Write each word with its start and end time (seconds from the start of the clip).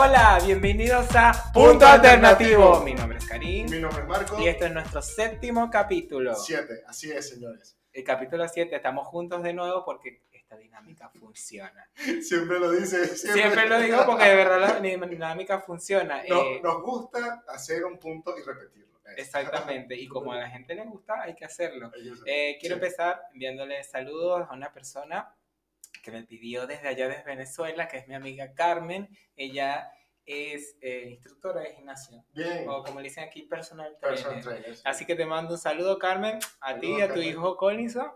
Hola, 0.00 0.38
bienvenidos 0.44 1.08
a 1.16 1.32
Punto 1.52 1.84
Alternativo. 1.84 2.80
Mi 2.84 2.94
nombre 2.94 3.18
es 3.18 3.26
Karim 3.26 3.68
Mi 3.68 3.80
nombre 3.80 4.02
es 4.02 4.08
Marco. 4.08 4.40
y 4.40 4.46
este 4.46 4.66
es 4.66 4.72
nuestro 4.72 5.02
séptimo 5.02 5.68
capítulo. 5.70 6.36
Siete, 6.36 6.82
así 6.86 7.10
es, 7.10 7.28
señores. 7.30 7.76
El 7.92 8.04
capítulo 8.04 8.46
7, 8.46 8.76
estamos 8.76 9.08
juntos 9.08 9.42
de 9.42 9.52
nuevo 9.52 9.84
porque 9.84 10.22
esta 10.30 10.56
dinámica 10.56 11.08
funciona. 11.10 11.90
Siempre 12.22 12.60
lo 12.60 12.70
dice. 12.70 13.06
Siempre, 13.08 13.42
Siempre 13.42 13.68
lo 13.68 13.80
digo 13.80 14.06
porque 14.06 14.24
de 14.24 14.36
verdad 14.36 14.80
la 14.80 14.80
dinámica 15.08 15.60
funciona. 15.60 16.22
No- 16.28 16.42
Eh, 16.42 16.60
nos 16.62 16.80
gusta 16.82 17.42
hacer 17.48 17.84
un 17.84 17.98
punto 17.98 18.34
y 18.38 18.42
repetirlo. 18.42 19.00
Exactamente, 19.16 19.96
y 19.96 20.06
como 20.06 20.32
a 20.32 20.36
la 20.36 20.48
gente 20.50 20.74
le 20.76 20.84
gusta, 20.84 21.22
hay 21.22 21.34
que 21.34 21.44
hacerlo. 21.46 21.90
Eh, 22.26 22.56
quiero 22.60 22.76
Sí. 22.76 22.80
empezar 22.84 23.20
enviándole 23.32 23.82
saludos 23.82 24.46
a 24.48 24.52
una 24.54 24.70
persona 24.72 25.34
que 26.04 26.10
me 26.12 26.22
pidió 26.22 26.66
desde 26.66 26.88
allá, 26.88 27.08
desde 27.08 27.24
Venezuela, 27.24 27.88
que 27.88 27.96
es 27.98 28.06
mi 28.06 28.14
amiga 28.14 28.52
Carmen. 28.54 29.08
Ella 29.34 29.90
es 30.28 30.76
eh, 30.82 31.08
instructora 31.10 31.62
de 31.62 31.74
gimnasio, 31.74 32.22
Bien. 32.34 32.68
o 32.68 32.82
como 32.84 33.00
le 33.00 33.04
dicen 33.08 33.24
aquí, 33.24 33.42
personal 33.44 33.96
trainer. 33.98 34.18
Personal 34.22 34.42
trainer, 34.44 34.76
sí. 34.76 34.82
Así 34.84 35.06
que 35.06 35.14
te 35.14 35.24
mando 35.24 35.54
un 35.54 35.58
saludo, 35.58 35.98
Carmen, 35.98 36.38
a 36.60 36.78
ti 36.78 36.96
y 36.98 37.00
a 37.00 37.12
tu 37.12 37.20
hijo 37.20 37.56
Collinson, 37.56 38.12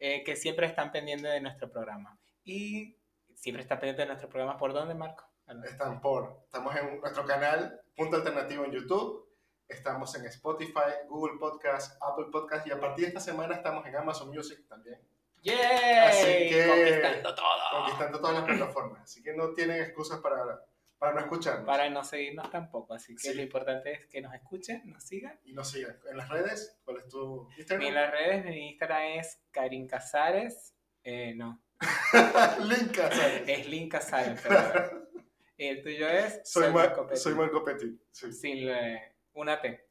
eh, 0.00 0.24
que 0.24 0.34
siempre 0.34 0.66
están 0.66 0.90
pendientes 0.90 1.30
de 1.30 1.40
nuestro 1.40 1.70
programa. 1.70 2.18
Y 2.42 2.96
siempre 3.36 3.62
están 3.62 3.78
pendientes 3.78 4.02
de 4.02 4.06
nuestro 4.08 4.28
programa. 4.28 4.58
¿Por 4.58 4.72
dónde, 4.72 4.94
Marco? 4.94 5.24
Están 5.64 6.00
por. 6.00 6.40
Estamos 6.44 6.74
en 6.74 7.00
nuestro 7.00 7.24
canal 7.24 7.80
Punto 7.96 8.16
Alternativo 8.16 8.64
en 8.64 8.72
YouTube. 8.72 9.28
Estamos 9.68 10.14
en 10.16 10.26
Spotify, 10.26 11.06
Google 11.08 11.38
Podcast, 11.38 11.96
Apple 12.02 12.26
Podcast 12.32 12.66
y 12.66 12.70
a 12.72 12.80
partir 12.80 13.04
de 13.04 13.08
esta 13.10 13.20
semana 13.20 13.54
estamos 13.54 13.86
en 13.86 13.94
Amazon 13.96 14.28
Music 14.28 14.66
también, 14.68 15.00
¡Yay! 15.42 15.56
Así 15.56 16.26
que- 16.50 16.66
Conquistando 16.68 17.34
todo. 17.34 17.46
conquistando 17.76 18.20
todas 18.20 18.34
las 18.36 18.44
plataformas. 18.44 19.02
Así 19.02 19.22
que 19.22 19.32
no 19.34 19.52
tienen 19.54 19.80
excusas 19.82 20.20
para, 20.20 20.64
para 20.98 21.12
no 21.14 21.20
escucharnos. 21.20 21.66
Para 21.66 21.90
no 21.90 22.02
seguirnos 22.04 22.50
tampoco. 22.50 22.94
Así 22.94 23.14
que 23.14 23.28
Sí. 23.30 23.34
lo 23.34 23.42
importante 23.42 23.92
es 23.92 24.06
que 24.06 24.20
nos 24.20 24.32
escuchen, 24.34 24.82
nos 24.90 25.04
sigan. 25.04 25.38
Y 25.44 25.52
nos 25.52 25.70
sigan. 25.70 25.98
En 26.10 26.16
las 26.16 26.28
redes, 26.28 26.78
¿cuál 26.84 26.98
es 26.98 27.08
tu 27.08 27.48
Instagram? 27.56 27.88
En 27.88 27.94
las 27.94 28.10
redes, 28.10 28.44
mi 28.44 28.68
Instagram 28.70 29.02
es 29.18 29.42
Karin 29.50 29.86
Casares. 29.86 30.74
Eh, 31.02 31.34
no, 31.36 31.62
Link, 32.60 32.94
¿sabes? 32.96 33.42
es 33.46 33.68
Link 33.68 33.92
Casares. 33.92 34.40
perdón. 34.40 35.08
El 35.58 35.82
tuyo 35.82 36.08
es 36.08 36.40
Soy, 36.44 36.64
Mar- 36.72 36.88
Marco 36.88 37.06
Petit. 37.06 37.22
soy 37.22 37.34
Marco 37.34 37.62
Petit. 37.64 38.00
sí. 38.10 38.32
Sin 38.32 38.68
eh, 38.68 39.14
una 39.34 39.60
T. 39.60 39.86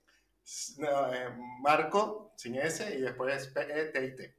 No, 0.77 1.13
eh, 1.13 1.29
Marco, 1.61 2.33
sin 2.35 2.55
S, 2.55 2.83
y 2.97 2.99
después 3.01 3.47
P-E-T-I-T. 3.47 4.35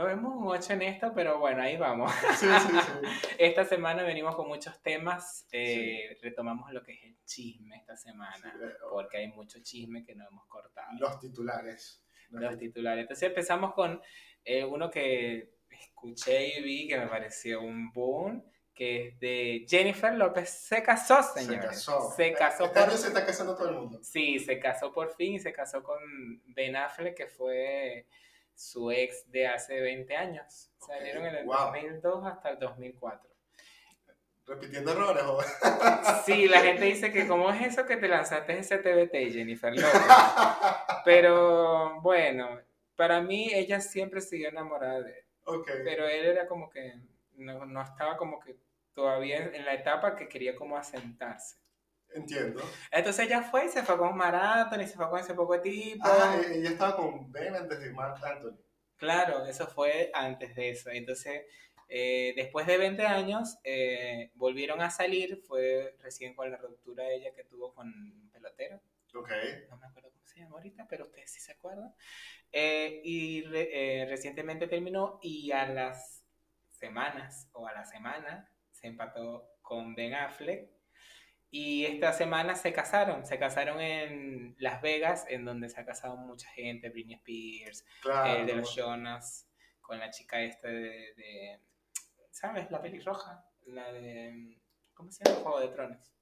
Nos 0.00 0.08
vemos 0.08 0.34
un 0.34 0.46
8 0.48 0.72
en 0.72 0.82
esto, 0.82 1.12
pero 1.14 1.38
bueno, 1.38 1.60
ahí 1.62 1.76
vamos. 1.76 2.10
Sí, 2.38 2.46
sí, 2.46 2.68
sí. 2.68 3.28
Esta 3.38 3.66
semana 3.66 4.02
venimos 4.02 4.34
con 4.34 4.48
muchos 4.48 4.80
temas. 4.80 5.46
eh, 5.52 6.16
Retomamos 6.22 6.72
lo 6.72 6.82
que 6.82 6.92
es 6.94 7.04
el 7.04 7.22
chisme 7.26 7.76
esta 7.76 7.98
semana, 7.98 8.54
eh, 8.62 8.72
porque 8.90 9.18
hay 9.18 9.28
mucho 9.28 9.58
chisme 9.62 10.02
que 10.02 10.14
no 10.14 10.26
hemos 10.26 10.46
cortado. 10.46 10.88
Los 10.98 11.20
titulares. 11.20 12.02
Los 12.30 12.56
titulares. 12.56 13.02
Entonces 13.02 13.28
empezamos 13.28 13.74
con 13.74 14.00
eh, 14.42 14.64
uno 14.64 14.90
que 14.90 15.50
escuché 15.70 16.58
y 16.58 16.62
vi 16.62 16.88
que 16.88 16.96
me 16.98 17.06
pareció 17.06 17.60
un 17.60 17.92
boom, 17.92 18.42
que 18.74 19.08
es 19.08 19.20
de 19.20 19.66
Jennifer 19.68 20.14
López. 20.14 20.48
Se 20.48 20.82
casó, 20.82 21.22
Se 21.22 21.40
señores. 21.40 21.66
casó. 21.72 22.10
Se 22.16 22.32
casó 22.32 22.64
Este 22.64 22.80
por 22.80 22.88
año 22.88 22.96
se 22.98 23.08
está 23.08 23.26
casando 23.26 23.54
todo 23.54 23.68
el 23.68 23.76
mundo. 23.76 23.98
Sí, 24.02 24.38
se 24.38 24.58
casó 24.58 24.94
por 24.94 25.14
fin 25.14 25.34
y 25.34 25.40
se 25.40 25.52
casó 25.52 25.82
con 25.82 25.98
Ben 26.46 26.74
Affleck, 26.74 27.14
que 27.14 27.26
fue 27.26 28.06
su 28.60 28.90
ex 28.90 29.30
de 29.30 29.46
hace 29.46 29.80
20 29.80 30.14
años. 30.14 30.70
Salieron 30.76 31.24
en 31.24 31.34
el 31.34 31.46
wow. 31.46 31.72
2002 31.72 32.26
hasta 32.26 32.50
el 32.50 32.58
2004. 32.58 33.30
Repitiendo 34.46 34.92
errores, 34.92 35.24
Sí, 36.26 36.46
la 36.46 36.60
gente 36.60 36.84
dice 36.84 37.10
que 37.10 37.26
cómo 37.26 37.50
es 37.50 37.62
eso 37.62 37.86
que 37.86 37.96
te 37.96 38.08
lanzaste 38.08 38.58
ese 38.58 38.78
TBT, 38.78 39.32
Jennifer 39.32 39.72
López. 39.72 39.92
Pero 41.04 42.00
bueno, 42.02 42.60
para 42.96 43.22
mí 43.22 43.50
ella 43.50 43.80
siempre 43.80 44.20
siguió 44.20 44.50
enamorada 44.50 45.00
de 45.00 45.20
él. 45.20 45.24
Pero 45.84 46.06
él 46.06 46.26
era 46.26 46.46
como 46.46 46.68
que 46.68 46.94
no, 47.36 47.64
no 47.64 47.80
estaba 47.80 48.18
como 48.18 48.40
que 48.40 48.56
todavía 48.92 49.38
en 49.38 49.64
la 49.64 49.72
etapa 49.72 50.16
que 50.16 50.28
quería 50.28 50.54
como 50.54 50.76
asentarse. 50.76 51.56
Entiendo. 52.14 52.62
Entonces 52.90 53.26
ella 53.26 53.42
fue 53.42 53.66
y 53.66 53.68
se 53.68 53.82
fue 53.82 53.96
con 53.96 54.16
Maratón 54.16 54.80
y 54.80 54.86
se 54.86 54.96
fue 54.96 55.08
con 55.08 55.20
ese 55.20 55.34
poco 55.34 55.54
de 55.54 55.60
tipo. 55.60 56.06
Ah, 56.06 56.38
eh, 56.42 56.56
ella 56.58 56.70
estaba 56.70 56.96
con 56.96 57.30
Ben 57.30 57.54
antes 57.54 57.80
de 57.80 57.90
Mark 57.92 58.24
Anthony. 58.24 58.56
Claro, 58.96 59.46
eso 59.46 59.66
fue 59.68 60.10
antes 60.12 60.54
de 60.56 60.70
eso. 60.70 60.90
Entonces, 60.90 61.42
eh, 61.88 62.32
después 62.36 62.66
de 62.66 62.78
20 62.78 63.06
años, 63.06 63.58
eh, 63.64 64.30
volvieron 64.34 64.80
a 64.82 64.90
salir. 64.90 65.42
Fue 65.46 65.96
recién 66.00 66.34
con 66.34 66.50
la 66.50 66.56
ruptura 66.58 67.04
de 67.04 67.16
ella 67.16 67.34
que 67.34 67.44
tuvo 67.44 67.72
con 67.74 68.30
pelotero. 68.32 68.80
Ok. 69.14 69.30
No 69.70 69.76
me 69.78 69.86
acuerdo 69.86 70.10
cómo 70.10 70.26
se 70.26 70.40
llama 70.40 70.56
ahorita, 70.56 70.86
pero 70.88 71.04
ustedes 71.06 71.32
sí 71.32 71.40
se 71.40 71.52
acuerdan. 71.52 71.94
Eh, 72.52 73.00
y 73.04 73.42
re- 73.42 74.02
eh, 74.02 74.06
recientemente 74.06 74.66
terminó 74.66 75.18
y 75.22 75.52
a 75.52 75.66
las 75.66 76.24
semanas 76.70 77.48
o 77.52 77.66
a 77.66 77.72
la 77.72 77.84
semana 77.84 78.48
se 78.70 78.86
empató 78.88 79.48
con 79.62 79.94
Ben 79.94 80.14
Affleck. 80.14 80.68
Y 81.52 81.84
esta 81.84 82.12
semana 82.12 82.54
se 82.54 82.72
casaron. 82.72 83.26
Se 83.26 83.38
casaron 83.38 83.80
en 83.80 84.54
Las 84.58 84.80
Vegas, 84.82 85.26
en 85.28 85.44
donde 85.44 85.68
se 85.68 85.80
ha 85.80 85.84
casado 85.84 86.16
mucha 86.16 86.48
gente. 86.50 86.90
Britney 86.90 87.16
Spears, 87.16 87.84
Claro. 88.02 88.40
el 88.40 88.46
de 88.46 88.54
los 88.54 88.74
Jonas 88.74 89.48
con 89.80 89.98
la 89.98 90.10
chica 90.10 90.40
esta 90.40 90.68
de, 90.68 91.12
de- 91.16 91.60
¿sabes? 92.30 92.70
La 92.70 92.80
pelirroja, 92.80 93.44
la 93.66 93.90
de 93.92 94.60
¿cómo 94.94 95.10
se 95.10 95.24
llama? 95.24 95.40
Juego 95.40 95.60
de 95.60 95.68
Tronos. 95.68 96.12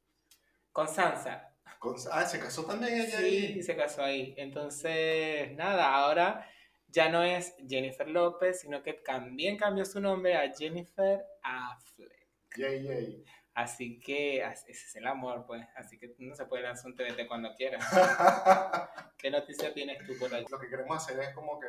Con 0.72 0.88
Sansa. 0.88 1.54
Con- 1.78 1.96
ah, 2.12 2.24
se 2.24 2.40
casó 2.40 2.64
también 2.64 2.94
ella 2.94 3.18
Sí, 3.18 3.24
ahí. 3.24 3.62
se 3.62 3.76
casó 3.76 4.02
ahí. 4.02 4.34
Entonces, 4.38 5.52
nada, 5.52 5.94
ahora 5.94 6.48
ya 6.86 7.10
no 7.10 7.22
es 7.22 7.54
Jennifer 7.68 8.08
López, 8.08 8.60
sino 8.60 8.82
que 8.82 8.94
también 8.94 9.58
cambió 9.58 9.84
su 9.84 10.00
nombre 10.00 10.34
a 10.36 10.50
Jennifer 10.56 11.22
Affleck. 11.42 12.26
Yay, 12.56 12.82
yay. 12.82 13.24
Así 13.58 13.98
que 13.98 14.40
ese 14.40 14.70
es 14.70 14.94
el 14.94 15.04
amor, 15.08 15.44
pues. 15.44 15.66
Así 15.74 15.98
que 15.98 16.14
no 16.18 16.32
se 16.36 16.46
puede 16.46 16.62
lanzar 16.62 16.92
un 16.92 16.94
TBT 16.94 17.26
cuando 17.26 17.56
quiera. 17.56 17.80
¿Qué 19.18 19.32
noticia 19.32 19.74
tienes 19.74 20.06
tú 20.06 20.16
por 20.16 20.32
ahí? 20.32 20.44
Lo 20.48 20.60
que 20.60 20.68
queremos 20.68 20.96
hacer 20.96 21.18
es 21.18 21.34
como 21.34 21.58
que 21.58 21.66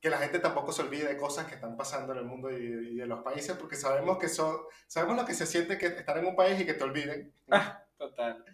que 0.00 0.10
la 0.10 0.18
gente 0.18 0.38
tampoco 0.38 0.70
se 0.70 0.82
olvide 0.82 1.08
de 1.08 1.16
cosas 1.16 1.46
que 1.46 1.56
están 1.56 1.76
pasando 1.76 2.12
en 2.12 2.18
el 2.18 2.24
mundo 2.24 2.50
y, 2.52 2.96
y 2.96 3.00
en 3.00 3.08
los 3.08 3.22
países, 3.22 3.56
porque 3.56 3.74
sabemos 3.74 4.18
que 4.18 4.28
son, 4.28 4.58
sabemos 4.86 5.16
lo 5.16 5.24
que 5.24 5.34
se 5.34 5.46
siente 5.46 5.76
que 5.76 5.86
estar 5.86 6.16
en 6.18 6.26
un 6.26 6.36
país 6.36 6.60
y 6.60 6.66
que 6.66 6.74
te 6.74 6.84
olviden. 6.84 7.34
Total. 7.98 8.44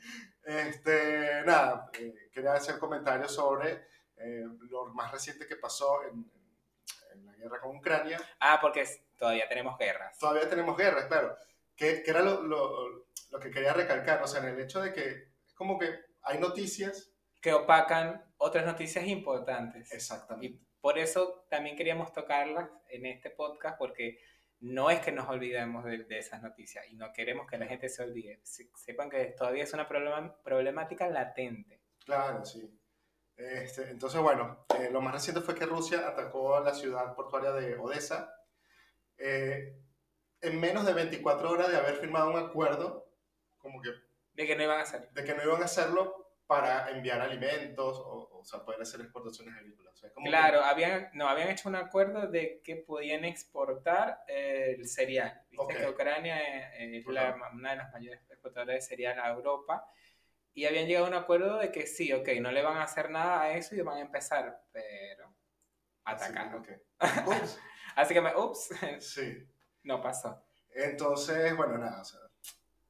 Este, 0.44 1.42
nada, 1.44 1.90
eh, 1.98 2.30
quería 2.32 2.54
hacer 2.54 2.78
comentarios 2.78 3.34
sobre 3.34 3.88
eh, 4.16 4.46
lo 4.70 4.86
más 4.94 5.12
reciente 5.12 5.46
que 5.46 5.56
pasó 5.56 6.02
en, 6.04 6.30
en 7.12 7.26
la 7.26 7.32
guerra 7.34 7.60
con 7.60 7.76
Ucrania. 7.76 8.18
Ah, 8.40 8.58
porque 8.58 8.86
todavía 9.18 9.46
tenemos 9.48 9.76
guerras. 9.76 10.18
Todavía 10.18 10.48
tenemos 10.48 10.74
guerras, 10.74 11.04
claro. 11.06 11.36
Que, 11.78 12.02
que 12.02 12.10
era 12.10 12.20
lo, 12.20 12.42
lo, 12.42 13.06
lo 13.30 13.38
que 13.40 13.50
quería 13.50 13.72
recalcar, 13.72 14.22
o 14.22 14.26
sea, 14.26 14.42
en 14.42 14.48
el 14.48 14.60
hecho 14.60 14.82
de 14.82 14.92
que 14.92 15.08
es 15.46 15.54
como 15.54 15.78
que 15.78 15.88
hay 16.22 16.38
noticias. 16.38 17.10
que 17.40 17.54
opacan 17.54 18.22
otras 18.36 18.66
noticias 18.66 19.06
importantes. 19.06 19.90
Exactamente. 19.92 20.46
Y 20.46 20.66
por 20.80 20.98
eso 20.98 21.46
también 21.48 21.76
queríamos 21.76 22.12
tocarlas 22.12 22.68
en 22.90 23.06
este 23.06 23.30
podcast, 23.30 23.78
porque 23.78 24.18
no 24.60 24.90
es 24.90 25.00
que 25.00 25.12
nos 25.12 25.28
olvidemos 25.28 25.84
de, 25.84 26.04
de 26.04 26.18
esas 26.18 26.42
noticias 26.42 26.84
y 26.90 26.96
no 26.96 27.12
queremos 27.12 27.46
que 27.46 27.58
la 27.58 27.66
gente 27.66 27.88
se 27.88 28.02
olvide. 28.02 28.40
Se- 28.42 28.68
sepan 28.74 29.08
que 29.08 29.26
todavía 29.38 29.62
es 29.64 29.72
una 29.72 29.88
problema- 29.88 30.36
problemática 30.42 31.08
latente. 31.08 31.80
Claro, 32.04 32.44
sí. 32.44 32.68
Este, 33.36 33.88
entonces, 33.90 34.20
bueno, 34.20 34.66
eh, 34.80 34.90
lo 34.90 35.00
más 35.00 35.12
reciente 35.14 35.40
fue 35.42 35.54
que 35.54 35.64
Rusia 35.64 36.08
atacó 36.08 36.56
a 36.56 36.60
la 36.60 36.74
ciudad 36.74 37.14
portuaria 37.14 37.52
de 37.52 37.76
Odessa. 37.76 38.34
eh, 39.16 39.76
en 40.40 40.60
menos 40.60 40.86
de 40.86 40.92
24 40.92 41.50
horas 41.50 41.70
de 41.70 41.76
haber 41.76 41.96
firmado 41.96 42.30
un 42.30 42.36
acuerdo, 42.38 43.10
como 43.58 43.80
que 43.82 43.90
De 44.34 44.46
que 44.46 44.56
no 44.56 44.62
iban 44.62 44.78
a 44.78 44.82
hacer. 44.82 45.10
de 45.10 45.24
que 45.24 45.34
no 45.34 45.42
iban 45.42 45.62
a 45.62 45.64
hacerlo 45.66 46.24
para 46.46 46.90
enviar 46.90 47.20
alimentos 47.20 47.98
o, 47.98 48.38
o 48.38 48.44
sea, 48.44 48.64
poder 48.64 48.80
hacer 48.80 49.00
exportaciones 49.02 49.54
agrícolas. 49.54 49.92
O 49.92 49.96
sea, 49.96 50.10
como 50.12 50.24
que- 50.24 50.30
Claro, 50.30 50.62
habían, 50.64 51.10
no, 51.12 51.28
habían 51.28 51.48
hecho 51.48 51.68
un 51.68 51.74
acuerdo 51.76 52.26
de 52.28 52.62
que 52.64 52.76
podían 52.76 53.24
exportar 53.26 54.20
eh, 54.28 54.76
el 54.78 54.88
cereal. 54.88 55.42
Viste 55.50 55.64
Ok. 55.74 55.76
que 55.76 55.88
Ucrania 55.90 56.38
eh, 56.78 56.96
es 56.98 57.06
la- 57.06 57.36
una 57.52 57.70
de 57.72 57.76
las 57.76 57.92
mayores 57.92 58.20
exportadoras 58.30 58.76
de 58.76 58.80
cereal 58.80 59.18
a 59.20 59.28
Europa. 59.30 59.84
Y 60.54 60.64
habían 60.64 60.86
llegado 60.86 61.06
a 61.06 61.08
un 61.10 61.14
acuerdo 61.14 61.58
de 61.58 61.70
que 61.70 61.86
sí, 61.86 62.12
ok, 62.12 62.28
no 62.40 62.50
le 62.50 62.62
van 62.62 62.78
a 62.78 62.84
hacer 62.84 63.10
nada 63.10 63.42
a 63.42 63.52
eso 63.52 63.74
y 63.76 63.80
van 63.82 63.98
a 63.98 64.00
empezar, 64.00 64.58
pero 64.72 65.34
así 66.04 66.24
atacar. 66.32 66.62
que- 66.62 66.80
Ups, 67.26 67.60
Así 67.94 68.14
que 68.14 68.20
me, 68.20 68.34
ups, 68.34 68.70
sí. 69.00 69.46
No 69.84 70.02
pasó. 70.02 70.44
Entonces, 70.70 71.56
bueno, 71.56 71.78
nada, 71.78 72.02
o 72.02 72.04
sea, 72.04 72.20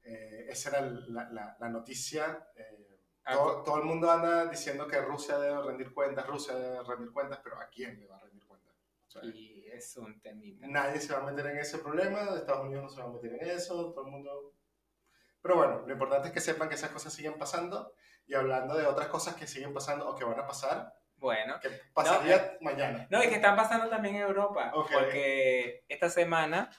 eh, 0.05 0.47
esa 0.51 0.71
era 0.71 0.81
la, 0.83 1.31
la- 1.31 1.57
la 1.61 1.69
noticia. 1.69 2.49
eh, 2.57 2.85
Ah, 3.25 3.35
todo, 3.35 3.63
todo 3.63 3.77
el 3.79 3.85
mundo 3.85 4.11
anda 4.11 4.47
diciendo 4.47 4.87
que 4.89 5.01
Rusia 5.03 5.39
debe 5.39 5.61
rendir 5.63 5.93
cuentas, 5.93 6.27
Rusia 6.27 6.55
debe 6.55 6.83
rendir 6.83 7.13
cuentas, 7.13 7.41
pero 7.45 7.61
¿a 7.61 7.69
quién 7.69 8.01
le 8.01 8.07
va 8.07 8.17
a 8.17 8.21
rendir 8.21 8.47
cuentas? 8.47 8.75
O 9.07 9.11
sea, 9.11 9.23
Y 9.25 9.67
es 9.71 9.97
un 9.99 10.19
temita. 10.23 10.67
nadie 10.67 10.99
se 11.01 11.13
va 11.13 11.21
a 11.21 11.31
meter 11.31 11.47
en 11.47 11.59
ese 11.59 11.79
problema, 11.79 12.21
Estados 12.37 12.65
Unidos 12.65 12.85
no 12.85 12.89
se 12.91 13.03
va 13.03 13.09
a 13.09 13.13
meter 13.13 13.35
en 13.35 13.51
eso, 13.51 13.93
todo 13.93 14.07
el 14.07 14.13
mundo 14.13 14.55
Pero 15.43 15.57
bueno, 15.57 15.83
lo 15.87 15.93
importante 15.93 16.29
es 16.29 16.35
que 16.35 16.41
sepan 16.41 16.69
que 16.69 16.75
esas 16.77 16.91
cosas 16.91 17.13
siguen 17.13 17.39
pasando 17.39 17.95
y 18.27 18.35
hablando 18.35 18.77
de 18.77 18.87
otras 18.87 19.09
cosas 19.09 19.35
que 19.37 19.47
siguen 19.47 19.73
pasando 19.73 20.09
o 20.09 20.15
que 20.17 20.25
van 20.25 20.39
a 20.41 20.47
pasar, 20.47 20.95
Bueno, 21.19 21.59
que 21.61 21.69
pasaría 21.93 22.37
eh, 22.37 22.59
mañana. 22.61 23.07
no, 23.11 23.23
y 23.23 23.29
que 23.29 23.35
están 23.37 23.57
pasando 23.57 23.89
también 23.89 24.17
en 24.17 24.23
Europa, 24.23 24.71
Ok. 24.75 24.91
porque 24.93 25.85
esta 25.89 26.09
semana 26.09 26.71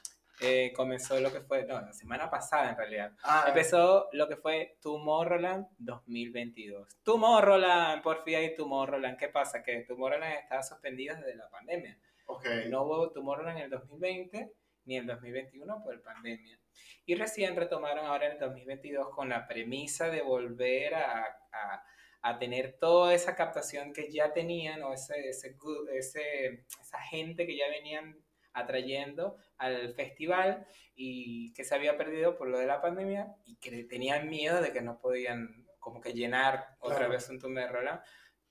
eh, 0.41 0.71
comenzó 0.75 1.19
lo 1.19 1.31
que 1.33 1.41
fue, 1.41 1.65
no, 1.65 1.81
la 1.81 1.91
semana 1.91 2.29
pasada 2.29 2.69
en 2.69 2.77
realidad, 2.77 3.11
Ah, 3.23 3.43
empezó 3.49 4.07
lo 4.13 4.27
que 4.29 4.37
fue 4.37 4.77
Tomorrowland 4.81 5.67
2022. 5.77 6.87
Tomorrowland, 7.03 8.01
por 8.01 8.23
fin 8.23 8.35
hay 8.35 8.55
Tomorrowland. 8.55 9.17
¿Qué 9.17 9.27
pasa? 9.27 9.61
Que 9.61 9.81
Tomorrowland 9.81 10.33
estaba 10.35 10.63
suspendido 10.63 11.15
desde 11.17 11.35
la 11.35 11.49
pandemia. 11.49 11.97
ok. 12.27 12.45
No 12.69 12.83
hubo 12.83 13.11
Tomorrowland 13.11 13.57
en 13.57 13.63
el 13.65 13.69
2020 13.71 14.53
ni 14.85 14.95
en 14.95 15.01
el 15.01 15.07
2021 15.07 15.83
por 15.83 16.01
pandemia. 16.01 16.57
Y 17.05 17.15
recién 17.15 17.55
retomaron 17.55 18.05
ahora 18.05 18.27
en 18.27 18.31
el 18.33 18.39
2022 18.39 19.09
con 19.13 19.29
la 19.29 19.45
premisa 19.47 20.07
de 20.09 20.21
volver 20.21 20.95
a, 20.95 21.25
a- 21.51 21.83
a 22.21 22.37
tener 22.39 22.77
toda 22.79 23.13
esa 23.13 23.35
captación 23.35 23.93
que 23.93 24.11
ya 24.11 24.33
tenían 24.33 24.83
o 24.83 24.93
ese, 24.93 25.29
ese, 25.29 25.55
ese- 25.93 26.65
esa 26.81 26.99
gente 27.01 27.45
que 27.45 27.55
ya 27.57 27.69
venían 27.69 28.17
atrayendo 28.53 29.37
al 29.57 29.93
festival 29.93 30.65
y 30.95 31.53
que 31.53 31.63
se 31.63 31.75
había 31.75 31.97
perdido 31.97 32.37
por 32.37 32.47
lo 32.49 32.57
de 32.59 32.65
la 32.65 32.81
pandemia 32.81 33.35
y 33.45 33.55
que 33.57 33.83
tenían 33.85 34.29
miedo 34.29 34.61
de 34.61 34.73
que 34.73 34.81
no 34.81 34.99
podían 34.99 35.65
como 35.79 36.01
que 36.01 36.13
llenar 36.13 36.75
otra 36.79 36.97
Claro. 36.97 37.11
vez 37.13 37.29
un 37.29 37.39
Tomorrowland, 37.39 38.01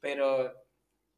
pero 0.00 0.52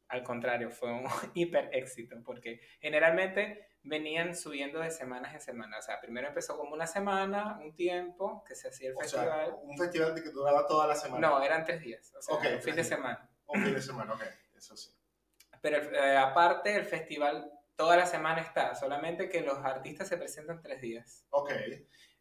al 0.09 0.23
contrario, 0.25 0.71
fue 0.71 0.93
un 0.93 1.05
hiper 1.35 1.69
éxito, 1.73 2.17
porque 2.25 2.61
generalmente 2.81 3.69
venían 3.83 4.37
subiendo 4.37 4.81
de 4.81 4.91
semanas 4.91 5.35
en 5.35 5.41
semana. 5.41 5.79
O 5.79 5.83
sea, 5.83 6.01
primero 6.01 6.29
empezó 6.29 6.57
como 6.57 6.75
una 6.75 6.87
semana, 6.87 7.59
un 7.63 7.75
tiempo, 7.75 8.45
que 8.47 8.55
se 8.55 8.69
hacía 8.69 8.91
el 8.91 8.97
O 8.97 9.01
sea, 9.03 9.23
festival. 9.23 9.57
un 9.63 9.79
festival 9.79 10.15
que 10.23 10.31
duraba 10.31 10.67
toda 10.67 10.87
la 10.87 10.95
semana. 10.95 11.29
no, 11.29 11.43
eran 11.43 11.65
tres 11.65 11.81
días, 11.81 12.13
o 12.17 12.23
sea, 12.23 12.55
un 12.55 12.63
fin 12.63 12.77
de 12.77 12.85
semana. 12.85 13.31
Un 13.47 13.63
fin 13.63 13.75
de 13.75 13.83
semana, 13.83 14.15
ok. 14.15 14.23
Eso 14.57 14.77
sí. 14.77 14.91
Pero 15.63 15.79
eh, 15.95 16.17
aparte, 16.17 16.75
el 16.75 16.85
festival 16.85 17.51
toda 17.77 17.97
la 17.97 18.07
semana 18.07 18.41
está, 18.41 18.75
solamente 18.75 19.29
que 19.29 19.41
los 19.41 19.59
artistas 19.59 20.09
se 20.09 20.17
presentan 20.17 20.61
tres 20.61 20.81
días. 20.81 21.27
Ok. 21.31 21.53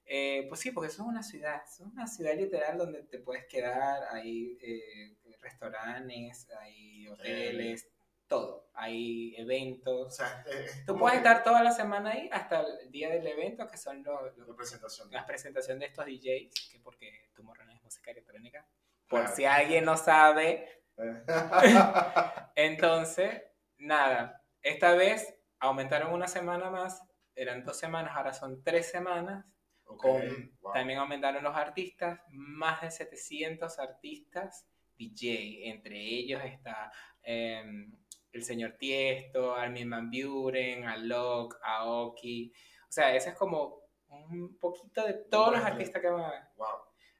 Eh, 0.06 0.46
pues 0.48 0.62
sí, 0.62 0.72
porque 0.72 0.88
eso 0.88 1.04
es 1.04 1.08
una 1.08 1.22
ciudad, 1.22 1.62
eso 1.64 1.84
es 1.84 1.92
una 1.92 2.08
ciudad 2.08 2.34
literal 2.36 2.78
donde 2.78 3.04
te 3.04 3.20
puedes 3.20 3.46
quedar, 3.46 4.04
hay 4.12 4.58
eh, 4.60 5.18
restaurantes, 5.40 6.48
hay 6.60 7.08
hoteles, 7.08 7.88
todo, 8.30 8.70
hay 8.74 9.36
O 9.38 9.42
eventos. 9.42 10.16
sea, 10.16 10.46
es 10.48 10.86
Tú 10.86 10.98
puedes 10.98 11.20
que 11.20 11.28
estar 11.28 11.44
toda 11.44 11.62
la 11.64 11.72
semana 11.74 12.12
ahí 12.12 12.30
hasta 12.32 12.62
el 12.62 12.90
día 12.92 13.10
del 13.10 13.28
evento, 13.28 13.68
que 13.68 13.76
son 13.78 14.02
los, 14.04 14.38
los- 14.38 14.48
La 14.48 14.56
presentación. 14.56 15.12
las 15.12 15.26
presentaciones 15.26 15.80
de 15.82 15.86
estos 15.88 16.06
DJs, 16.06 16.70
que 16.72 16.80
porque 16.80 17.32
Tomorrowland 17.36 17.76
es 17.78 17.84
música 17.84 18.12
electrónica. 18.12 18.66
Por 19.08 19.22
Claro. 19.22 19.36
si 19.36 19.44
alguien 19.46 19.84
no 19.84 19.98
sabe, 19.98 20.84
entonces, 22.56 23.42
nada, 23.78 24.44
esta 24.62 24.94
vez 24.96 25.36
aumentaron 25.60 26.14
una 26.14 26.28
semana 26.28 26.70
más, 26.70 27.02
eran 27.36 27.64
dos 27.64 27.78
semanas, 27.78 28.14
ahora 28.16 28.34
son 28.34 28.64
tres 28.64 28.90
semanas. 28.90 29.46
Ok, 29.86 30.02
Con- 30.04 30.58
wow. 30.62 30.74
También 30.74 31.00
aumentaron 31.00 31.44
los 31.44 31.56
artistas, 31.56 32.20
más 32.30 32.82
de 32.82 32.92
700 32.92 33.80
artistas 33.80 34.68
DJ. 34.98 35.70
Entre 35.70 35.98
ellos 35.98 36.42
está 36.44 36.92
em, 37.24 37.92
el 38.32 38.44
señor 38.44 38.76
Tiesto, 38.78 39.56
Armin 39.56 39.90
Van 39.90 40.10
Buren, 40.10 40.86
Alok, 40.86 41.58
Aoki. 41.64 42.52
O 42.88 42.92
sea, 42.92 43.16
ese 43.16 43.30
es 43.30 43.36
como 43.36 43.82
un 44.08 44.58
poquito 44.58 45.06
de 45.06 45.14
todos 45.14 45.54
los 45.54 45.64
artistas 45.64 46.02
que 46.02 46.10
van 46.10 46.22
a 46.22 46.32
ver. 46.32 46.42
Wow. 46.58 46.68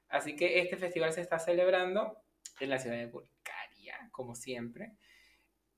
Así 0.08 0.34
que 0.34 0.60
este 0.60 0.76
festival 0.76 1.12
se 1.12 1.20
está 1.20 1.38
celebrando 1.38 2.22
en 2.58 2.70
la 2.70 2.78
ciudad 2.78 2.96
de 2.96 3.06
Bulgaria, 3.06 4.08
como 4.10 4.34
siempre. 4.34 4.96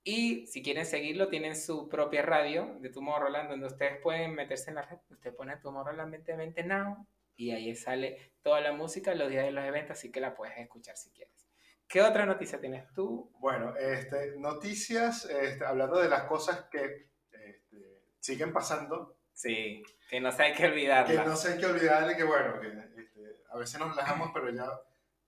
Y 0.05 0.47
si 0.47 0.63
quieren 0.63 0.85
seguirlo, 0.85 1.29
tienen 1.29 1.55
su 1.55 1.89
propia 1.89 2.23
radio 2.23 2.77
de 2.81 2.91
Tomorrowland, 2.91 3.51
donde 3.51 3.67
ustedes 3.67 4.01
pueden 4.03 4.35
meterse 4.35 4.71
en 4.71 4.77
la 4.77 4.83
red. 4.83 4.99
Usted 5.11 5.35
pone 5.35 5.57
Tomorrowland 5.59 6.13
2020 6.17 6.65
Now 6.65 7.07
y 7.37 7.53
ahí 7.53 7.75
sale 7.75 8.33
toda 8.43 8.61
la 8.61 8.73
música 8.73 9.15
los 9.15 9.31
días 9.31 9.45
de 9.45 9.53
los 9.53 9.65
eventos, 9.65 9.97
así 9.99 10.11
que 10.11 10.21
la 10.21 10.35
puedes 10.35 10.59
escuchar 10.59 10.97
si 10.97 11.11
quieres. 11.11 11.42
¿Qué 11.89 12.03
otra 12.03 12.25
noticia 12.27 12.61
tienes 12.61 12.91
tú? 12.95 13.31
Bueno, 13.39 13.75
este, 13.77 14.37
noticias, 14.39 15.27
este, 15.27 15.65
hablando 15.65 15.99
de 16.01 16.09
las 16.09 16.25
cosas 16.25 16.67
que 16.71 17.09
este, 17.31 18.01
siguen 18.21 18.53
pasando, 18.53 19.17
Sí, 19.35 19.83
que 20.09 20.21
no 20.21 20.31
se 20.31 20.43
hay 20.43 20.53
que 20.53 20.59
que 20.59 20.69
olvidarla. 20.69 21.25
no 21.25 21.37
sé 21.37 21.55
hay 21.55 21.59
que 21.59 21.67
olvidar 21.67 22.07
de 22.07 22.17
que, 22.17 22.23
bueno, 22.23 22.61
que 22.61 22.69
este, 23.01 23.41
a 23.51 23.57
veces 23.57 23.81
nos 23.81 23.91
relajamos, 23.91 24.31
pero 24.33 24.51
ya, 24.51 24.69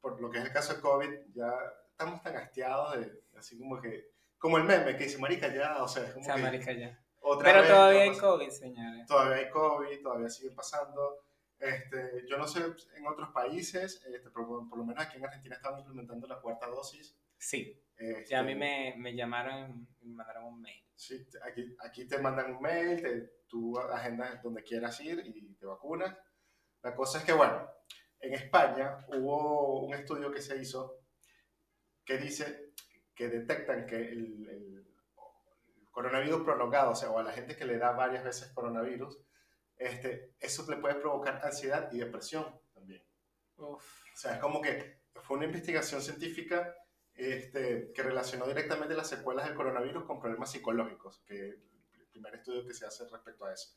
por 0.01 0.21
lo 0.21 0.31
que 0.31 0.39
es 0.39 0.45
el 0.45 0.53
caso 0.53 0.75
de 0.75 0.81
COVID, 0.81 1.11
ya 1.35 1.53
estamos 1.91 2.23
tan 2.23 2.37
hastiados 2.37 3.01
de, 3.01 3.23
así 3.37 3.59
como 3.59 3.81
que, 3.81 4.11
como 4.39 4.59
el 4.59 4.65
meme 4.65 4.97
que 4.97 5.05
dice, 5.05 5.19
marica, 5.19 5.49
ya, 5.53 5.83
o 5.83 5.89
sea, 5.89 6.05
es 6.05 6.13
como 6.13 6.23
O 6.23 6.27
sea, 6.27 6.37
que 6.37 6.43
marica, 6.43 6.73
ya. 6.73 6.99
otra 7.23 7.49
Pero 7.49 7.61
vez 7.63 7.71
todavía 7.71 8.03
hay. 8.03 8.17
COVID, 8.19 8.51
señores. 8.51 9.07
Todavía 9.07 9.37
hay 9.37 9.51
COVID, 9.51 10.03
todavía 10.03 10.29
sigue 10.29 10.51
pasando. 10.55 11.25
Este, 11.59 12.25
yo 12.29 12.37
no 12.37 12.47
sé 12.47 12.61
en 12.97 13.07
otros 13.07 13.31
países, 13.31 14.05
este, 14.07 14.31
pero 14.31 14.69
por, 14.69 14.79
lo 14.79 14.85
menos 14.85 15.05
aquí 15.05 15.17
en 15.17 15.25
Argentina 15.25 15.57
estaban 15.57 15.81
implementando 15.81 16.27
la 16.27 16.41
cuarta 16.41 16.67
dosis. 16.67 17.17
Sí, 17.39 17.83
Este, 17.97 18.27
ya 18.27 18.41
a 18.41 18.43
mí 18.43 18.55
me, 18.55 18.95
me 18.99 19.15
llamaron 19.15 19.89
y 20.01 20.09
me 20.09 20.17
mandaron 20.17 20.45
un 20.45 20.61
mail. 20.61 20.85
Sí, 20.97 21.27
aquí, 21.43 21.77
aquí 21.81 22.07
te 22.07 22.19
mandan 22.19 22.55
un 22.55 22.63
mail, 22.63 23.03
te, 23.03 23.21
tú 23.49 23.79
agendas 23.79 24.43
donde 24.43 24.63
quieras 24.63 25.01
ir 25.01 25.23
y 25.25 25.55
te 25.55 25.67
vacunas. 25.67 26.17
La 26.83 26.95
cosa 26.95 27.19
es 27.19 27.25
que, 27.25 27.33
bueno, 27.33 27.69
en 28.21 28.35
España 28.35 29.05
hubo 29.09 29.85
un 29.87 29.95
estudio 29.95 30.31
que 30.33 30.43
se 30.43 30.57
hizo 30.57 31.01
que 32.05 32.19
dice 32.19 32.73
que 33.15 33.29
detectan 33.29 33.87
que 33.87 33.97
el, 33.97 34.49
el 34.49 34.95
coronavirus 35.91 36.43
prolongado, 36.43 36.91
o 36.91 36.95
sea, 36.95 37.11
o 37.11 37.19
a 37.19 37.23
la 37.23 37.33
gente 37.33 37.57
que 37.57 37.65
le 37.65 37.79
da 37.79 37.93
varias 37.93 38.25
veces 38.25 38.53
coronavirus, 38.53 39.19
este, 39.79 40.35
eso 40.41 40.65
le 40.71 40.77
puede 40.77 40.95
provocar 40.97 41.41
ansiedad 41.45 41.91
y 41.93 41.99
depresión 41.99 42.47
también. 42.73 43.03
Uf. 43.57 44.05
O 44.15 44.17
sea, 44.17 44.35
es 44.35 44.41
como 44.41 44.61
que 44.61 45.01
fue 45.23 45.37
una 45.37 45.47
investigación 45.47 46.01
científica 46.03 46.75
este, 47.15 47.93
que 47.93 48.03
relacionó 48.03 48.47
directamente 48.47 48.95
las 48.95 49.09
secuelas 49.09 49.47
del 49.47 49.55
coronavirus 49.55 50.05
con 50.05 50.21
problemas 50.21 50.51
psicológicos, 50.51 51.23
que 51.27 51.49
el 51.49 52.07
primer 52.11 52.35
estudio 52.35 52.67
que 52.67 52.75
se 52.75 52.87
hace 52.87 53.09
respecto 53.09 53.45
a 53.45 53.53
eso. 53.53 53.77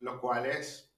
Lo 0.00 0.20
cual 0.20 0.46
es, 0.46 0.92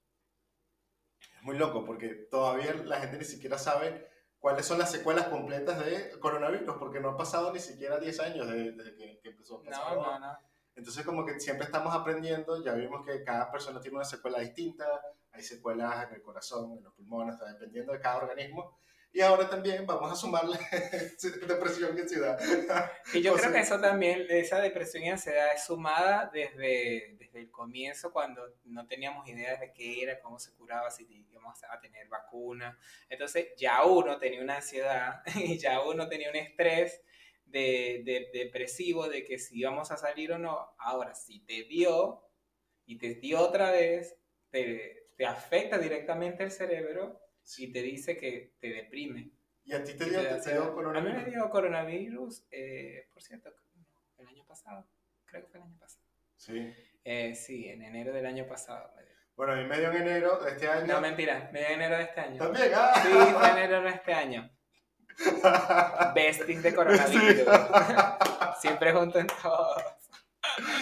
es 1.21 1.42
muy 1.42 1.57
loco, 1.57 1.85
porque 1.85 2.09
todavía 2.31 2.75
la 2.75 3.00
gente 3.00 3.19
ni 3.19 3.25
siquiera 3.25 3.59
sabe 3.59 4.09
cuáles 4.38 4.66
son 4.66 4.78
las 4.78 4.90
secuelas 4.90 5.28
completas 5.28 5.85
de 5.85 6.19
coronavirus, 6.21 6.76
porque 6.78 7.00
no 7.00 7.11
ha 7.11 7.16
pasado 7.16 7.52
ni 7.52 7.61
siquiera 7.61 7.99
10 7.99 8.21
años 8.21 8.49
desde, 8.49 8.73
desde 8.73 8.95
que, 8.95 9.21
que 9.21 9.28
empezó 9.31 9.57
a 9.57 9.62
pasar. 9.62 9.97
No, 9.97 10.02
no, 10.02 10.19
no. 10.19 10.48
Entonces 10.78 11.04
como 11.04 11.26
que 11.26 11.38
siempre 11.40 11.66
estamos 11.66 11.92
aprendiendo, 11.94 12.62
ya 12.64 12.73
vimos 12.75 13.04
que 13.04 13.23
cada 13.25 13.50
persona 13.50 13.80
tiene 13.80 13.97
una 13.97 14.04
secuela 14.04 14.38
distinta, 14.38 14.87
hay 15.32 15.42
secuelas 15.42 16.08
en 16.08 16.14
el 16.14 16.23
corazón, 16.23 16.78
en 16.78 16.85
los 16.85 16.94
pulmones, 16.94 17.35
está 17.35 17.52
dependiendo 17.52 17.92
de 17.92 18.00
cada 18.00 18.18
organismo. 18.18 18.78
Y 19.11 19.20
ahora 19.23 19.49
también 19.49 19.87
vamos 19.87 20.12
a 20.12 20.14
sumarle 20.14 20.56
depresión 21.49 21.97
y 21.97 22.00
ansiedad. 22.02 22.38
Y 23.14 23.23
yo 23.23 23.32
O 23.32 23.37
creo 23.37 23.44
sea- 23.50 23.52
que 23.52 23.61
eso 23.61 23.80
también, 23.80 24.26
esa 24.28 24.61
depresión 24.61 25.02
y 25.02 25.08
ansiedad 25.11 25.52
es 25.54 25.64
sumada 25.64 26.30
desde, 26.32 27.16
desde 27.18 27.40
el 27.40 27.50
comienzo, 27.50 28.12
cuando 28.12 28.42
no 28.64 28.87
teníamos 28.87 29.26
idea 29.28 29.56
de 29.58 29.73
qué 29.73 30.02
era, 30.02 30.20
cómo 30.20 30.38
se 30.38 30.52
curaba, 30.54 30.90
si 30.90 31.04
íbamos 31.30 31.58
a 31.70 31.80
tener 31.80 32.06
vacuna. 32.08 32.78
Entonces 33.08 33.49
ya 33.56 33.85
uno 33.85 34.18
tenía 34.18 34.42
una 34.42 34.56
ansiedad 34.56 35.23
y 35.35 35.58
ya 35.58 35.80
uno 35.82 36.06
tenía 36.08 36.28
un 36.30 36.37
estrés 36.37 37.02
de, 37.50 38.02
de- 38.05 38.31
depresivo 38.33 39.09
de 39.09 39.25
que 39.25 39.38
si 39.38 39.59
íbamos 39.61 39.90
a 39.90 39.97
salir 39.97 40.33
o 40.33 40.38
no. 40.38 40.75
Ahora, 40.78 41.14
si 41.14 41.40
te 41.40 41.64
dio 41.64 42.23
y 42.87 42.99
te 42.99 43.14
dio 43.14 43.40
otra 43.40 43.71
vez, 43.71 44.17
te, 44.50 45.11
te 45.17 45.26
afecta 45.26 45.78
directamente 45.78 46.43
el 46.45 46.50
cerebro 46.50 47.21
y 47.57 47.73
te 47.73 47.83
dice 47.83 48.17
que 48.17 48.55
te 48.61 48.69
deprime. 48.69 49.31
Y 49.64 49.73
a 49.75 49.83
ti 49.85 49.95
te 49.95 50.07
dio, 50.09 50.21
te 50.23 50.40
te 50.40 50.52
dio 50.52 50.62
A 50.62 50.67
mí 50.69 50.75
coronavirus. 50.75 51.23
me 51.25 51.31
dio 51.31 51.50
coronavirus, 51.50 52.47
eh, 52.50 53.09
por 53.12 53.23
cierto, 53.23 53.52
el 54.19 54.26
año 54.26 54.45
pasado. 54.47 54.87
Creo 55.26 55.43
que 55.43 55.49
fue 55.49 55.61
el 55.61 55.67
año 55.67 55.78
pasado. 55.78 56.05
Sí. 56.37 56.73
Eh, 57.05 57.35
sí, 57.35 57.69
en 57.69 57.83
enero 57.83 58.12
del 58.12 58.25
año 58.26 58.47
pasado. 58.47 58.90
me 58.97 59.02
dio. 59.02 59.12
Bueno, 59.37 59.52
a 59.52 59.57
mí 59.57 59.64
me 59.64 59.78
dio 59.78 59.90
en 59.93 59.97
enero 60.02 60.38
de 60.43 60.50
este 60.52 60.69
año. 60.69 60.87
No, 60.95 61.00
mentira, 61.00 61.50
me 61.52 61.59
dio 61.61 61.69
en 61.69 61.75
enero 61.75 61.97
de 61.99 62.02
este 62.05 62.21
año. 62.21 62.38
También, 62.38 62.71
ah. 62.75 62.93
Sí, 63.02 63.09
fue 63.12 63.50
en 63.50 63.57
enero 63.59 63.83
de 63.83 63.90
este 63.90 64.12
año. 64.14 64.50
Besties 66.14 66.62
de 66.62 66.75
coronavirus. 66.75 67.48
Siempre 68.60 68.92
junto 68.92 69.18
en 69.18 69.26
todos. 69.26 69.82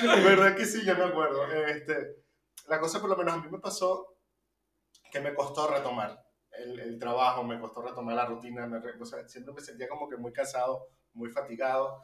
¿Verdad 0.03 0.57
que 0.57 0.65
sí? 0.65 0.85
Ya 0.85 0.95
me 0.95 1.05
acuerdo. 1.05 1.47
Este, 1.53 2.25
la 2.69 2.81
cosa, 2.81 3.01
por 3.01 3.11
lo 3.11 3.17
menos 3.17 3.35
a 3.35 3.39
mí 3.39 3.49
me 3.51 3.59
pasó 3.59 4.17
que 5.11 5.21
me 5.21 5.35
costó 5.35 5.69
retomar 5.69 6.23
el, 6.51 6.79
el 6.81 6.99
trabajo, 6.99 7.45
me 7.45 7.61
costó 7.61 7.83
retomar 7.83 8.15
la 8.17 8.27
rutina. 8.27 8.67
me 8.67 8.79
o 8.79 9.05
sea, 9.07 9.27
siempre 9.29 9.55
me 9.55 9.61
sentía 9.61 9.89
como 9.89 10.09
que 10.09 10.17
muy 10.17 10.33
cansado, 10.33 10.89
muy 11.13 11.31
fatigado. 11.31 12.03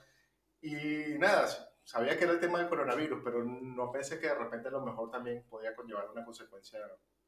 Y 0.61 1.19
nada, 1.19 1.49
sabía 1.85 2.17
que 2.17 2.25
era 2.25 2.33
el 2.35 2.41
tema 2.41 2.59
del 2.59 2.69
coronavirus, 2.69 3.21
pero 3.25 3.45
no 3.45 3.91
pensé 3.91 4.21
que 4.21 4.29
de 4.29 4.35
repente 4.35 4.69
a 4.69 4.73
lo 4.73 4.81
mejor 4.83 5.11
también 5.11 5.45
podía 5.49 5.75
conllevar 5.75 6.09
una 6.11 6.25
consecuencia. 6.25 6.79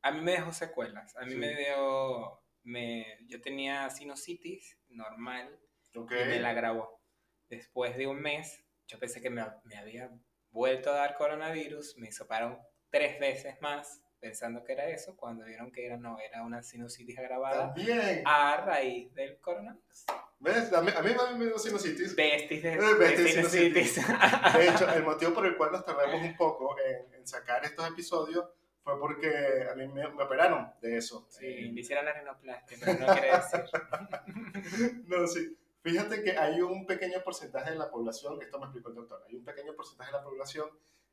A 0.03 0.13
mí 0.13 0.21
me 0.21 0.33
dejó 0.33 0.53
secuelas. 0.53 1.17
A 1.17 1.25
mí 1.25 1.33
Sí. 1.33 1.37
me 1.39 1.55
dio 1.57 2.41
me, 2.65 3.19
yo 3.27 3.41
tenía 3.43 3.91
sinusitis 3.91 4.79
normal 4.95 5.59
Ok. 5.95 6.13
y 6.13 6.29
me 6.29 6.41
la 6.41 6.53
grabó. 6.53 7.01
Después 7.49 7.97
de 7.97 8.07
un 8.07 8.21
mes, 8.21 8.65
yo 8.87 8.99
pensé 8.99 9.21
que 9.21 9.31
me, 9.31 9.45
me 9.65 9.77
había 9.77 10.11
vuelto 10.51 10.91
a 10.91 10.95
dar 10.95 11.15
coronavirus, 11.17 11.97
me 11.99 12.09
hisoparon 12.09 12.59
tres 12.91 13.19
veces 13.21 13.61
más 13.61 14.01
pensando 14.21 14.65
que 14.65 14.73
era 14.73 14.89
eso, 14.89 15.15
cuando 15.17 15.45
vieron 15.45 15.71
que 15.71 15.85
era, 15.85 15.99
no, 15.99 16.19
era 16.19 16.43
una 16.43 16.63
sinusitis 16.63 17.19
agravada 17.19 17.75
También. 17.75 18.23
a 18.25 18.57
raíz 18.65 19.13
del 19.15 19.39
coronavirus. 19.39 20.07
¿Ves? 20.39 20.73
A 20.73 20.81
mí, 20.81 20.91
a 20.97 21.03
mí 21.03 21.11
me 21.37 21.45
dio 21.45 21.59
sinusitis. 21.59 22.17
Besties 22.17 22.63
de, 22.63 22.73
Eh, 22.73 22.77
de 22.81 22.95
besties 22.95 23.35
sinusitis. 23.35 23.97
De 23.97 24.69
hecho, 24.69 24.89
el 24.95 25.03
motivo 25.03 25.35
por 25.35 25.45
el 25.47 25.57
cual 25.59 25.73
nos 25.73 25.85
tardamos 25.85 26.23
un 26.23 26.35
poco 26.39 26.75
en, 26.87 27.13
en 27.15 27.27
sacar 27.27 27.63
estos 27.67 27.87
episodios 27.87 28.47
fue 28.85 29.01
porque 29.01 29.67
a 29.71 29.75
mí 29.75 29.89
me, 29.89 30.07
me 30.09 30.23
operaron 30.23 30.71
de 30.81 30.99
eso. 30.99 31.27
Sí, 31.31 31.71
me 31.73 31.81
hicieron 31.81 32.05
la 32.05 32.13
rinoplastia, 32.13 32.77
pero 32.81 32.99
no 33.01 33.13
quiere 33.13 33.31
decir. 33.33 33.65
No, 35.07 35.27
sí. 35.27 35.57
Fíjate 35.83 36.23
que 36.23 36.33
hay 36.39 36.61
un 36.63 36.87
pequeño 36.87 37.23
porcentaje 37.23 37.71
de 37.73 37.77
la 37.77 37.91
población, 37.91 38.39
que 38.39 38.47
esto 38.47 38.59
me 38.59 38.65
explicó 38.67 38.89
el 38.91 38.95
doctor, 38.95 39.23
hay 39.29 39.35
un 39.37 39.45
pequeño 39.45 39.75
porcentaje 39.75 40.13
de 40.13 40.19
la 40.19 40.25
población 40.25 40.69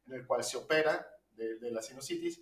en 0.07 0.13
el 0.13 0.25
cual 0.25 0.43
se 0.43 0.57
opera 0.57 1.05
de, 1.31 1.57
de 1.59 1.71
la 1.71 1.81
sinusitis 1.81 2.41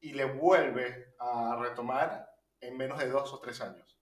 y 0.00 0.12
le 0.12 0.24
vuelve 0.26 1.14
a 1.18 1.58
retomar 1.60 2.30
en 2.60 2.76
menos 2.76 2.98
de 2.98 3.08
dos 3.08 3.32
o 3.32 3.40
tres 3.40 3.60
años. 3.62 3.98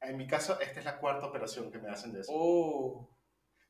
En 0.00 0.16
mi 0.16 0.26
caso, 0.26 0.58
esta 0.60 0.78
es 0.78 0.84
la 0.86 0.98
cuarta 0.98 1.26
operación 1.26 1.70
que 1.70 1.78
me 1.78 1.90
hacen 1.90 2.12
de 2.14 2.20
eso. 2.22 2.32
Uh, 2.32 3.06
O 3.06 3.08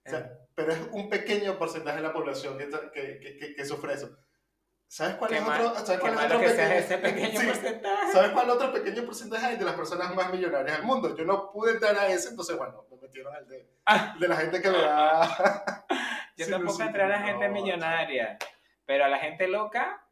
sea, 0.09 0.33
pero 0.55 0.73
es 0.73 0.79
un 0.93 1.09
pequeño 1.11 1.59
porcentaje 1.59 1.97
de 1.97 2.03
la 2.05 2.13
población 2.13 2.57
que, 2.57 2.69
que- 2.95 3.37
que- 3.39 3.55
que 3.57 3.65
sufre 3.65 3.95
eso. 3.95 4.17
¿Sabes 4.93 5.15
cuál 5.15 5.33
es 5.35 5.47
mal- 5.47 5.61
otro, 5.67 5.87
¿sabes 5.87 6.01
cuál 6.01 6.15
es 6.15 6.21
otro 6.25 6.41
pequeño, 6.41 6.63
ese 6.73 6.99
pequeño 6.99 7.29
Sí. 7.41 7.47
porcentaje. 7.47 8.13
¿Sabes 8.13 8.31
cuál 8.33 8.51
otro 8.51 8.73
pequeño 8.73 9.05
porcentaje 9.05 9.47
hay 9.47 9.57
de 9.57 9.65
las 9.65 9.75
personas 9.75 10.13
más 10.17 10.33
millonarias 10.33 10.77
del 10.79 10.85
mundo? 10.87 11.15
Yo 11.17 11.25
no 11.25 11.53
pude 11.53 11.73
entrar 11.75 11.97
a 11.97 12.09
ese, 12.09 12.31
entonces 12.31 12.57
bueno, 12.59 12.85
me 12.91 12.97
metieron 12.97 13.33
al 13.33 13.47
de, 13.47 13.69
Ah. 13.87 14.17
de 14.19 14.27
la 14.29 14.37
gente 14.37 14.61
que 14.61 14.69
le 14.69 14.81
da... 14.83 15.85
Yo 16.37 16.45
Sí, 16.47 16.51
tampoco 16.51 16.77
sí, 16.79 16.83
entré 16.83 17.03
a 17.05 17.07
la 17.09 17.21
no, 17.21 17.27
gente 17.27 17.45
chamo. 17.47 17.55
millonaria, 17.63 18.37
pero 18.85 19.05
a 19.05 19.09
la 19.09 19.19
gente 19.19 19.47
loca, 19.47 20.03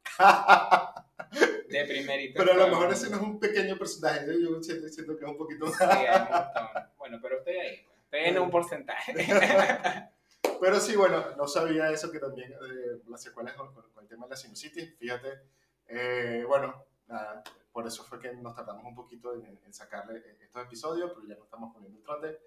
de 1.68 1.84
primerito. 1.84 2.34
Pero 2.38 2.52
a 2.52 2.56
lo 2.56 2.68
mejor 2.68 2.92
ese 2.92 3.10
no 3.10 3.16
es 3.16 3.22
un 3.22 3.40
pequeño 3.40 3.76
porcentaje, 3.76 4.26
yo, 4.26 4.32
yo 4.56 4.62
siento, 4.62 4.86
siento 4.88 5.16
que 5.16 5.24
es 5.24 5.30
un 5.30 5.36
poquito 5.38 5.66
Sí, 5.72 5.82
hay 5.84 6.06
un 6.20 6.28
montón. 6.30 6.68
Bueno, 6.98 7.18
pero 7.20 7.38
estoy 7.38 7.56
ahí. 7.56 7.76
pues. 7.84 7.98
Estoy 8.04 8.20
en 8.30 8.38
un 8.38 8.50
porcentaje. 8.50 9.12
Pero 10.60 10.80
sí, 10.80 10.96
bueno, 10.96 11.24
no 11.36 11.46
sabía 11.46 11.90
eso 11.90 12.10
que 12.10 12.18
también 12.18 12.52
eh, 12.52 13.02
las 13.08 13.22
secuelas 13.22 13.54
con, 13.54 13.72
con- 13.74 13.90
con 13.92 14.02
el 14.04 14.08
tema 14.08 14.26
de 14.26 14.30
la 14.30 14.36
sinusitis, 14.36 14.96
fíjate. 14.98 15.40
Eh, 15.86 16.44
bueno, 16.46 16.84
nada, 17.06 17.42
por 17.72 17.86
eso 17.86 18.04
fue 18.04 18.18
que 18.20 18.32
nos 18.34 18.54
tardamos 18.54 18.84
un 18.84 18.94
poquito 18.94 19.34
en, 19.34 19.58
en 19.64 19.72
sacarle 19.72 20.22
estos 20.40 20.62
episodios, 20.64 21.12
pero 21.14 21.26
ya 21.26 21.36
no 21.36 21.44
estamos 21.44 21.72
poniendo 21.72 21.98
el 21.98 22.04
trote. 22.04 22.38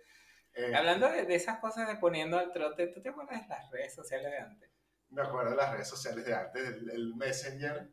Eh, 0.54 0.76
Hablando 0.76 1.10
de, 1.10 1.26
de 1.26 1.36
esas 1.36 1.60
cosas 1.60 1.88
de 1.88 1.96
poniendo 1.96 2.38
al 2.38 2.52
trote, 2.52 2.88
¿tú 2.88 3.02
te 3.02 3.10
acuerdas 3.10 3.42
de 3.42 3.48
las 3.48 3.70
redes 3.72 3.94
sociales 3.96 4.32
de 4.32 4.38
antes? 4.38 4.70
me 5.10 5.22
acuerdo 5.22 5.50
de 5.52 5.58
las 5.58 5.72
redes 5.74 5.90
sociales 5.90 6.26
de 6.26 6.34
antes, 6.34 6.66
el, 6.68 6.90
el 6.90 7.16
Messenger. 7.16 7.90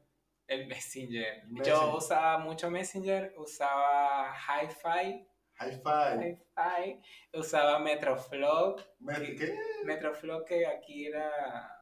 El 0.47 0.67
Messenger. 0.69 1.45
Messenger. 1.49 1.65
Yo 1.67 1.97
usaba 1.97 2.39
mucho 2.39 2.71
Messenger, 2.71 3.35
usaba 3.37 4.33
Hi-Fi, 4.35 5.29
Hi-Fi. 5.61 6.39
Hi-Fi, 6.57 7.01
usaba 7.39 7.79
Metroflog. 7.79 8.81
Me- 9.01 9.35
¿Qué? 9.37 9.59
Metroflog 9.85 10.45
que 10.45 10.67
aquí 10.67 11.07
era 11.07 11.75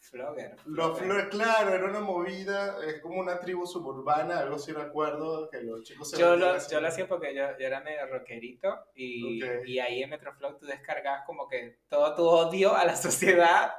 Flogger. 0.00 0.56
Los 0.66 0.98
Flogger. 0.98 1.28
claro, 1.30 1.74
era 1.74 1.84
una 1.86 2.00
movida, 2.00 2.76
es 2.86 3.00
como 3.00 3.20
una 3.20 3.38
tribu 3.40 3.66
suburbana, 3.66 4.40
algo 4.40 4.56
así 4.56 4.72
recuerdo, 4.72 5.48
que 5.48 5.62
los 5.62 5.82
chicos 5.82 6.10
se 6.10 6.18
Yo 6.18 6.36
lo, 6.36 6.56
yo 6.68 6.80
lo 6.80 6.88
hacía 6.88 7.08
porque 7.08 7.34
yo, 7.34 7.42
yo 7.58 7.66
era 7.66 7.80
medio 7.80 8.06
rockerito 8.06 8.86
y, 8.94 9.42
y 9.66 9.78
ahí 9.78 10.02
en 10.02 10.10
Metroflog 10.10 10.58
tú 10.58 10.66
descargabas 10.66 11.24
como 11.24 11.48
que 11.48 11.80
todo 11.88 12.14
tu 12.14 12.26
odio 12.26 12.74
a 12.76 12.84
la 12.84 12.96
sociedad, 12.96 13.74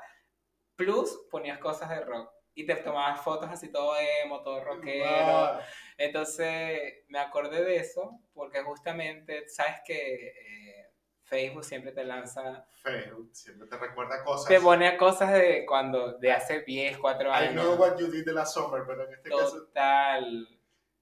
plus 0.76 1.28
ponías 1.32 1.60
cosas 1.60 1.90
de 1.90 2.02
rock 2.02 2.32
y 2.56 2.66
te 2.66 2.76
tomabas 2.76 3.22
fotos 3.22 3.50
así 3.52 3.70
todo 3.72 3.96
emo, 4.24 4.42
todo 4.42 4.64
rockero. 4.64 5.06
Ah, 5.06 5.62
Entonces 5.98 7.04
me 7.10 7.20
acordé 7.20 7.64
de 7.64 7.76
eso 7.78 8.20
porque 8.34 8.62
justamente, 8.64 9.48
sabes 9.50 9.76
que 9.86 10.28
eh, 10.28 10.92
Facebook 11.24 11.66
siempre 11.66 11.92
te 11.92 12.04
lanza, 12.06 12.66
Facebook, 12.82 13.30
siempre 13.34 13.68
te 13.68 13.78
recuerda 13.78 14.24
cosas. 14.24 14.48
te 14.48 14.60
pone 14.62 14.96
cosas 14.98 15.34
de 15.34 15.66
cuando, 15.66 16.18
de 16.18 16.32
hace 16.32 16.62
10, 16.62 16.98
4 16.98 17.30
I 17.30 17.50
know 17.50 17.64
años. 17.74 17.80
what 17.80 18.00
you 18.00 18.08
did 18.08 18.24
the 18.26 18.34
last 18.34 18.54
summer, 18.54 18.84
pero 18.88 19.06
en 19.08 19.14
este 19.16 19.30
caso 19.30 19.66
Total. 19.66 20.48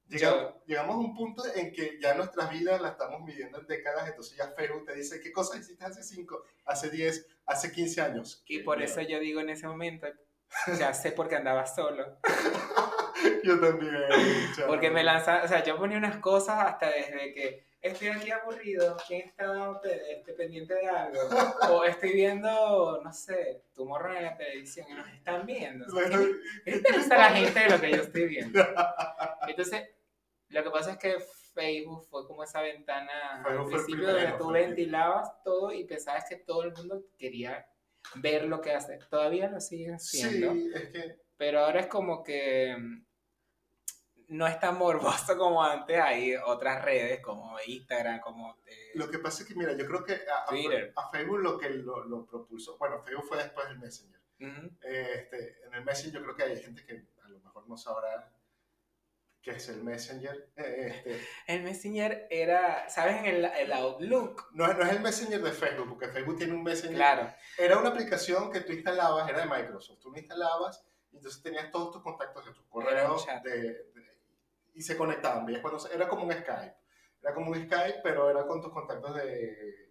llegamos, 0.07 0.53
llegamos 0.65 0.95
a 0.95 0.99
un 0.99 1.13
punto 1.15 1.43
en 1.55 1.71
que 1.71 1.99
ya 2.01 2.13
nuestras 2.15 2.49
vidas 2.49 2.81
las 2.81 2.93
estamos 2.93 3.21
midiendo 3.21 3.59
en 3.59 3.67
décadas, 3.67 4.07
entonces 4.07 4.37
ya 4.37 4.47
Facebook 4.53 4.85
te 4.85 4.95
dice 4.95 5.19
qué 5.21 5.31
cosas 5.31 5.59
hiciste 5.59 5.83
hace 5.85 6.01
5, 6.01 6.43
hace 6.65 6.89
10, 6.89 7.27
hace 7.45 7.71
15 7.71 8.01
años. 8.01 8.43
Y 8.47 8.59
por 8.59 8.81
eso 8.81 9.01
yo 9.01 9.19
digo 9.19 9.41
en 9.41 9.49
ese 9.49 9.67
momento, 9.67 10.07
ya 10.77 10.93
sé 10.93 11.11
por 11.11 11.27
qué 11.27 11.35
andaba 11.35 11.65
solo. 11.65 12.17
Yo 13.43 13.59
también. 13.59 13.93
Porque 14.67 14.89
me 14.89 15.03
lanzaba, 15.03 15.43
o 15.43 15.47
sea, 15.47 15.63
yo 15.63 15.77
ponía 15.77 15.97
unas 15.97 16.17
cosas 16.17 16.65
hasta 16.65 16.89
desde 16.89 17.33
que 17.33 17.65
estoy 17.81 18.07
aquí 18.09 18.31
aburrido, 18.31 18.97
¿quién 19.07 19.27
está 19.27 19.79
este, 19.83 20.33
pendiente 20.33 20.73
de 20.73 20.87
algo? 20.87 21.19
O 21.69 21.83
estoy 21.83 22.13
viendo, 22.13 23.01
no 23.03 23.13
sé, 23.13 23.63
tu 23.73 23.85
morro 23.85 24.15
en 24.15 24.23
la 24.23 24.37
televisión 24.37 24.87
y 24.89 24.93
nos 24.93 25.07
están 25.09 25.45
viendo. 25.45 25.85
O 25.85 25.89
sea, 25.89 26.09
¿qué, 26.09 26.31
qué 26.65 26.71
interesa 26.77 27.15
a 27.15 27.17
la 27.17 27.29
gente 27.37 27.59
de 27.59 27.69
lo 27.69 27.81
que 27.81 27.91
yo 27.91 28.01
estoy 28.01 28.27
viendo? 28.27 28.59
Entonces, 29.47 29.89
lo 30.49 30.63
que 30.63 30.69
pasa 30.69 30.91
es 30.93 30.97
que 30.97 31.17
Facebook 31.53 32.05
fue 32.09 32.25
como 32.25 32.43
esa 32.43 32.61
ventana 32.61 33.37
al 33.37 33.43
Facebook 33.43 33.65
el 33.65 33.69
principio 33.69 34.05
primero, 34.05 34.21
donde 34.21 34.37
tú 34.37 34.51
ventilabas 34.51 35.43
todo 35.43 35.71
y 35.71 35.83
pensabas 35.85 36.25
que 36.27 36.37
todo 36.37 36.63
el 36.63 36.73
mundo 36.73 37.03
quería 37.17 37.65
ver 38.15 38.45
lo 38.45 38.61
que 38.61 38.71
hace. 38.73 38.99
Todavía 39.09 39.49
lo 39.49 39.59
siguen 39.59 39.95
haciendo. 39.95 40.53
Sí, 40.53 40.71
es 40.73 40.89
que 40.89 41.15
Pero 41.37 41.59
ahora 41.61 41.79
es 41.81 41.87
como 41.87 42.23
que 42.23 42.75
mm, 42.77 43.05
no 44.29 44.47
es 44.47 44.59
tan 44.59 44.77
morboso 44.77 45.37
como 45.37 45.63
antes. 45.63 45.99
Hay 45.99 46.35
otras 46.35 46.83
redes 46.83 47.19
como 47.21 47.55
Instagram, 47.65 48.19
como... 48.21 48.57
eh, 48.65 48.91
lo 48.95 49.09
que 49.09 49.19
pasa 49.19 49.43
es 49.43 49.47
que, 49.49 49.55
mira, 49.55 49.73
yo 49.75 49.85
creo 49.85 50.03
que 50.03 50.13
a, 50.13 50.43
a- 50.43 50.45
Twitter. 50.47 50.93
a 50.95 51.09
Facebook 51.09 51.39
lo 51.39 51.57
que 51.57 51.69
lo, 51.69 52.03
lo 52.05 52.25
propulsó, 52.25 52.77
bueno, 52.77 53.01
Facebook 53.03 53.25
fue 53.27 53.37
después 53.37 53.67
del 53.67 53.79
Messenger. 53.79 54.19
Este, 54.81 55.63
en 55.65 55.73
el 55.73 55.85
Messenger 55.85 56.13
yo 56.19 56.23
creo 56.23 56.35
que 56.35 56.43
hay 56.43 56.61
gente 56.61 56.85
que 56.85 57.05
a 57.23 57.29
lo 57.29 57.39
mejor 57.39 57.67
no 57.69 57.77
sabrá 57.77 58.29
qué 59.43 59.51
es 59.51 59.69
el 59.69 59.83
Messenger. 59.83 60.49
Eh, 60.55 60.87
Este, 61.05 61.21
El 61.47 61.63
Messenger 61.63 62.27
era, 62.31 62.89
¿sabes? 62.89 63.17
En 63.17 63.25
el, 63.25 63.45
el 63.45 63.71
Outlook. 63.73 64.49
no, 64.53 64.65
es- 64.65 64.77
no 64.77 64.83
es 64.83 64.89
el 64.91 64.99
Messenger 65.01 65.41
de 65.41 65.51
Facebook, 65.51 65.89
porque 65.89 66.07
Facebook 66.07 66.37
tiene 66.37 66.53
un 66.53 66.63
Messenger. 66.63 66.95
Claro. 66.95 67.33
Era 67.57 67.77
una 67.77 67.89
aplicación 67.89 68.49
que 68.51 68.61
tú 68.61 68.71
instalabas, 68.71 69.29
era 69.29 69.41
de 69.41 69.45
Microsoft. 69.47 69.99
Tú 69.99 70.11
la 70.11 70.19
instalabas 70.19 70.83
y 71.11 71.17
entonces 71.17 71.43
tenías 71.43 71.69
todos 71.71 71.91
tus 71.91 72.01
contactos 72.01 72.45
de 72.45 72.53
tus 72.53 72.65
correos 72.67 73.25
chat. 73.25 73.43
de, 73.43 73.61
de- 73.61 74.17
y 74.75 74.81
se 74.81 74.97
conectaban. 74.97 75.45
¿ves? 75.45 75.59
Cuando 75.59 75.87
era 75.89 76.07
como 76.07 76.23
un 76.23 76.31
Skype. 76.31 76.75
Era 77.21 77.33
como 77.33 77.51
un 77.51 77.55
Skype, 77.55 77.99
pero 78.03 78.29
era 78.29 78.47
con 78.47 78.61
tus 78.61 78.71
contactos 78.73 79.13
de, 79.15 79.89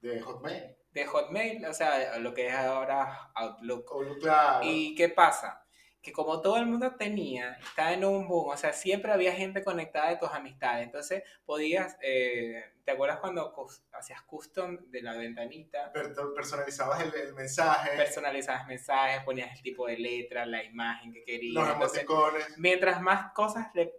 de 0.00 0.20
Hotmail. 0.20 0.76
De 0.92 1.06
Hotmail, 1.06 1.64
o 1.66 1.72
sea, 1.74 2.18
lo 2.18 2.32
que 2.34 2.48
es 2.48 2.54
ahora 2.54 3.30
Outlook. 3.34 3.90
O, 3.92 4.18
claro. 4.18 4.60
¿Y 4.64 4.94
qué 4.94 5.08
pasa? 5.08 5.64
Que 6.02 6.12
como 6.12 6.40
todo 6.40 6.56
el 6.56 6.64
mundo 6.66 6.94
tenía, 6.96 7.52
estaba 7.60 7.92
en 7.92 8.04
un 8.06 8.26
boom, 8.26 8.48
o 8.48 8.56
sea, 8.56 8.72
siempre 8.72 9.12
había 9.12 9.32
gente 9.34 9.62
conectada 9.62 10.08
de 10.08 10.16
tus 10.16 10.30
amistades. 10.30 10.84
Entonces 10.86 11.22
podías, 11.44 11.98
eh, 12.02 12.72
¿te 12.84 12.92
acuerdas 12.92 13.18
cuando 13.20 13.54
hacías 13.92 14.22
custom 14.22 14.78
de 14.90 15.02
la 15.02 15.14
ventanita? 15.14 15.92
Per- 15.92 16.14
personalizabas 16.34 17.02
el, 17.02 17.14
el 17.14 17.34
mensaje, 17.34 17.96
Personalizabas 17.98 18.66
mensajes, 18.66 19.22
ponías 19.24 19.52
el 19.54 19.62
tipo 19.62 19.86
de 19.86 19.98
letra, 19.98 20.46
la 20.46 20.64
imagen 20.64 21.12
que 21.12 21.22
querías. 21.22 21.54
los 21.64 21.68
Entonces, 21.74 22.02
emoticones. 22.04 22.58
mientras 22.58 23.02
más 23.02 23.32
cosas 23.34 23.66
le 23.74 23.92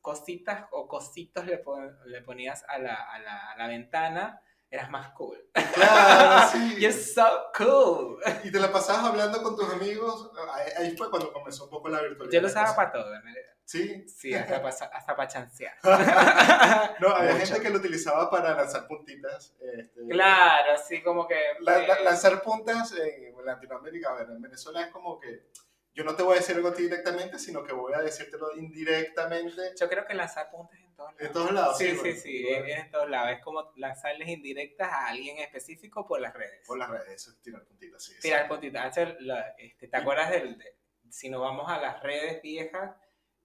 cositas 0.00 0.66
o 0.70 0.86
cositos 0.86 1.44
le, 1.46 1.58
pon- 1.58 1.98
le 2.06 2.22
ponías 2.22 2.64
a 2.68 2.78
la, 2.78 2.94
a, 2.94 3.18
la, 3.20 3.50
a 3.52 3.56
la 3.56 3.66
ventana, 3.68 4.40
eras 4.70 4.90
más 4.90 5.10
cool. 5.12 5.38
Claro, 5.74 6.48
sí. 6.52 6.76
You're 6.80 6.92
so 6.92 7.26
cool. 7.56 8.18
Y 8.44 8.50
te 8.52 8.60
la 8.60 8.70
pasabas 8.70 9.04
hablando 9.06 9.42
con 9.42 9.56
tus 9.56 9.68
amigos. 9.72 10.30
Ahí, 10.76 10.96
fue 10.96 11.10
cuando 11.10 11.32
comenzó 11.32 11.64
un 11.64 11.70
poco 11.70 11.88
la 11.88 12.00
virtualidad. 12.02 12.32
Yo 12.32 12.40
lo 12.42 12.48
usaba 12.48 12.74
para 12.76 12.92
todo, 12.92 13.14
en 13.14 13.22
realidad. 13.22 13.44
Sí. 13.64 14.08
Sí, 14.08 14.34
hasta 14.34 14.62
para 14.62 14.74
hasta 14.74 15.28
chancear. 15.28 15.74
No, 17.00 17.08
había 17.10 17.32
Mucho. 17.34 17.46
gente 17.46 17.60
que 17.62 17.70
lo 17.70 17.78
utilizaba 17.78 18.30
para 18.30 18.54
lanzar 18.54 18.86
puntitas. 18.86 19.54
este, 19.60 20.06
Claro, 20.08 20.72
así 20.72 21.02
como 21.02 21.26
que... 21.28 21.38
La- 21.60 21.78
la- 21.78 21.94
eh, 21.94 22.04
lanzar 22.04 22.42
puntas 22.42 22.92
en 22.92 23.34
Latinoamérica, 23.44 24.12
bueno, 24.14 24.32
en 24.34 24.40
Venezuela 24.42 24.82
es 24.82 24.88
como 24.90 25.18
que 25.20 25.50
yo 25.94 26.04
no 26.04 26.14
te 26.14 26.22
voy 26.22 26.36
a 26.36 26.40
decir 26.40 26.56
algo 26.56 26.68
a 26.68 26.74
ti 26.74 26.82
directamente, 26.84 27.38
sino 27.38 27.62
que 27.64 27.72
voy 27.72 27.92
a 27.92 27.98
decírtelo 28.00 28.54
indirectamente 28.56 29.60
yo 29.78 29.88
creo 29.88 30.06
que 30.06 30.14
lanzar 30.14 30.50
puntas 30.50 30.78
todos 30.98 31.12
lados. 31.14 31.20
en 31.20 31.32
todos 31.32 31.52
lados. 31.52 31.78
Sí, 31.78 31.86
sí, 31.90 31.96
bueno, 31.96 32.16
sí, 32.20 32.44
bueno, 32.44 32.64
es 32.66 32.78
en 32.78 32.90
todos 32.90 33.10
lados. 33.10 33.30
Es 33.32 33.40
como 33.42 33.72
lanzarles 33.76 34.28
indirectas 34.28 34.92
a 34.92 35.06
alguien 35.08 35.38
específico 35.38 36.06
por 36.06 36.20
las 36.20 36.34
redes. 36.34 36.66
Por 36.66 36.78
las 36.78 36.90
redes, 36.90 37.08
eso 37.22 37.30
es 37.30 37.40
tirar 37.40 37.64
puntitas, 37.64 38.04
sí. 38.04 38.12
sí. 38.14 38.20
Tirar 38.20 38.48
puntitas. 38.48 38.84
Hacer 38.86 39.16
la- 39.20 39.54
este, 39.58 39.88
¿Te 39.88 39.96
acuerdas 39.96 40.30
del... 40.30 40.58
de- 40.58 40.76
si 41.10 41.30
nos 41.30 41.40
vamos 41.40 41.70
a 41.70 41.80
las 41.80 42.02
redes 42.02 42.42
viejas, 42.42 42.94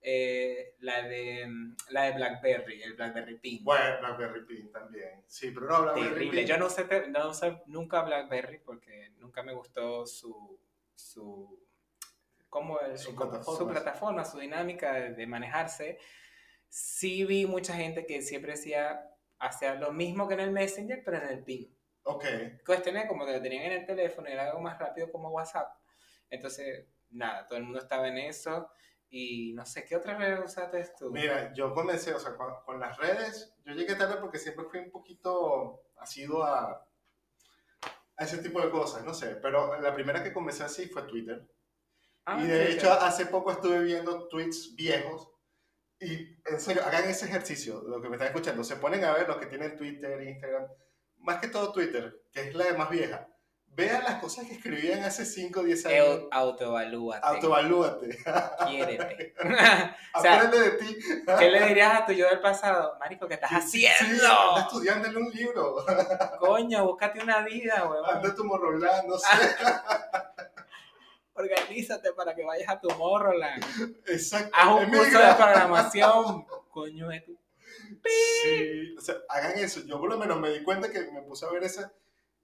eh, 0.01 0.75
la 0.79 1.01
de 1.03 1.47
mm, 1.47 1.77
la 1.91 2.03
de 2.03 2.11
BlackBerry, 2.11 2.83
el 2.83 2.93
BlackBerry 2.95 3.37
Pin. 3.39 3.63
Bueno, 3.63 3.99
BlackBerry 4.01 4.45
Pin 4.45 4.69
también. 4.71 5.23
Sí, 5.27 5.51
pero 5.51 5.67
no 5.67 5.83
BlackBerry 5.83 6.09
Terrible. 6.09 6.39
Pin. 6.41 6.47
Yo 6.49 6.57
no 6.57 6.65
usé, 6.65 7.07
no 7.07 7.29
usé 7.29 7.61
nunca 7.67 8.01
BlackBerry 8.01 8.57
porque 8.59 9.11
nunca 9.17 9.43
me 9.43 9.53
gustó 9.53 10.05
su 10.05 10.59
su 10.93 11.57
cómo 12.49 12.79
es? 12.81 13.01
Su 13.01 13.11
su 13.11 13.15
plataforma. 13.15 13.71
plataforma, 13.71 14.25
su 14.25 14.39
dinámica 14.39 14.93
de, 14.93 15.13
de 15.13 15.25
manejarse. 15.27 15.97
Sí 16.75 17.23
vi 17.23 17.45
mucha 17.45 17.75
gente 17.75 18.03
que 18.07 18.23
siempre 18.23 18.53
decía 18.53 19.07
hacía 19.37 19.75
lo 19.75 19.93
mismo 19.93 20.27
que 20.27 20.33
en 20.33 20.39
el 20.39 20.51
Messenger, 20.51 21.03
pero 21.05 21.17
en 21.17 21.27
el 21.27 21.43
Pin. 21.43 21.71
Ok. 22.01 22.25
Cuestioné 22.65 23.07
como 23.07 23.27
que 23.27 23.33
lo 23.33 23.41
tenían 23.43 23.65
en 23.65 23.73
el 23.73 23.85
teléfono 23.85 24.27
era 24.27 24.47
algo 24.47 24.59
más 24.59 24.79
rápido 24.79 25.11
como 25.11 25.29
WhatsApp. 25.29 25.71
Entonces, 26.31 26.87
nada, 27.11 27.47
todo 27.47 27.59
el 27.59 27.65
mundo 27.65 27.77
estaba 27.77 28.07
en 28.07 28.17
eso. 28.17 28.71
Y 29.07 29.53
no 29.53 29.67
sé, 29.67 29.85
¿qué 29.85 29.95
otra 29.95 30.17
red 30.17 30.43
usaste 30.43 30.83
tú? 30.97 31.11
Mira, 31.11 31.53
yo 31.53 31.75
comencé, 31.75 32.11
o 32.11 32.19
sea, 32.19 32.35
con, 32.35 32.51
con 32.65 32.79
las 32.79 32.97
redes, 32.97 33.53
yo 33.63 33.73
llegué 33.73 33.93
tarde 33.93 34.15
porque 34.19 34.39
siempre 34.39 34.65
fui 34.65 34.79
un 34.79 34.89
poquito 34.89 35.83
asiduo 35.97 36.43
a, 36.43 36.89
a 38.17 38.23
ese 38.23 38.39
tipo 38.39 38.59
de 38.59 38.71
cosas, 38.71 39.05
no 39.05 39.13
sé, 39.13 39.35
pero 39.35 39.79
la 39.79 39.93
primera 39.93 40.23
que 40.23 40.33
comencé 40.33 40.63
así 40.63 40.87
fue 40.87 41.03
Twitter. 41.03 41.47
Ah, 42.25 42.41
y 42.41 42.47
de 42.47 42.71
hecho, 42.71 42.91
hace 42.91 43.27
poco 43.27 43.51
estuve 43.51 43.83
viendo 43.83 44.27
tweets 44.27 44.73
viejos. 44.75 45.32
Y 45.99 46.37
en 46.45 46.59
serio, 46.59 46.83
hagan 46.85 47.05
ese 47.05 47.25
ejercicio, 47.25 47.81
lo 47.87 48.01
que 48.01 48.09
me 48.09 48.15
están 48.15 48.27
escuchando. 48.27 48.63
Se 48.63 48.75
ponen 48.75 49.03
a 49.05 49.13
ver 49.13 49.27
los 49.27 49.37
que 49.37 49.45
tienen 49.45 49.77
Twitter, 49.77 50.21
Instagram, 50.21 50.67
más 51.19 51.39
que 51.39 51.47
todo 51.47 51.71
Twitter, 51.71 52.21
que 52.31 52.49
es 52.49 52.55
la 52.55 52.73
más 52.73 52.89
vieja. 52.89 53.27
Vean 53.75 54.03
las 54.03 54.21
cosas 54.21 54.45
que 54.45 54.53
escribían 54.53 55.03
hace 55.03 55.25
5 55.25 55.61
o 55.61 55.63
10 55.63 55.85
años. 55.87 56.19
Autoevalúate. 56.29 57.25
Autoevalúate. 57.25 58.17
Quiérete. 58.67 59.33
o 60.13 60.21
sea, 60.21 60.35
Aprende 60.35 60.59
de 60.59 60.71
ti. 60.71 60.97
¿qué 61.39 61.49
le 61.49 61.67
dirías 61.69 62.01
a 62.01 62.05
tu 62.05 62.11
yo 62.11 62.27
del 62.29 62.39
pasado? 62.39 62.97
Marico, 62.99 63.27
¿qué 63.27 63.33
estás 63.33 63.71
Sí, 63.71 63.87
haciendo? 63.87 64.27
anda 64.27 64.61
estudiando 64.61 65.07
en 65.07 65.17
un 65.17 65.31
libro. 65.31 65.83
Coño, 66.39 66.85
búscate 66.85 67.23
una 67.23 67.41
vida, 67.43 67.87
huevón. 67.89 68.15
Anda 68.15 68.35
tu 68.35 68.43
morrolán, 68.45 69.07
no 69.07 69.17
sé. 69.17 69.27
Organízate 71.35 72.13
para 72.13 72.35
que 72.35 72.43
vayas 72.43 72.69
a 72.69 72.79
tu 72.79 72.89
Morroland. 72.91 73.63
Exacto. 74.07 74.51
Haz 74.53 74.67
un 74.67 74.85
curso 74.91 75.17
de 75.19 75.33
programación. 75.35 76.45
Coño, 76.69 77.07
de 77.09 77.21
tu... 77.21 77.37
Sí, 78.43 78.95
o 78.97 79.01
sea, 79.01 79.15
hagan 79.29 79.57
eso. 79.57 79.81
Yo 79.85 79.99
por 79.99 80.09
lo 80.09 80.17
menos 80.17 80.39
me 80.39 80.49
di 80.49 80.63
cuenta 80.63 80.91
que 80.91 81.01
me 81.11 81.21
puse 81.21 81.45
a 81.45 81.49
ver 81.51 81.63
esa. 81.63 81.91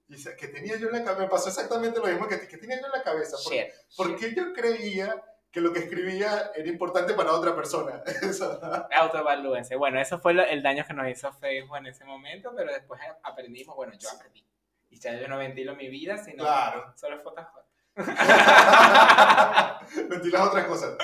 Y 0.08 0.16
que 0.36 0.48
tenía 0.48 0.76
yo 0.76 0.88
en 0.88 0.92
la 0.94 1.04
cabeza. 1.04 1.22
Me 1.22 1.28
pasó 1.28 1.48
exactamente 1.48 2.00
lo 2.00 2.06
mismo 2.06 2.26
que, 2.26 2.46
que 2.48 2.56
tenía 2.56 2.80
yo 2.80 2.86
en 2.86 2.92
la 2.92 3.02
cabeza. 3.02 3.36
¿Por, 3.44 3.52
Shit. 3.52 3.66
por 3.96 4.16
qué 4.16 4.34
yo 4.34 4.52
creía 4.52 5.22
que 5.52 5.60
lo 5.60 5.72
que 5.72 5.80
escribía 5.80 6.50
era 6.54 6.68
importante 6.68 7.14
para 7.14 7.32
otra 7.32 7.54
persona? 7.54 8.02
Autoevalúense. 8.92 9.76
Bueno, 9.76 10.00
eso 10.00 10.18
fue 10.18 10.34
lo- 10.34 10.44
el 10.44 10.62
daño 10.62 10.84
que 10.86 10.94
nos 10.94 11.08
hizo 11.08 11.32
Facebook 11.32 11.76
en 11.76 11.86
ese 11.86 12.04
momento, 12.04 12.52
pero 12.56 12.72
después 12.72 13.00
aprendimos, 13.22 13.76
bueno, 13.76 13.92
yo 13.98 14.08
aprendí. 14.10 14.44
Y 14.90 14.98
ya 14.98 15.14
yo 15.14 15.28
no 15.28 15.38
ventilo 15.38 15.76
mi 15.76 15.88
vida, 15.88 16.18
sino 16.18 16.42
Claro. 16.44 16.92
solo 16.96 17.22
Photoshop. 17.22 17.59
Ventilas 20.08 20.42
otras 20.48 20.66
cosas. 20.66 20.96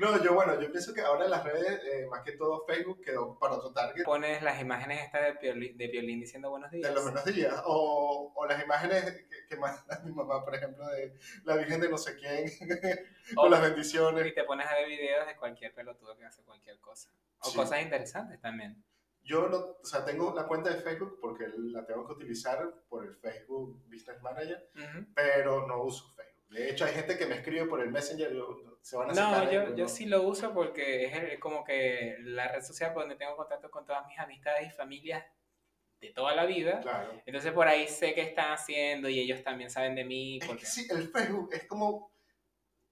no, 0.00 0.22
yo 0.22 0.34
bueno, 0.34 0.60
yo 0.60 0.70
pienso 0.70 0.92
que 0.92 1.00
ahora 1.00 1.26
las 1.28 1.44
redes, 1.44 1.80
eh, 1.84 2.06
más 2.10 2.22
que 2.22 2.32
todo 2.32 2.64
Facebook, 2.66 3.00
quedó 3.02 3.38
para 3.38 3.54
otro 3.54 3.72
target. 3.72 4.04
Pones 4.04 4.42
las 4.42 4.60
imágenes 4.60 5.04
estas 5.04 5.22
de 5.22 5.32
Piolín, 5.34 5.76
de 5.76 5.88
Piolín 5.88 6.20
diciendo 6.20 6.50
buenos 6.50 6.70
días. 6.70 6.88
de 6.88 6.94
los 6.94 7.04
buenos 7.04 7.24
días. 7.24 7.54
O, 7.64 8.32
o 8.34 8.46
las 8.46 8.62
imágenes 8.62 9.04
que, 9.28 9.46
que 9.48 9.56
manda 9.56 10.00
mi 10.04 10.12
mamá, 10.12 10.44
por 10.44 10.54
ejemplo, 10.54 10.86
de 10.88 11.14
la 11.44 11.56
Virgen 11.56 11.80
de 11.80 11.88
no 11.88 11.98
sé 11.98 12.16
quién, 12.16 12.50
O- 13.36 13.42
con 13.42 13.50
las 13.50 13.62
bendiciones. 13.62 14.26
y 14.26 14.34
te 14.34 14.44
pones 14.44 14.66
a 14.68 14.74
ver 14.74 14.88
videos 14.88 15.26
de 15.26 15.36
cualquier 15.36 15.74
pelotudo 15.74 16.16
que 16.16 16.24
hace 16.26 16.42
cualquier 16.42 16.78
cosa. 16.80 17.10
O 17.40 17.50
Sí. 17.50 17.56
cosas 17.56 17.80
interesantes 17.82 18.40
también. 18.40 18.82
Yo 19.28 19.46
no, 19.48 19.56
o 19.82 19.84
sea, 19.84 20.04
tengo 20.06 20.34
la 20.34 20.46
cuenta 20.46 20.70
de 20.70 20.80
Facebook 20.80 21.18
porque 21.20 21.44
la 21.54 21.84
tengo 21.84 22.06
que 22.06 22.14
utilizar 22.14 22.66
por 22.88 23.04
el 23.04 23.14
Facebook 23.16 23.82
Business 23.86 24.22
Manager, 24.22 24.70
pero 25.14 25.66
no 25.66 25.82
uso 25.82 26.10
Facebook. 26.14 26.48
De 26.48 26.70
hecho, 26.70 26.86
hay 26.86 26.94
gente 26.94 27.18
que 27.18 27.26
me 27.26 27.34
escribe 27.34 27.66
por 27.66 27.82
el 27.82 27.90
Messenger, 27.90 28.32
se 28.80 28.96
van 28.96 29.10
a 29.10 29.12
No, 29.12 29.52
yo, 29.52 29.74
yo 29.76 29.84
No. 29.84 29.88
sí 29.88 30.06
lo 30.06 30.22
uso 30.22 30.54
porque 30.54 31.04
es 31.04 31.14
el- 31.14 31.38
como 31.40 31.62
que 31.62 32.16
la 32.20 32.48
red 32.48 32.62
social 32.62 32.94
donde 32.94 33.16
tengo 33.16 33.36
contacto 33.36 33.70
con 33.70 33.84
todas 33.84 34.06
mis 34.06 34.18
amistades 34.18 34.66
y 34.66 34.70
familias 34.70 35.22
de 36.00 36.10
toda 36.10 36.34
la 36.34 36.46
vida. 36.46 36.80
Claro. 36.80 37.20
Entonces 37.26 37.52
por 37.52 37.68
ahí 37.68 37.86
sé 37.86 38.14
qué 38.14 38.22
están 38.22 38.52
haciendo 38.52 39.10
y 39.10 39.20
ellos 39.20 39.42
también 39.42 39.68
saben 39.68 39.94
de 39.94 40.04
mí. 40.04 40.38
Es 40.40 40.46
Porque... 40.46 40.60
que 40.62 40.66
sí, 40.66 40.86
el 40.90 41.08
Facebook 41.10 41.50
es 41.52 41.66
como 41.66 42.10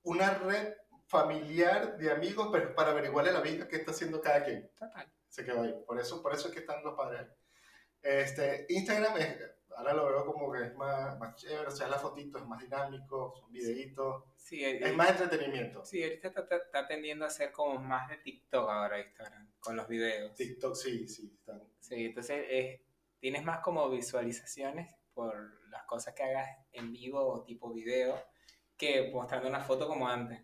una 0.03 0.35
red 0.35 0.75
familiar 1.07 1.97
de 1.99 2.11
amigos, 2.11 2.49
pero 2.53 2.75
para 2.75 2.91
averiguarle 2.91 3.33
la 3.33 3.41
vida 3.41 3.69
que 3.69 3.77
está 3.77 3.91
haciendo 3.93 4.21
cada 4.21 4.45
quien. 4.45 4.71
Total. 4.79 5.11
se 5.29 5.45
quedó 5.45 5.63
ahí. 5.63 5.75
Por 5.87 5.99
eso, 6.01 6.23
por 6.23 6.33
eso 6.35 6.49
es 6.49 6.55
que 6.55 6.61
están 6.61 6.83
los 6.83 6.95
padres. 6.95 7.27
Este, 8.03 8.67
Instagram, 8.69 9.17
es, 9.19 9.37
ahora 9.77 9.93
lo 9.93 10.07
veo 10.07 10.25
como 10.27 10.51
que 10.53 10.63
es 10.63 10.75
más, 10.77 11.19
más 11.19 11.35
chévere, 11.37 11.67
o 11.67 11.71
sea, 11.71 11.89
la 11.89 11.99
fotito 11.99 12.39
es 12.39 12.47
más 12.47 12.61
dinámico, 12.61 13.35
son 13.39 13.51
videitos, 13.53 14.25
Sí, 14.37 14.65
es 14.65 14.95
más 14.95 15.11
entretenimiento. 15.11 15.85
sí 15.85 16.03
ahorita 16.03 16.29
está, 16.29 16.41
está- 16.43 16.57
está 16.57 16.87
tendiendo 16.87 17.25
a 17.27 17.31
ser 17.31 17.51
como 17.53 17.79
más 17.81 18.09
de 18.09 18.19
TikTok 18.19 18.69
ahora 18.71 19.01
Instagram, 19.01 19.51
con 19.61 19.77
los 19.77 19.89
videos. 19.89 20.35
TikTok, 20.37 20.75
sí, 20.77 21.07
sí, 21.09 21.33
están. 21.39 21.63
Sí, 21.81 22.07
entonces 22.07 22.45
eh, 22.49 22.85
tienes 23.19 23.43
más 23.45 23.59
como 23.61 23.91
visualizaciones 23.91 24.95
por 25.13 25.69
las 25.69 25.85
cosas 25.85 26.15
que 26.15 26.23
hagas 26.23 26.49
en 26.73 26.93
vivo 26.93 27.21
o 27.27 27.43
tipo 27.43 27.73
video 27.73 28.23
que 28.77 29.11
mostrando 29.13 29.49
una 29.49 29.61
foto 29.65 29.89
como 29.89 30.09
antes. 30.09 30.41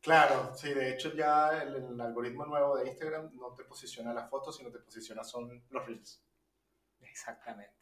Claro, 0.00 0.54
sí, 0.54 0.72
de 0.72 0.90
hecho 0.94 1.12
ya 1.14 1.62
el, 1.62 1.74
el 1.76 2.00
algoritmo 2.00 2.46
nuevo 2.46 2.76
de 2.78 2.88
Instagram 2.88 3.30
no 3.34 3.54
te 3.54 3.64
posiciona 3.64 4.14
las 4.14 4.30
fotos, 4.30 4.56
sino 4.56 4.70
te 4.70 4.78
posiciona 4.78 5.22
son 5.22 5.62
los 5.68 5.86
reels. 5.86 6.24
Exactamente. 7.00 7.74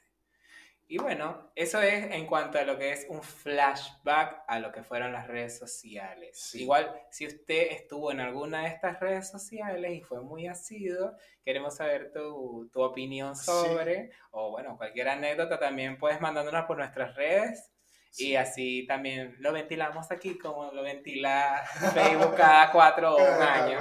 Y 0.90 0.96
bueno, 0.96 1.52
eso 1.54 1.83
es 1.83 2.11
en 2.12 2.26
cuanto 2.26 2.59
a 2.59 2.62
lo 2.64 2.78
que 2.78 2.92
es 2.92 3.07
un 3.11 3.22
flashback 3.22 4.44
a 4.48 4.59
lo 4.59 4.72
que 4.72 4.83
fueron 4.83 5.12
las 5.12 5.26
redes 5.28 5.59
sociales. 5.59 6.40
Sí. 6.40 6.62
Igual, 6.62 7.02
si 7.11 7.26
usted 7.26 7.72
estuvo 7.72 8.11
en 8.11 8.20
alguna 8.20 8.62
de 8.62 8.68
estas 8.68 8.98
redes 8.98 9.28
sociales 9.31 9.92
y 9.92 10.00
fue 10.00 10.22
muy 10.22 10.46
asiduo, 10.46 11.12
queremos 11.44 11.76
saber 11.76 12.11
tu, 12.11 12.70
tu 12.72 12.81
opinión 12.81 13.37
Sí. 13.37 13.44
sobre, 13.44 14.12
o 14.31 14.50
bueno, 14.50 14.78
cualquier 14.78 15.11
anécdota 15.11 15.59
también 15.59 15.98
puedes 15.98 16.22
mandándonos 16.22 16.64
por 16.64 16.78
nuestras 16.78 17.14
redes. 17.14 17.70
Y 18.16 18.35
así 18.37 18.87
también 18.87 19.37
lo 19.38 19.53
ventilamos 19.53 20.11
aquí 20.11 20.38
como 20.38 20.73
lo 20.73 20.83
ventila 20.83 21.62
Facebook 21.94 22.35
cada 22.37 22.73
cuatro 22.73 23.14
o 23.14 23.16
un 23.16 23.42
año. 23.42 23.81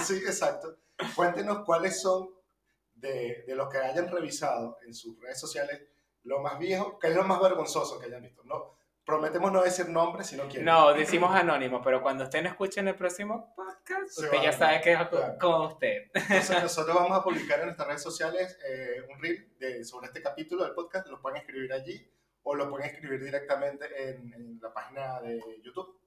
Sí, 0.00 0.14
exacto. 0.16 0.76
Cuéntenos 1.14 1.64
cuáles 1.64 2.00
son 2.00 2.30
de, 2.94 3.44
de 3.46 3.54
los 3.54 3.68
que 3.70 3.78
hayan 3.78 4.08
revisado 4.08 4.78
en 4.86 4.94
sus 4.94 5.20
redes 5.20 5.38
sociales 5.38 5.80
lo 6.24 6.40
más 6.40 6.58
viejo, 6.58 6.98
que 6.98 7.08
es 7.08 7.14
lo 7.14 7.22
más 7.24 7.40
vergonzoso 7.40 7.98
que 7.98 8.06
hayan 8.06 8.22
visto. 8.22 8.42
No, 8.44 8.76
prometemos 9.04 9.52
no 9.52 9.62
decir 9.62 9.88
nombres, 9.88 10.26
sino 10.26 10.48
quién. 10.48 10.64
No, 10.64 10.92
decimos 10.92 11.34
anónimo, 11.34 11.80
pero 11.82 12.02
cuando 12.02 12.24
usted 12.24 12.42
no 12.42 12.48
escuche 12.48 12.80
en 12.80 12.88
el 12.88 12.96
próximo 12.96 13.54
podcast, 13.54 14.08
Se 14.10 14.24
usted 14.24 14.42
ya 14.42 14.52
sabe 14.52 14.80
que 14.80 14.92
es 14.92 14.98
con- 14.98 15.08
claro. 15.08 15.38
con 15.38 15.60
usted. 15.66 16.10
Entonces 16.12 16.50
nosotros 16.62 16.94
vamos 16.96 17.16
a 17.16 17.22
publicar 17.22 17.60
en 17.60 17.66
nuestras 17.66 17.88
redes 17.88 18.02
sociales 18.02 18.58
eh, 18.68 19.02
un 19.10 19.22
reel 19.22 19.48
de, 19.58 19.84
sobre 19.84 20.08
este 20.08 20.20
capítulo 20.20 20.64
del 20.64 20.74
podcast, 20.74 21.06
lo 21.06 21.20
pueden 21.22 21.38
escribir 21.38 21.72
allí 21.72 22.10
o 22.50 22.54
lo 22.54 22.70
pueden 22.70 22.88
escribir 22.88 23.22
directamente 23.22 23.84
en, 24.08 24.32
en 24.32 24.58
la 24.58 24.72
página 24.72 25.20
de 25.20 25.38
YouTube. 25.62 26.00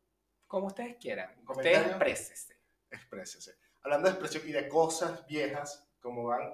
Como 0.48 0.68
ustedes 0.68 0.98
quieran. 0.98 1.30
Usted 1.30 1.46
¿Comentario? 1.46 1.88
exprésese. 1.90 2.58
Exprésese. 2.90 3.56
Hablando 3.84 4.08
de 4.08 4.14
expresión 4.14 4.50
y 4.50 4.52
de 4.52 4.68
cosas 4.68 5.24
viejas, 5.28 5.88
como 6.00 6.24
van, 6.24 6.52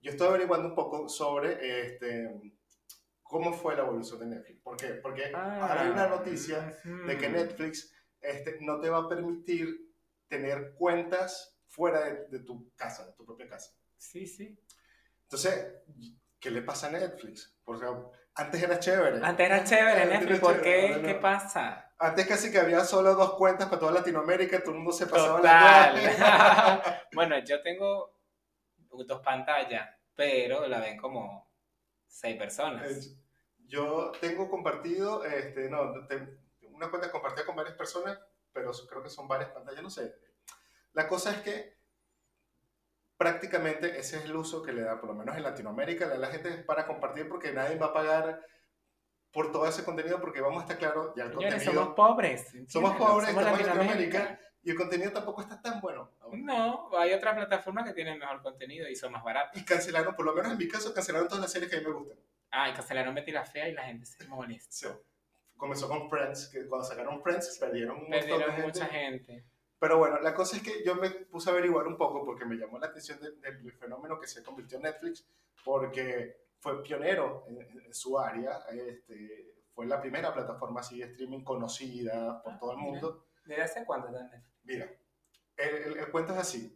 yo 0.00 0.10
estoy 0.10 0.26
averiguando 0.26 0.68
un 0.68 0.74
poco 0.74 1.08
sobre 1.08 1.86
este, 1.86 2.52
cómo 3.22 3.52
fue 3.52 3.76
la 3.76 3.82
evolución 3.82 4.18
de 4.18 4.26
Netflix. 4.26 4.60
¿Por 4.60 4.76
qué? 4.76 4.88
Porque 4.94 5.26
ahora 5.32 5.82
hay 5.82 5.90
una 5.90 6.08
noticia 6.08 6.76
de 6.84 7.16
que. 7.16 7.28
Netflix 7.28 7.94
este, 8.20 8.58
no 8.60 8.80
te 8.80 8.90
va 8.90 8.98
a 8.98 9.08
permitir 9.08 9.94
tener 10.26 10.74
cuentas 10.74 11.56
fuera 11.68 12.00
de, 12.00 12.26
de 12.26 12.40
tu 12.40 12.72
casa, 12.74 13.06
de 13.06 13.12
tu 13.12 13.24
propia 13.24 13.48
casa. 13.48 13.72
Sí, 13.96 14.26
sí. 14.26 14.58
Entonces, 15.22 15.74
¿qué 16.40 16.50
le 16.50 16.62
pasa 16.62 16.88
a 16.88 16.90
Netflix? 16.90 17.56
Porque 17.64 17.86
antes 18.38 18.62
era 18.62 18.78
chévere. 18.78 19.20
Antes 19.24 19.46
era 19.46 19.64
chévere 19.64 20.02
Antes 20.02 20.08
Netflix, 20.10 20.30
era 20.30 20.40
¿por 20.40 20.62
chévere, 20.62 20.94
qué? 20.94 20.96
no. 21.00 21.08
¿Qué 21.08 21.14
pasa? 21.16 21.92
Antes 21.98 22.26
casi 22.26 22.50
que 22.52 22.58
había 22.58 22.84
solo 22.84 23.14
dos 23.14 23.34
cuentas 23.34 23.68
para 23.68 23.80
toda 23.80 23.92
Latinoamérica, 23.92 24.60
todo 24.60 24.70
el 24.72 24.76
mundo 24.78 24.92
se 24.92 25.06
pasaba 25.06 25.40
la 25.40 25.92
Total. 25.92 27.02
bueno, 27.12 27.38
yo 27.40 27.60
tengo 27.62 28.16
dos 29.06 29.20
pantallas, 29.22 29.88
pero 30.14 30.66
la 30.68 30.78
ven 30.80 30.96
como 30.96 31.52
seis 32.06 32.36
personas. 32.36 32.88
Eh, 32.90 33.16
Yo 33.66 34.12
tengo 34.20 34.48
compartido, 34.48 35.24
este, 35.24 35.68
no, 35.68 35.92
una 36.70 36.88
cuenta 36.90 37.10
compartida 37.10 37.44
con 37.44 37.56
varias 37.56 37.74
personas, 37.76 38.18
pero 38.52 38.70
creo 38.88 39.02
que 39.02 39.10
son 39.10 39.26
varias 39.28 39.50
pantallas, 39.50 39.82
no 39.82 39.90
sé. 39.90 40.14
La 40.92 41.06
cosa 41.08 41.32
es 41.32 41.38
que 41.42 41.77
prácticamente 43.18 43.98
ese 43.98 44.16
es 44.18 44.24
el 44.24 44.36
uso 44.36 44.62
que 44.62 44.72
le 44.72 44.82
da, 44.82 44.98
por 44.98 45.10
lo 45.10 45.14
menos 45.14 45.36
en 45.36 45.42
Latinoamérica, 45.42 46.06
le 46.06 46.12
da 46.12 46.18
la 46.18 46.28
gente 46.28 46.50
para 46.58 46.86
compartir 46.86 47.28
porque 47.28 47.52
nadie 47.52 47.76
va 47.76 47.86
a 47.86 47.92
pagar 47.92 48.40
por 49.32 49.52
todo 49.52 49.66
ese 49.66 49.84
contenido 49.84 50.20
porque 50.20 50.40
vamos 50.40 50.60
a 50.60 50.62
estar 50.62 50.78
claro, 50.78 51.12
ya 51.14 51.24
el 51.24 51.32
Señores, 51.32 51.54
contenido... 51.54 51.82
somos 51.82 51.94
pobres. 51.96 52.46
Somos 52.68 52.96
pobres, 52.96 53.28
estamos 53.28 53.60
en 53.60 53.66
Latinoamérica. 53.66 54.40
Y 54.62 54.70
el 54.70 54.76
contenido 54.76 55.12
tampoco 55.12 55.40
está 55.42 55.60
tan 55.60 55.80
bueno. 55.80 56.10
No, 56.32 56.90
hay 56.96 57.12
otras 57.12 57.34
plataformas 57.34 57.86
que 57.86 57.94
tienen 57.94 58.18
mejor 58.18 58.42
contenido 58.42 58.88
y 58.88 58.96
son 58.96 59.12
más 59.12 59.22
baratas. 59.22 59.60
Y 59.60 59.64
cancelaron, 59.64 60.14
por 60.14 60.26
lo 60.26 60.34
menos 60.34 60.52
en 60.52 60.58
mi 60.58 60.68
caso, 60.68 60.92
cancelaron 60.92 61.28
todas 61.28 61.42
las 61.42 61.52
series 61.52 61.70
que 61.70 61.76
a 61.76 61.80
mí 61.80 61.86
me 61.86 61.92
gustan. 61.92 62.18
Ah, 62.50 62.68
y 62.68 62.72
cancelaron 62.72 63.14
Betty 63.14 63.30
la 63.30 63.44
Fea 63.44 63.68
y 63.68 63.72
la 63.72 63.84
gente 63.84 64.06
se 64.06 64.26
molesta. 64.26 64.70
Sí. 64.70 64.88
Comenzó 65.56 65.88
con 65.88 66.08
Friends, 66.08 66.48
que 66.48 66.66
cuando 66.66 66.86
sacaron 66.86 67.22
Friends 67.22 67.56
perdieron 67.58 67.98
un 67.98 68.10
de 68.10 68.22
gente. 68.22 68.62
mucha 68.62 68.86
gente. 68.86 69.44
Pero 69.78 69.98
bueno, 69.98 70.18
la 70.20 70.34
cosa 70.34 70.56
es 70.56 70.62
que 70.62 70.82
yo 70.84 70.96
me 70.96 71.10
puse 71.10 71.50
a 71.50 71.52
averiguar 71.52 71.86
un 71.86 71.96
poco 71.96 72.24
porque 72.24 72.44
me 72.44 72.56
llamó 72.56 72.78
la 72.78 72.86
atención 72.88 73.20
de- 73.20 73.32
del 73.32 73.72
fenómeno 73.72 74.18
que 74.18 74.26
se 74.26 74.42
convirtió 74.42 74.76
en 74.78 74.82
Netflix, 74.84 75.24
porque 75.64 76.46
fue 76.58 76.82
pionero 76.82 77.44
en, 77.48 77.60
en- 77.60 77.94
su 77.94 78.18
área, 78.18 78.58
este, 78.72 79.54
fue 79.72 79.86
la 79.86 80.00
primera 80.00 80.32
plataforma 80.34 80.80
así 80.80 80.98
de 80.98 81.06
streaming 81.06 81.44
conocida 81.44 82.42
por 82.42 82.54
Ah, 82.54 82.58
todo 82.58 82.72
el 82.72 82.78
mundo. 82.78 83.26
¿Desde 83.44 83.62
hace 83.62 83.84
cuánto 83.84 84.10
Netflix? 84.10 84.42
Mira, 84.64 84.90
el, 85.56 85.74
el- 85.76 85.98
el 85.98 86.10
cuento 86.10 86.32
es 86.32 86.38
así. 86.40 86.74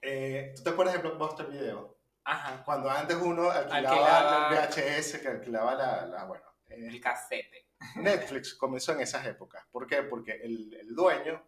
Eh, 0.00 0.52
¿Tú 0.56 0.62
te 0.62 0.70
acuerdas 0.70 0.94
de 0.94 1.00
Blockbuster 1.00 1.46
Video? 1.46 1.96
Ajá, 2.24 2.62
Cuando 2.64 2.88
antes 2.90 3.16
uno 3.16 3.50
alquilaba, 3.50 4.48
Alquilaba- 4.48 4.48
el 4.48 4.68
VHS, 4.68 5.20
que 5.20 5.28
alquilaba 5.28 5.74
la, 5.74 6.06
la- 6.06 6.24
bueno, 6.24 6.44
eh, 6.68 6.88
el 6.88 7.00
casete. 7.00 7.66
Netflix 7.96 8.54
comenzó 8.54 8.92
en 8.92 9.00
esas 9.00 9.26
épocas. 9.26 9.66
¿Por 9.70 9.86
qué? 9.86 10.02
Porque 10.04 10.32
el, 10.42 10.72
el 10.74 10.94
dueño 10.94 11.42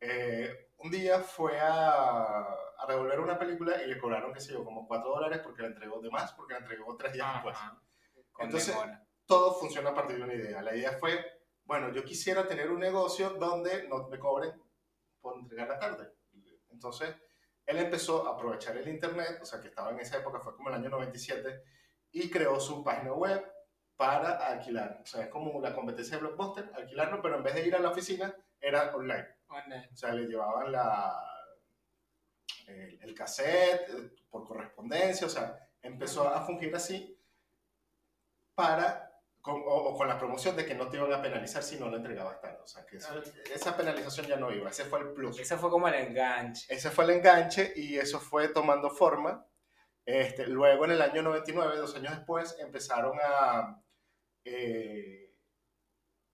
eh, 0.00 0.70
un 0.78 0.90
día 0.90 1.20
fue 1.20 1.58
a, 1.60 2.42
a 2.78 2.86
devolver 2.88 3.20
una 3.20 3.38
película 3.38 3.82
y 3.82 3.86
le 3.86 3.98
cobraron, 3.98 4.32
qué 4.32 4.40
sé 4.40 4.52
yo, 4.52 4.64
como 4.64 4.86
4 4.86 5.10
dólares 5.10 5.40
porque 5.42 5.62
la 5.62 5.68
entregó 5.68 6.00
de 6.00 6.10
más, 6.10 6.32
porque 6.32 6.54
la 6.54 6.60
entregó 6.60 6.96
tres 6.96 7.12
días 7.12 7.34
después. 7.34 7.56
Entonces- 8.38 8.74
demora. 8.74 9.04
Todo 9.26 9.54
funciona 9.54 9.90
a 9.90 9.94
partir 9.94 10.16
de 10.16 10.24
una 10.24 10.34
idea. 10.34 10.60
La 10.60 10.74
idea 10.74 10.90
fue, 10.98 11.24
bueno, 11.64 11.92
yo 11.92 12.02
quisiera 12.02 12.48
tener 12.48 12.68
un 12.68 12.80
negocio 12.80 13.30
donde 13.30 13.86
no 13.86 14.08
me 14.08 14.18
cobren 14.18 14.60
por 15.20 15.38
entregar 15.38 15.68
la 15.68 15.78
tarde. 15.78 16.12
Entonces, 16.70 17.14
él 17.64 17.76
empezó 17.78 18.26
a 18.26 18.32
aprovechar 18.34 18.76
el 18.76 18.88
Internet, 18.88 19.38
o 19.40 19.44
sea, 19.44 19.60
que 19.60 19.68
estaba 19.68 19.90
en 19.92 20.00
esa 20.00 20.16
época, 20.18 20.40
fue 20.40 20.56
como 20.56 20.68
el 20.70 20.74
año 20.74 20.88
97, 20.88 21.62
y 22.10 22.28
creó 22.28 22.58
su 22.58 22.82
página 22.82 23.12
web 23.12 23.44
para 23.96 24.32
alquilar. 24.48 24.98
O 25.00 25.06
sea, 25.06 25.22
es 25.24 25.28
como 25.28 25.60
la 25.60 25.74
competencia 25.76 26.16
de 26.16 26.22
Blockbuster, 26.22 26.68
alquilarlo, 26.74 27.22
pero 27.22 27.36
en 27.36 27.44
vez 27.44 27.54
de 27.54 27.66
ir 27.68 27.76
a 27.76 27.78
la 27.78 27.90
oficina, 27.90 28.34
era 28.58 28.96
online. 28.96 29.28
O 29.92 29.96
sea, 29.96 30.12
le 30.12 30.26
llevaban 30.26 30.70
la, 30.72 31.20
el, 32.66 32.98
el 33.02 33.14
cassette 33.14 33.88
eh, 33.90 34.10
por 34.30 34.46
correspondencia, 34.46 35.26
o 35.26 35.30
sea, 35.30 35.58
empezó 35.82 36.28
a 36.28 36.40
fungir 36.46 36.74
así 36.74 37.18
para, 38.54 39.12
con, 39.40 39.62
o, 39.62 39.74
o 39.74 39.96
con 39.96 40.06
la 40.08 40.18
promoción 40.18 40.54
de 40.56 40.66
que 40.66 40.74
no 40.74 40.88
te 40.88 40.96
iban 40.98 41.12
a 41.12 41.22
penalizar 41.22 41.62
si 41.62 41.78
no 41.78 41.88
lo 41.88 41.96
entregabas 41.96 42.40
tarde. 42.40 42.58
O 42.62 42.66
sea, 42.66 42.84
que 42.86 42.98
eso- 42.98 43.22
esa 43.54 43.76
penalización 43.76 44.26
ya 44.26 44.36
no 44.36 44.52
iba, 44.52 44.70
ese 44.70 44.84
fue 44.84 45.00
el 45.00 45.12
plus. 45.12 45.38
Ese 45.38 45.56
fue 45.56 45.70
como 45.70 45.88
el 45.88 45.94
enganche. 45.94 46.72
Ese 46.72 46.90
fue 46.90 47.04
el 47.04 47.10
enganche 47.10 47.72
y 47.76 47.98
eso 47.98 48.20
fue 48.20 48.48
tomando 48.48 48.90
forma. 48.90 49.46
Este, 50.04 50.46
luego, 50.46 50.84
en 50.86 50.92
el 50.92 51.02
año 51.02 51.22
99, 51.22 51.76
dos 51.76 51.94
años 51.96 52.14
después, 52.16 52.56
empezaron 52.58 53.18
a, 53.22 53.80
eh, 54.44 55.29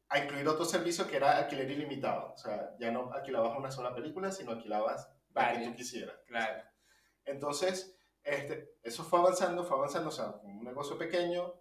a 0.09 0.19
incluir 0.19 0.47
otro 0.49 0.65
servicio 0.65 1.07
que 1.07 1.17
era 1.17 1.39
alquiler 1.39 1.71
ilimitado. 1.71 2.33
O 2.33 2.37
sea, 2.37 2.77
ya 2.79 2.91
no 2.91 3.13
alquilabas 3.13 3.57
una 3.57 3.71
sola 3.71 3.95
película, 3.95 4.31
sino 4.31 4.53
alquilabas 4.53 5.11
la 5.35 5.53
que 5.53 5.67
tú 5.67 5.75
quisieras. 5.75 6.17
Claro. 6.27 6.63
Entonces, 7.25 7.99
este, 8.23 8.77
eso 8.83 9.05
fue 9.05 9.19
avanzando, 9.19 9.65
fue 9.65 9.77
avanzando, 9.77 10.09
o 10.09 10.13
sea, 10.13 10.31
un 10.43 10.65
negocio 10.65 10.97
pequeño, 10.97 11.55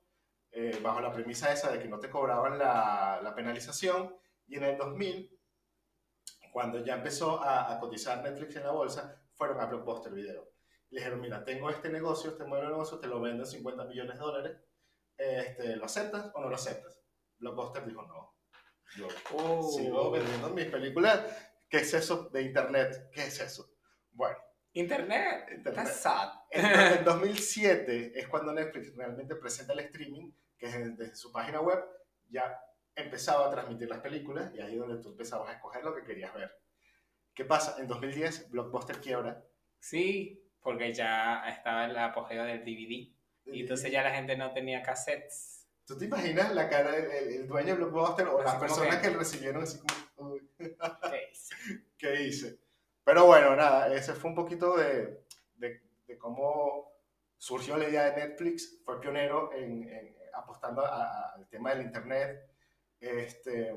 eh, 0.52 0.80
bajo 0.82 1.02
la 1.02 1.12
premisa 1.12 1.52
esa 1.52 1.72
de 1.72 1.80
que 1.80 1.88
no 1.88 2.00
te 2.00 2.10
cobraban 2.10 2.58
la, 2.58 3.20
la 3.22 3.36
penalización. 3.36 4.16
Y 4.48 4.58
en 4.58 4.64
el 4.64 4.78
2000, 4.78 5.40
cuando 6.52 6.84
ya 6.84 6.96
empezó 6.96 7.42
a, 7.42 7.74
a 7.74 7.80
cotizar 7.80 8.24
Netflix 8.24 8.56
en 8.56 8.64
la 8.64 8.72
bolsa, 8.72 9.22
fueron 9.34 9.60
a 9.60 9.66
Blockbuster 9.66 10.14
Video. 10.14 10.50
Le 10.92 11.00
dijeron, 11.00 11.20
mira, 11.20 11.44
tengo 11.44 11.70
este 11.70 11.90
negocio, 11.90 12.30
este 12.32 12.46
modelo 12.46 12.68
de 12.68 12.74
negocio, 12.74 13.00
te 13.00 13.08
lo 13.08 13.20
vendo 13.20 13.44
en 13.44 13.50
50 13.50 13.86
millones 13.86 14.14
de 14.14 14.20
dólares. 14.20 14.58
Este, 15.18 15.76
¿Lo 15.76 15.86
aceptas 15.86 16.32
o 16.34 16.42
no 16.42 16.50
lo 16.50 16.56
aceptas? 16.56 17.02
Blockbuster 17.40 17.86
dijo, 17.86 18.04
no. 18.04 18.35
Yo 18.96 19.08
Uh. 19.34 19.64
sigo 19.72 20.12
vendiendo 20.12 20.50
mis 20.50 20.66
películas. 20.66 21.22
¿Qué 21.70 21.78
es 21.78 21.94
eso 21.94 22.30
de 22.30 22.44
Internet? 22.44 23.10
¿Qué 23.12 23.24
es 23.24 23.40
eso? 23.42 23.70
Bueno, 24.12 24.38
Internet. 24.74 25.50
Internet. 25.52 25.86
That's 25.86 25.98
sad. 26.02 26.30
en, 26.52 26.66
en 27.00 27.04
2007 27.06 28.12
es 28.16 28.28
cuando 28.28 28.54
Netflix 28.54 28.96
realmente 28.96 29.36
presenta 29.36 29.74
el 29.74 29.80
streaming, 29.80 30.32
que 30.58 30.68
es 30.68 30.98
desde 30.98 31.16
su 31.16 31.32
página 31.32 31.60
web 31.62 31.84
ya 32.30 32.60
empezaba 32.96 33.48
a 33.48 33.52
transmitir 33.52 33.90
las 33.90 34.00
películas 34.00 34.52
y 34.56 34.62
ahí 34.62 34.74
es 34.74 34.80
donde 34.80 35.02
tú 35.02 35.10
empezabas 35.10 35.50
a 35.50 35.54
escoger 35.54 35.84
lo 35.84 35.94
que 35.94 36.04
querías 36.04 36.34
ver. 36.34 36.52
¿Qué 37.34 37.46
pasa? 37.46 37.76
En 37.80 37.88
2010 37.88 38.50
Blockbuster 38.52 39.00
quiebra. 39.02 39.44
Sí, 39.80 40.42
porque 40.62 40.94
ya 40.94 41.48
estaba 41.50 41.86
el 41.86 41.98
apogeo 41.98 42.44
del 42.44 42.62
DVD. 42.64 43.14
Y 43.48 43.62
entonces 43.62 43.92
ya 43.92 44.02
la 44.02 44.12
gente 44.12 44.36
no 44.38 44.52
tenía 44.54 44.82
cassettes. 44.82 45.55
¿Tú 45.86 45.98
te 45.98 46.06
imaginas 46.06 46.54
la 46.54 46.68
cara 46.70 46.92
del 46.92 47.12
el, 47.12 47.28
el 47.42 47.48
dueño 47.48 47.76
de 47.76 47.84
Blockbuster 47.84 48.28
o 48.28 48.42
las 48.42 48.56
personas 48.56 48.98
que- 48.98 49.10
que 49.12 49.18
recibieron 49.18 49.64
así 49.64 49.80
como, 50.16 50.32
"Uy, 50.34 50.50
¿Qué 50.58 51.30
hice? 51.32 51.56
¿qué 51.98 52.22
hice? 52.24 52.60
Pero 53.04 53.26
bueno, 53.28 53.56
nada, 53.56 53.94
ese 53.94 54.14
fue 54.14 54.32
un 54.32 54.36
poquito 54.36 54.76
de, 54.78 55.24
de, 55.56 55.82
de 56.08 56.18
cómo 56.18 56.92
surgió 57.38 57.78
la 57.78 57.88
idea 57.88 58.10
de 58.12 58.28
Netflix. 58.28 58.82
Fue 58.84 59.00
pionero 59.00 59.54
en, 59.54 59.88
en 59.88 60.16
apostando 60.34 60.84
al 60.86 61.48
tema 61.50 61.70
del 61.72 61.84
Internet. 61.84 62.50
Este, 63.00 63.76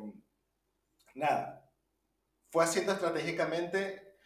nada, 1.15 1.71
fue 2.51 2.65
haciendo 2.65 2.93
estratégicamente, 2.93 4.17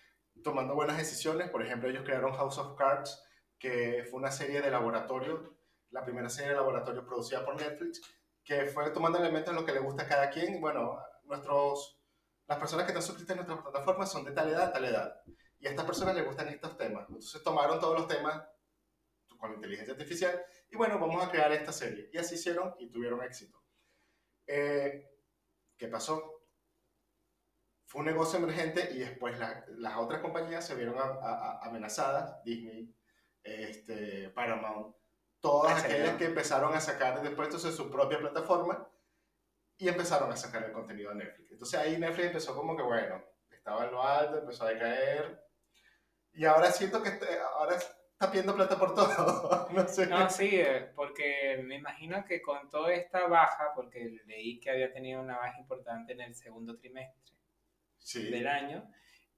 tomando 0.45 0.75
buenas 0.77 0.99
decisiones. 0.99 1.51
Por 1.51 1.65
ejemplo, 1.65 1.89
ellos 1.91 2.05
crearon 2.05 2.33
House 2.35 2.59
of 2.59 2.77
Cards, 2.79 3.25
que 3.59 4.05
fue 4.09 4.21
una 4.21 4.31
serie 4.31 4.61
de 4.63 4.71
laboratorio, 4.71 5.52
la 5.93 6.05
primera 6.05 6.29
serie 6.29 6.51
de 6.51 6.57
laboratorio 6.57 7.05
producida 7.07 7.45
por 7.45 7.55
Netflix, 7.57 8.01
que 8.45 8.67
fue 8.67 8.91
tomando 8.91 9.19
elementos 9.19 9.55
de 9.55 9.61
lo 9.61 9.67
que 9.67 9.73
le 9.73 9.79
gusta 9.81 10.03
a 10.03 10.09
cada 10.09 10.31
quien. 10.31 10.61
Bueno, 10.61 10.99
nuestros, 11.25 12.01
las 12.47 12.59
personas 12.59 12.85
que 12.85 12.91
están 12.93 13.03
suscritas 13.03 13.35
a 13.39 13.45
nuestra 13.45 13.63
plataforma 13.63 14.05
son 14.07 14.25
de 14.25 14.33
tal 14.33 14.49
edad, 14.51 14.73
tal 14.73 14.85
edad. 14.85 15.23
Y 15.59 15.67
a 15.67 15.71
estas 15.71 15.87
personas 15.87 16.15
les 16.17 16.25
gustan 16.27 16.49
estos 16.49 16.77
temas. 16.77 17.05
Entonces 17.09 17.43
tomaron 17.43 17.79
todos 17.79 17.99
los 17.99 18.09
temas 18.09 18.43
con 19.39 19.55
inteligencia 19.55 19.93
artificial 19.95 20.41
y 20.71 20.77
bueno, 20.77 20.99
vamos 20.99 21.25
a 21.25 21.31
crear 21.31 21.53
esta 21.53 21.73
serie. 21.73 22.09
Y 22.13 22.19
así 22.19 22.35
hicieron 22.37 22.75
y 22.79 22.91
tuvieron 22.91 23.23
éxito. 23.23 23.63
Eh, 24.47 25.09
¿Qué 25.77 25.89
pasó? 25.89 26.41
Fue 27.87 28.01
un 28.01 28.07
negocio 28.07 28.39
emergente 28.39 28.89
y 28.93 29.01
después 29.01 29.39
la- 29.39 29.65
las 29.69 29.97
otras 29.99 30.21
compañías 30.21 30.67
se 30.67 30.75
vieron 30.75 30.97
a- 30.99 31.03
a- 31.03 31.59
a- 31.61 31.67
amenazadas, 31.69 32.43
Disney, 32.45 32.95
este, 33.43 34.31
Paramount, 34.31 34.97
todas 35.43 35.85
aquellas 35.85 36.17
que 36.17 36.25
empezaron 36.25 36.75
a 36.75 36.81
sacar 36.81 37.21
después 37.21 37.49
entonces 37.49 37.75
su 37.77 37.91
propia 37.91 38.19
plataforma 38.19 38.89
y 39.77 39.89
empezaron 39.89 40.33
a 40.33 40.37
sacar 40.37 40.63
el 40.65 40.73
contenido 40.73 41.11
a 41.11 41.15
Netflix. 41.15 41.51
Entonces 41.53 41.79
ahí 41.79 41.99
Netflix 41.99 42.29
empezó 42.29 42.55
como 42.57 42.75
que, 42.77 42.83
bueno, 42.83 43.23
estaba 43.51 43.85
en 43.85 43.91
lo 43.91 44.03
alto, 44.03 44.39
empezó 44.39 44.65
a 44.65 44.71
decaer 44.71 45.45
y 46.33 46.47
ahora 46.47 46.71
siento 46.71 47.03
que 47.03 47.11
ahora 47.59 47.75
está 47.77 48.31
pidiendo 48.31 48.55
plata 48.55 48.79
por 48.79 48.95
todo. 48.95 49.69
no 49.73 49.87
sé. 49.89 50.07
No, 50.07 50.31
sí, 50.31 50.49
eh, 50.53 50.93
porque 50.95 51.61
me 51.65 51.75
imagino 51.77 52.25
que 52.25 52.41
con 52.41 52.71
toda 52.71 52.95
esta 52.95 53.27
baja, 53.27 53.73
porque 53.75 54.17
leí 54.27 54.59
que 54.61 54.71
había 54.71 54.93
tenido 54.93 55.21
una 55.21 55.37
baja 55.37 55.59
importante 55.59 56.13
en 56.15 56.21
el 56.23 56.35
segundo 56.35 56.79
trimestre 56.79 57.21
Sí. 57.99 58.31
del 58.31 58.47
año, 58.49 58.89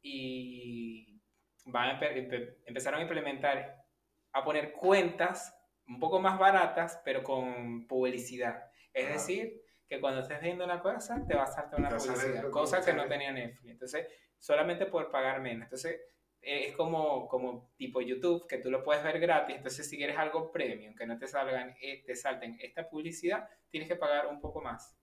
y 0.02 1.20
van 1.66 1.96
a 1.96 2.00
empe- 2.00 2.56
empezaron 2.66 3.00
a 3.00 3.02
implementar, 3.02 3.84
a 4.32 4.44
poner 4.44 4.72
cuentas 4.72 5.54
un 5.86 5.98
poco 6.00 6.20
más 6.20 6.38
baratas, 6.38 7.00
pero 7.04 7.22
con 7.22 7.86
publicidad. 7.86 8.70
Es 8.92 9.08
decir, 9.08 9.60
que 9.86 10.00
cuando 10.00 10.20
estés 10.22 10.40
viendo 10.40 10.64
una 10.64 10.80
cosa, 10.80 11.22
te 11.26 11.34
va 11.34 11.44
a 11.44 11.46
saltar 11.46 11.78
una 11.80 11.88
publicidad, 12.14 12.50
cosa 12.50 12.84
que 12.84 12.92
no 12.92 13.06
tenía 13.08 13.32
Netflix. 13.32 13.70
Entonces, 13.72 14.06
solamente 14.38 14.86
por 14.86 15.10
pagar 15.10 15.40
menos. 15.40 15.64
Entonces, 15.64 16.00
eh, 16.40 16.68
es 16.68 16.76
como, 16.76 17.26
como 17.28 17.72
tipo 17.76 18.00
YouTube, 18.00 18.46
que 18.46 18.58
tú 18.58 18.70
lo 18.70 18.82
puedes 18.82 19.02
ver 19.02 19.18
gratis. 19.18 19.56
Entonces, 19.56 19.88
si 19.88 19.96
quieres 19.96 20.16
algo 20.16 20.50
premium, 20.52 20.94
que 20.94 21.06
no 21.06 21.18
te 21.18 21.26
salgan, 21.26 21.74
eh, 21.80 22.02
te 22.04 22.14
salten 22.16 22.56
esta 22.60 22.88
publicidad, 22.88 23.48
tienes 23.70 23.88
que 23.88 23.96
pagar 23.96 24.26
un 24.28 24.40
poco 24.40 24.60
más. 24.62 24.96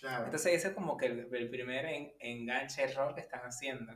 Claro. 0.00 0.24
Entonces, 0.24 0.52
ese 0.54 0.68
es 0.68 0.74
como 0.74 0.96
que 0.96 1.06
el, 1.06 1.28
el 1.34 1.50
primer 1.50 1.84
en- 1.86 2.12
enganche 2.20 2.82
error 2.82 3.14
que 3.14 3.20
están 3.20 3.42
haciendo. 3.42 3.92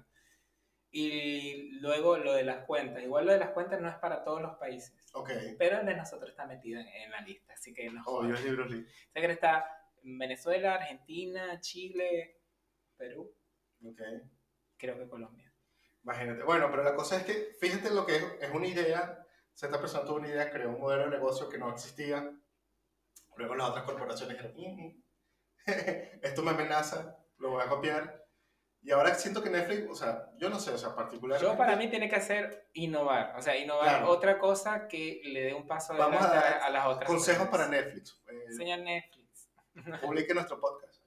Y 0.91 1.73
luego 1.81 2.17
lo 2.17 2.33
de 2.33 2.45
las 2.45 2.65
cuentas. 2.65 3.03
Igual 3.03 3.27
lo 3.27 3.33
de 3.33 3.39
las 3.39 3.51
cuentas 3.51 3.81
no 3.81 3.89
es 3.89 3.97
para 3.97 4.25
todos 4.25 4.41
los 4.41 4.57
países. 4.57 4.95
Ok. 5.20 5.31
Pero 5.59 5.81
el 5.81 5.87
de 5.87 5.96
nosotros 5.96 6.31
está 6.31 6.46
metido 6.46 6.81
en, 6.81 6.88
en 6.88 7.11
la 7.11 7.20
lista. 7.20 7.52
Así 7.55 7.72
que 7.74 7.90
no 7.90 8.02
Obvio, 8.07 8.31
jodas. 8.37 8.44
libros 8.44 8.70
li- 8.70 8.87
Sé 9.12 9.20
que 9.20 9.26
está 9.33 9.66
en 10.02 10.18
Venezuela, 10.18 10.74
Argentina, 10.74 11.61
Chile, 11.61 12.40
Perú, 12.96 13.35
Ok. 13.85 14.00
creo 14.76 14.98
que 14.98 15.09
Colombia. 15.09 15.52
Imagínate. 16.02 16.42
Bueno, 16.44 16.70
pero 16.70 16.85
la 16.85 16.94
cosa 16.94 17.16
es 17.16 17.24
que, 17.24 17.57
fíjate 17.61 17.90
lo 17.90 18.07
que 18.07 18.16
es, 18.16 18.24
es 18.40 18.50
una 18.52 18.66
idea. 18.68 19.18
O 19.52 19.57
sea, 19.57 19.68
esta 19.68 19.81
persona 19.81 20.05
tuvo 20.05 20.16
una 20.18 20.29
idea, 20.29 20.50
creó 20.50 20.68
un 20.70 20.81
modelo 20.81 21.05
de 21.05 21.11
negocio 21.11 21.48
que 21.48 21.59
no 21.59 21.70
existía. 21.72 22.31
Luego 23.37 23.55
las 23.55 23.70
otras 23.70 23.85
corporaciones 23.85 24.37
dijeron, 24.37 24.57
"Mm, 24.57 24.87
mm, 24.87 25.02
esto 26.22 26.42
me 26.42 26.50
amenaza, 26.52 27.18
lo 27.38 27.50
voy 27.50 27.62
a 27.62 27.68
copiar. 27.68 28.26
Y 28.87 28.92
ahora 28.92 29.12
siento 29.16 29.42
que 29.42 29.51
Netflix, 29.51 29.90
o 29.90 29.94
sea, 29.96 30.31
yo 30.38 30.49
no 30.49 30.61
sé, 30.61 30.70
o 30.70 30.79
sea, 30.79 30.94
particularmente... 30.94 31.44
Yo 31.53 31.59
para 31.59 31.75
mí 31.75 31.88
tiene 31.90 32.09
que 32.09 32.14
hacer 32.14 32.68
innovar, 32.72 33.35
o 33.37 33.42
sea, 33.42 33.57
innovar 33.57 33.88
Claro. 33.88 34.09
otra 34.11 34.38
cosa 34.38 34.87
que 34.87 35.20
le 35.25 35.40
dé 35.42 35.55
un 35.55 35.66
paso 35.66 35.92
Vamos 35.96 36.22
a 36.22 36.31
a, 36.31 36.35
dar 36.35 36.61
a 36.62 36.70
las 36.70 36.87
otras. 36.87 37.09
Consejos 37.11 37.49
para 37.49 37.66
Netflix. 37.66 38.22
Eh, 38.29 38.44
Enseña 38.46 38.77
Netflix. 38.77 39.49
publique 40.03 40.33
nuestro 40.33 40.61
podcast. 40.61 41.03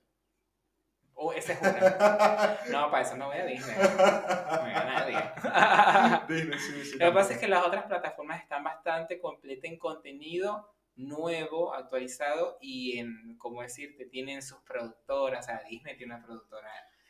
Oh, 1.13 1.31
ese 1.31 1.53
es 1.53 1.61
una. 1.61 2.59
No, 2.69 2.91
para 2.91 3.01
eso 3.01 3.15
no 3.15 3.27
voy 3.27 3.37
a 3.37 3.45
Disney. 3.45 3.77
No 3.77 4.63
me 4.63 4.73
gana 4.73 5.05
nadie. 5.07 6.27
Disney, 6.35 6.59
sí, 6.59 6.83
sí, 6.83 6.97
Lo 6.99 7.05
que 7.05 7.11
pasa 7.13 7.33
es 7.33 7.39
que 7.39 7.47
las 7.47 7.65
otras 7.65 7.85
plataformas 7.85 8.41
están 8.41 8.61
bastante 8.61 9.21
completas 9.21 9.71
en 9.71 9.79
contenido 9.79 10.69
nuevo, 10.97 11.73
actualizado 11.73 12.57
y 12.59 12.99
en, 12.99 13.37
como 13.37 13.61
decirte, 13.61 14.05
tienen 14.05 14.41
sus 14.41 14.59
productoras. 14.63 15.45
O 15.45 15.47
sea, 15.47 15.61
Disney 15.69 15.95
tiene 15.95 16.15
una 16.15 16.25
productora. 16.25 16.69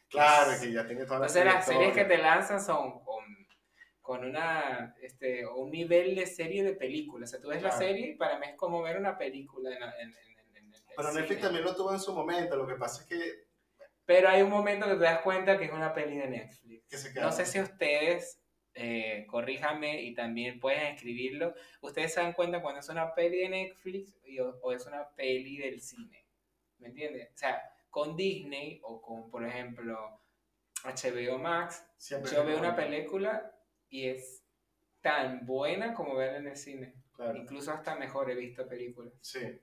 Claro, 0.10 0.52
es- 0.52 0.62
que 0.62 0.72
ya 0.74 0.86
tiene 0.88 1.06
toda 1.06 1.20
la 1.20 1.26
Entonces 1.28 1.46
las 1.46 1.66
series 1.66 1.94
que 1.94 2.06
te 2.06 2.18
lanzan 2.18 2.62
son 2.62 3.04
con, 3.04 3.24
con 4.02 4.26
una, 4.26 4.96
este, 5.02 5.46
un 5.46 5.70
nivel 5.72 6.16
de 6.16 6.26
serie 6.26 6.64
de 6.64 6.74
película. 6.74 7.26
O 7.26 7.28
sea, 7.28 7.40
tú 7.40 7.50
ves 7.50 7.62
la 7.62 7.72
serie 7.72 8.08
y 8.12 8.16
para 8.16 8.40
mí 8.40 8.48
es 8.48 8.56
como 8.56 8.82
ver 8.82 8.98
una 8.98 9.18
película 9.18 9.70
en, 9.76 9.84
en- 9.84 9.92
en- 10.00 10.56
en- 10.56 10.74
el 10.74 10.82
Pero 10.96 11.10
cine. 11.10 11.22
Netflix 11.22 11.42
también 11.42 11.64
lo 11.64 11.76
tuvo 11.76 11.94
en 11.94 12.00
su 12.00 12.14
momento, 12.14 12.56
lo 12.56 12.68
que 12.68 12.76
pasa 12.76 13.04
es 13.04 13.08
que, 13.08 13.48
Pero 14.06 14.28
hay 14.30 14.42
un 14.42 14.50
momento 14.50 14.88
que 14.88 14.94
te 14.96 15.04
das 15.04 15.22
cuenta 15.22 15.58
que 15.60 15.66
es 15.66 15.72
una 15.72 15.94
peli 15.94 16.18
de 16.18 16.28
Netflix. 16.28 16.88
que 16.90 16.98
se 16.98 17.14
queda... 17.14 17.26
No 17.26 17.32
sé 17.32 17.46
si 17.46 17.60
ustedes, 17.60 18.42
eh, 18.74 19.28
corríjame 19.30 20.02
y 20.02 20.16
también 20.16 20.60
pueden 20.60 20.88
escribirlo, 20.96 21.54
ustedes 21.82 22.14
se 22.16 22.22
dan 22.22 22.34
cuenta 22.34 22.62
cuando 22.64 22.80
es 22.80 22.90
una 22.90 23.14
peli 23.14 23.38
de 23.42 23.50
Netflix 23.50 24.18
y- 24.24 24.40
o, 24.40 24.58
o 24.64 24.72
es 24.74 24.88
una 24.88 25.08
peli 25.10 25.58
del 25.60 25.80
cine. 25.82 26.26
¿Me 26.80 26.88
entiendes? 26.88 27.30
O 27.36 27.38
sea, 27.38 27.62
con 27.90 28.16
Disney 28.16 28.80
o 28.84 29.02
con, 29.02 29.30
por 29.30 29.46
ejemplo, 29.46 30.22
HBO 30.84 31.38
Max, 31.38 31.86
Siempre 31.98 32.32
yo 32.32 32.46
veo 32.46 32.60
una 32.60 32.76
película 32.76 33.52
y 33.90 34.08
es 34.08 34.44
tan 35.02 35.46
buena 35.46 35.94
como 35.94 36.16
verla 36.16 36.38
en 36.38 36.48
el 36.48 36.58
cine. 36.58 36.94
Claro, 37.14 37.38
Incluso 37.38 37.72
hasta 37.72 37.96
mejor 37.96 38.30
he 38.32 38.36
visto 38.36 38.68
películas. 38.68 39.14
sí. 39.22 39.62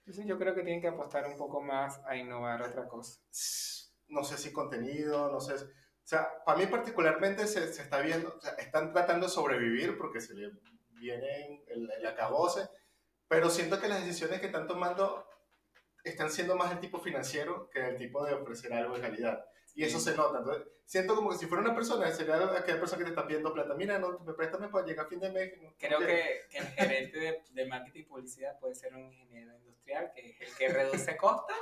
Entonces 0.00 0.26
yo 0.26 0.38
creo 0.38 0.54
que 0.54 0.62
tienen 0.62 0.80
que 0.80 0.88
apostar 0.88 1.26
un 1.26 1.36
poco 1.36 1.60
más 1.60 2.00
a 2.06 2.16
innovar 2.16 2.62
otra 2.62 2.88
cosa. 2.88 3.20
no 4.08 4.24
sé 4.24 4.38
si 4.38 4.50
contenido, 4.52 5.30
no 5.30 5.40
sé. 5.40 5.54
O 5.54 5.68
sea, 6.02 6.42
para 6.44 6.58
mí 6.58 6.66
particularmente 6.66 7.46
se, 7.46 7.72
se 7.72 7.82
está 7.82 8.00
viendo, 8.00 8.34
o 8.36 8.40
sea, 8.40 8.54
están 8.54 8.92
tratando 8.92 9.26
de 9.26 9.32
sobrevivir 9.32 9.96
porque 9.98 10.20
se 10.20 10.34
le 10.34 10.50
viene 10.94 11.62
el, 11.68 11.88
el 11.88 12.06
acabose, 12.06 12.68
pero 13.28 13.50
siento 13.50 13.80
que 13.80 13.86
las 13.86 14.04
decisiones 14.04 14.40
que 14.40 14.46
están 14.46 14.66
tomando 14.66 15.24
están 16.04 16.30
siendo 16.30 16.56
más 16.56 16.72
el 16.72 16.80
tipo 16.80 17.00
financiero 17.00 17.68
que 17.70 17.80
el 17.88 17.96
tipo 17.96 18.24
de 18.24 18.34
ofrecer 18.34 18.72
algo 18.72 18.94
de 18.96 19.00
calidad. 19.02 19.44
Y 19.74 19.84
eso 19.84 20.00
se 20.00 20.16
nota. 20.16 20.38
Entonces, 20.38 20.66
siento 20.84 21.14
como 21.14 21.30
que 21.30 21.36
si 21.38 21.46
fuera 21.46 21.62
una 21.62 21.74
persona, 21.74 22.10
sería 22.10 22.36
aquella 22.36 22.80
persona 22.80 22.98
que 22.98 23.04
te 23.04 23.10
está 23.10 23.26
pidiendo 23.26 23.52
plata. 23.54 23.74
Mira, 23.74 23.98
no, 23.98 24.18
me 24.18 24.32
préstame 24.34 24.68
para 24.68 24.84
llegar 24.84 25.06
a 25.06 25.08
fin 25.08 25.20
de 25.20 25.30
mes. 25.30 25.52
no- 25.62 25.72
Creo 25.78 26.00
que, 26.00 26.42
que 26.50 26.58
el 26.58 26.66
gerente 26.68 27.18
de, 27.18 27.44
de 27.50 27.66
marketing 27.66 28.00
y 28.00 28.04
publicidad 28.04 28.58
puede 28.58 28.74
ser 28.74 28.92
un 28.94 29.00
ingeniero 29.12 29.54
industrial, 29.56 30.10
que 30.14 30.30
es 30.30 30.40
el 30.40 30.56
que 30.56 30.68
reduce 30.68 31.16
costos 31.16 31.56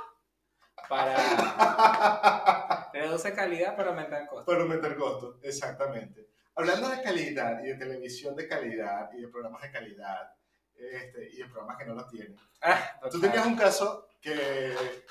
para... 0.87 1.15
reduce 2.93 3.33
calidad 3.33 3.75
para 3.75 3.89
aumentar 3.89 4.27
costos. 4.27 4.45
Para 4.45 4.61
aumentar 4.63 4.95
costos, 4.97 5.37
exactamente. 5.43 6.27
Hablando 6.55 6.89
de 6.89 7.01
calidad 7.01 7.63
y 7.63 7.67
de 7.67 7.75
televisión 7.75 8.35
de 8.35 8.47
calidad 8.47 9.09
y 9.13 9.21
de 9.21 9.27
programas 9.27 9.61
de 9.61 9.71
calidad 9.71 10.33
este, 10.75 11.29
y 11.31 11.37
de 11.37 11.45
programas 11.45 11.77
que 11.77 11.85
no 11.85 11.93
lo 11.93 12.05
tienen. 12.07 12.35
Ah, 12.61 12.99
Tú 13.09 13.19
tenías 13.21 13.45
un 13.45 13.55
caso 13.55 14.08
que... 14.21 14.31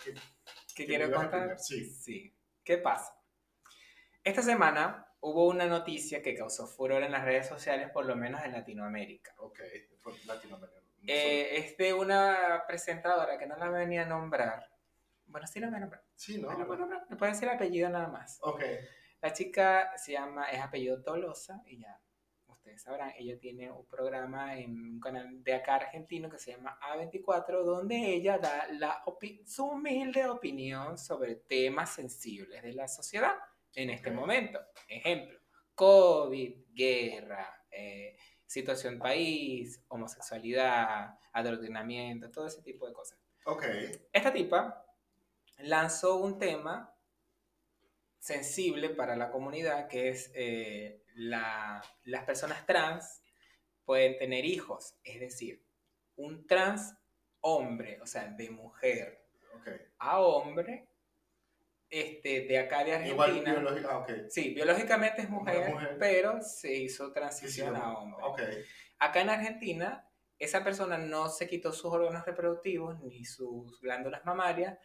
que- 0.04 0.14
¿Qué 0.74 0.84
que 0.84 0.86
quiero 0.86 1.12
contar? 1.12 1.58
sí. 1.58 1.84
Sí. 1.84 2.34
¿Qué 2.62 2.78
pasa? 2.78 3.12
Esta 4.22 4.42
semana 4.42 5.12
hubo 5.20 5.48
una 5.48 5.66
noticia 5.66 6.22
que 6.22 6.34
causó 6.36 6.66
furor 6.68 7.02
en 7.02 7.10
las 7.10 7.24
redes 7.24 7.48
sociales, 7.48 7.90
por 7.90 8.06
lo 8.06 8.14
menos 8.14 8.44
en 8.44 8.52
Latinoamérica. 8.52 9.34
ok, 9.38 9.58
Latinoamérica. 10.26 10.78
Eh, 11.06 11.56
es 11.58 11.76
de 11.78 11.94
una 11.94 12.62
presentadora 12.68 13.38
que 13.38 13.46
no 13.46 13.56
la 13.56 13.70
venía 13.70 14.02
a 14.02 14.06
nombrar. 14.06 14.68
Bueno, 15.26 15.46
sí 15.46 15.58
la 15.60 15.66
voy 15.68 15.76
a 15.76 15.80
nombrar. 15.80 16.04
sí, 16.14 16.38
¿no? 16.38 16.52
No 16.52 16.72
a 16.72 16.76
nombrar. 16.76 17.06
Me 17.10 17.16
puede 17.16 17.32
decir 17.32 17.48
el 17.48 17.54
apellido 17.56 17.88
nada 17.88 18.08
más. 18.08 18.38
Ok, 18.42 18.62
La 19.20 19.32
chica 19.32 19.96
se 19.96 20.12
llama, 20.12 20.48
es 20.50 20.60
apellido 20.60 21.02
Tolosa 21.02 21.60
y 21.66 21.80
ya 21.80 22.00
ustedes 22.68 22.82
sabrán, 22.82 23.12
ella 23.18 23.38
tiene 23.38 23.70
un 23.70 23.86
programa 23.86 24.58
en 24.58 24.70
un 24.70 25.00
canal 25.00 25.42
de 25.42 25.54
acá 25.54 25.76
argentino 25.76 26.28
que 26.28 26.38
se 26.38 26.52
llama 26.52 26.78
A24, 26.80 27.64
donde 27.64 27.96
ella 27.96 28.38
da 28.38 28.66
la 28.72 29.02
su 29.46 29.64
humilde 29.64 30.26
opinión 30.28 30.98
sobre 30.98 31.36
temas 31.36 31.94
sensibles 31.94 32.62
de 32.62 32.72
la 32.74 32.86
sociedad 32.86 33.34
en 33.74 33.90
este 33.90 34.10
momento. 34.10 34.60
Ejemplo, 34.86 35.38
COVID, 35.74 36.56
guerra, 36.74 37.64
eh, 37.70 38.16
situación 38.46 38.98
país, 38.98 39.82
homosexualidad, 39.88 41.18
adoctrinamiento, 41.32 42.30
todo 42.30 42.46
ese 42.46 42.62
tipo 42.62 42.86
de 42.86 42.92
cosas. 42.92 43.18
ok, 43.46 43.64
Esta 44.12 44.32
tipa 44.32 44.84
lanzó 45.58 46.16
un 46.16 46.38
tema 46.38 46.94
sensible 48.18 48.90
para 48.90 49.16
la 49.16 49.30
comunidad 49.30 49.88
que 49.88 50.08
es 50.08 50.30
eh, 50.34 51.02
la- 51.14 51.82
las 52.04 52.24
personas 52.24 52.66
trans 52.66 53.22
pueden 53.84 54.18
tener 54.18 54.44
hijos, 54.44 54.96
es 55.04 55.20
decir, 55.20 55.64
un 56.16 56.46
trans 56.46 56.94
hombre, 57.40 57.98
o 58.02 58.06
sea, 58.06 58.24
de 58.28 58.50
mujer 58.50 59.24
a 59.98 60.20
hombre, 60.20 60.88
este, 61.90 62.42
de 62.42 62.58
acá 62.58 62.84
de 62.84 63.08
Igual 63.08 63.30
Argentina. 63.30 63.54
biológica, 63.60 63.88
ah, 63.92 63.98
ok. 63.98 64.10
Sí, 64.28 64.52
biológicamente 64.54 65.22
es 65.22 65.30
mujer, 65.30 65.96
pero 65.98 66.42
se 66.42 66.74
hizo 66.74 67.04
Sí, 67.06 67.08
sí, 67.10 67.14
transición 67.14 67.76
a 67.76 67.96
hombre. 67.98 68.24
Ok, 68.24 68.40
Acá 68.98 69.20
en 69.22 69.30
Argentina, 69.30 70.06
esa 70.38 70.62
persona 70.62 70.98
no 70.98 71.28
se 71.30 71.48
quitó 71.48 71.72
sus 71.72 71.86
órganos 71.92 72.26
reproductivos 72.26 73.00
ni 73.02 73.24
sus 73.24 73.80
glándulas 73.80 74.24
mamarias. 74.24 74.78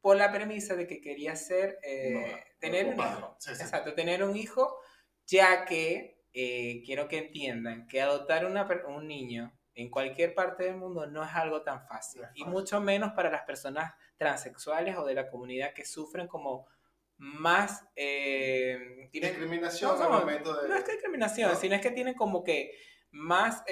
Por 0.00 0.16
la 0.16 0.32
premisa 0.32 0.76
de 0.76 0.86
que 0.86 1.00
quería 1.00 1.36
ser, 1.36 1.78
eh, 1.82 2.10
No, 2.12 2.38
tener 2.58 2.86
un 2.86 2.96
padre. 2.96 3.18
hijo. 3.18 3.36
Sí, 3.38 3.54
sí. 3.54 3.62
Exacto, 3.62 3.94
tener 3.94 4.22
un 4.24 4.36
hijo, 4.36 4.78
ya 5.26 5.64
que 5.64 6.18
eh, 6.32 6.82
quiero 6.86 7.08
que 7.08 7.18
entiendan 7.18 7.86
que 7.86 8.00
adoptar 8.00 8.46
una 8.46 8.66
un 8.88 9.06
niño 9.08 9.52
en 9.74 9.90
cualquier 9.90 10.34
parte 10.34 10.64
del 10.64 10.76
mundo 10.76 11.06
no 11.06 11.22
es 11.24 11.30
algo 11.34 11.62
tan 11.62 11.86
fácil. 11.86 12.22
No 12.22 12.28
Y 12.34 12.44
mucho 12.44 12.80
menos 12.80 13.12
para 13.12 13.30
las 13.30 13.42
personas 13.42 13.92
transexuales 14.16 14.96
o 14.96 15.04
de 15.04 15.14
la 15.14 15.28
comunidad 15.28 15.72
que 15.74 15.84
sufren 15.84 16.26
como 16.28 16.66
más... 17.16 17.84
eh, 17.96 19.08
tienen- 19.10 19.30
Discriminación 19.32 19.98
no, 19.98 20.04
al 20.04 20.20
momento 20.20 20.60
de... 20.62 20.68
no 20.68 20.74
es 20.76 20.84
que 20.84 20.92
discriminación, 20.92 21.52
¿No? 21.52 21.58
sino 21.58 21.74
es 21.74 21.80
que 21.80 21.90
tienen 21.90 22.14
como 22.14 22.42
que 22.44 22.72
más 23.10 23.62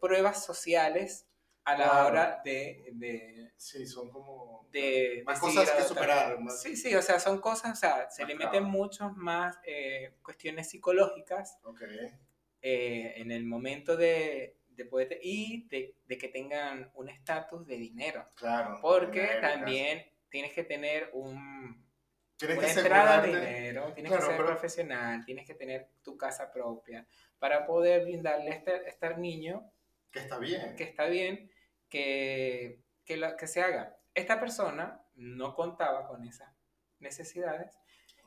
pruebas 0.00 0.44
sociales 0.44 1.25
a 1.66 1.72
la 1.76 1.84
Claro. 1.84 2.06
hora 2.08 2.40
de, 2.44 2.90
de, 2.92 3.52
Sí, 3.56 3.86
son 3.86 4.10
como... 4.10 4.66
de 4.70 5.22
Más 5.26 5.40
decidir 5.40 5.60
cosas 5.60 5.76
que 5.76 5.82
superar. 5.88 6.38
más- 6.40 6.62
Sí, 6.62 6.76
sí, 6.76 6.94
o 6.94 7.02
sea, 7.02 7.18
son 7.18 7.40
cosas, 7.40 7.72
o 7.72 7.76
sea, 7.76 8.08
se 8.10 8.22
Más 8.22 8.28
le 8.28 8.34
meten 8.36 8.50
trabas. 8.52 8.68
muchos 8.70 9.16
más 9.16 9.58
eh, 9.64 10.14
cuestiones 10.22 10.68
psicológicas 10.70 11.58
Ok, 11.64 11.82
eh, 12.62 13.14
en 13.16 13.30
el 13.32 13.44
momento 13.44 13.96
de, 13.96 14.56
de 14.68 14.84
poder 14.84 15.18
y 15.22 15.66
de, 15.68 15.96
de 16.06 16.18
que 16.18 16.28
tengan 16.28 16.90
un 16.94 17.08
estatus 17.08 17.66
de 17.66 17.76
dinero. 17.76 18.28
claro. 18.34 18.78
Porque 18.80 19.26
también 19.40 20.06
tienes 20.28 20.52
que 20.52 20.64
tener 20.64 21.10
un, 21.14 21.84
Tienes 22.36 22.58
una 22.58 22.66
que 22.66 22.72
entrada 22.80 23.22
de 23.22 23.28
dinero, 23.28 23.92
tienes 23.94 24.12
Claro, 24.12 24.24
que 24.26 24.28
ser 24.28 24.36
pero- 24.36 24.48
profesional, 24.48 25.24
tienes 25.24 25.46
que 25.46 25.54
tener 25.54 25.88
tu 26.02 26.16
casa 26.16 26.52
propia 26.52 27.06
para 27.38 27.66
poder 27.66 28.02
brindarle 28.04 28.52
a 28.52 28.54
este, 28.54 28.70
a 28.72 28.76
este 28.88 29.16
niño 29.16 29.68
Que 30.12 30.18
está 30.20 30.38
bien. 30.38 30.76
que 30.76 30.84
está 30.84 31.06
bien 31.06 31.50
que, 31.88 32.82
que, 33.04 33.16
lo- 33.16 33.36
que 33.36 33.46
se 33.46 33.62
haga. 33.62 33.98
Esta 34.14 34.40
persona 34.40 35.02
no 35.14 35.54
contaba 35.54 36.06
con 36.06 36.24
esas 36.24 36.52
necesidades. 36.98 37.76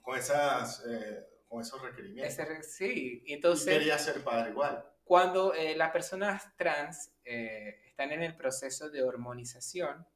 Con, 0.01 0.17
esas, 0.17 0.83
eh, 0.87 1.25
con 1.47 1.61
esos 1.61 1.81
requerimientos. 1.81 2.37
Ese 2.39 2.63
sí, 2.63 3.23
Y 3.25 3.33
entonces 3.33 3.73
quería 3.77 3.97
ser 3.97 4.23
padre 4.23 4.51
igual. 4.51 4.85
cuando 5.03 5.53
eh, 5.53 5.75
las 5.75 5.91
personas 5.91 6.55
trans 6.55 7.11
eh, 7.25 7.81
están 7.87 8.11
en 8.11 8.23
el 8.23 8.35
proceso 8.35 8.89
de 8.89 9.03
hormonización, 9.03 10.07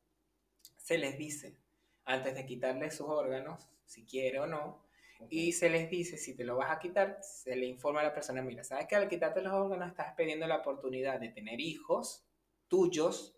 se 0.77 0.97
les 0.97 1.17
dice, 1.17 1.57
antes 2.05 2.35
de 2.35 2.45
quitarle 2.45 2.91
sus 2.91 3.07
órganos, 3.07 3.67
si 3.85 4.05
quiere 4.05 4.39
o 4.39 4.47
no, 4.47 4.83
y 5.29 5.53
se 5.53 5.69
les 5.69 5.89
dice, 5.89 6.17
si 6.17 6.35
te 6.35 6.43
lo 6.43 6.57
vas 6.57 6.71
a 6.71 6.79
quitar, 6.79 7.19
se 7.21 7.55
le 7.55 7.65
informa 7.65 8.01
a 8.01 8.03
la 8.03 8.13
persona, 8.13 8.41
mira, 8.41 8.63
sabes 8.63 8.87
que 8.87 8.95
al 8.95 9.07
quitarte 9.07 9.41
los 9.41 9.53
órganos 9.53 9.87
estás 9.89 10.13
perdiendo 10.15 10.45
la 10.47 10.57
oportunidad 10.57 11.19
de 11.19 11.29
tener 11.29 11.61
hijos 11.61 12.25
tuyos 12.73 13.37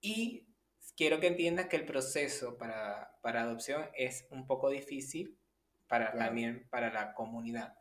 y 0.00 0.48
quiero 0.96 1.20
que 1.20 1.26
entiendas 1.26 1.66
que 1.66 1.76
el 1.76 1.84
proceso 1.84 2.56
para, 2.56 3.18
para 3.22 3.42
adopción 3.42 3.90
es 3.94 4.26
un 4.30 4.46
poco 4.46 4.70
difícil 4.70 5.38
para, 5.86 6.12
Claro. 6.12 6.26
también 6.26 6.66
para 6.70 6.90
la 6.90 7.12
comunidad. 7.12 7.74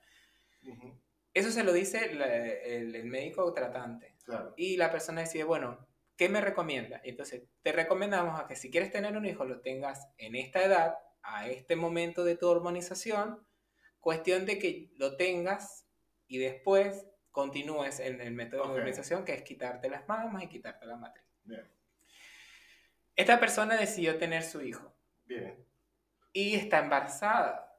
Eso 1.34 1.52
se 1.52 1.63
lo 1.63 1.72
dice 1.72 2.13
la- 2.13 2.36
el, 2.36 2.93
el 2.96 3.06
médico 3.06 3.54
tratante 3.54 4.17
Claro. 4.26 4.54
y 4.58 4.76
la 4.76 4.91
persona 4.91 5.22
decide, 5.22 5.46
bueno, 5.46 5.88
¿qué 6.17 6.28
me 6.28 6.41
recomienda? 6.41 7.00
Entonces, 7.06 7.43
te 7.62 7.72
recomendamos 7.72 8.38
a 8.39 8.46
que 8.48 8.58
si 8.58 8.69
quieres 8.69 8.91
tener 8.91 9.15
un 9.15 9.26
hijo, 9.26 9.46
lo 9.46 9.62
tengas 9.62 10.10
en 10.17 10.36
esta 10.36 10.62
edad, 10.65 10.96
a 11.22 11.48
este 11.48 11.78
momento 11.78 12.26
de 12.26 12.36
tu 12.36 12.50
hormonización, 12.50 13.48
cuestión 14.02 14.46
de 14.46 14.60
que 14.60 14.91
lo 14.98 15.15
tengas 15.15 15.88
y 16.28 16.38
después 16.39 17.08
continúes 17.34 18.00
en 18.00 18.22
el 18.22 18.32
método 18.32 18.63
de 18.63 18.69
hormonización, 18.76 19.26
que 19.26 19.34
es 19.34 19.41
quitarte 19.41 19.89
las 19.89 20.08
mamas 20.08 20.43
y 20.43 20.48
quitarte 20.48 20.86
la 20.86 20.96
matriz. 20.96 21.26
Bien, 21.43 21.67
Esta 23.17 23.38
persona 23.39 23.76
decidió 23.76 24.17
tener 24.17 24.43
su 24.43 24.62
hijo 24.62 24.96
bien. 25.26 25.58
y 26.32 26.56
está 26.56 26.80
embarazada. 26.80 27.69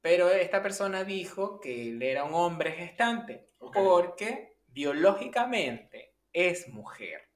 Pero 0.00 0.30
esta 0.30 0.62
persona 0.62 1.04
dijo 1.04 1.60
que 1.60 1.90
él 1.90 2.02
era 2.02 2.24
un 2.24 2.34
hombre 2.34 2.72
gestante 2.72 3.50
Ok. 3.58 3.74
porque 3.76 4.56
biológicamente 4.68 6.14
es 6.32 6.68
mujer, 6.68 7.28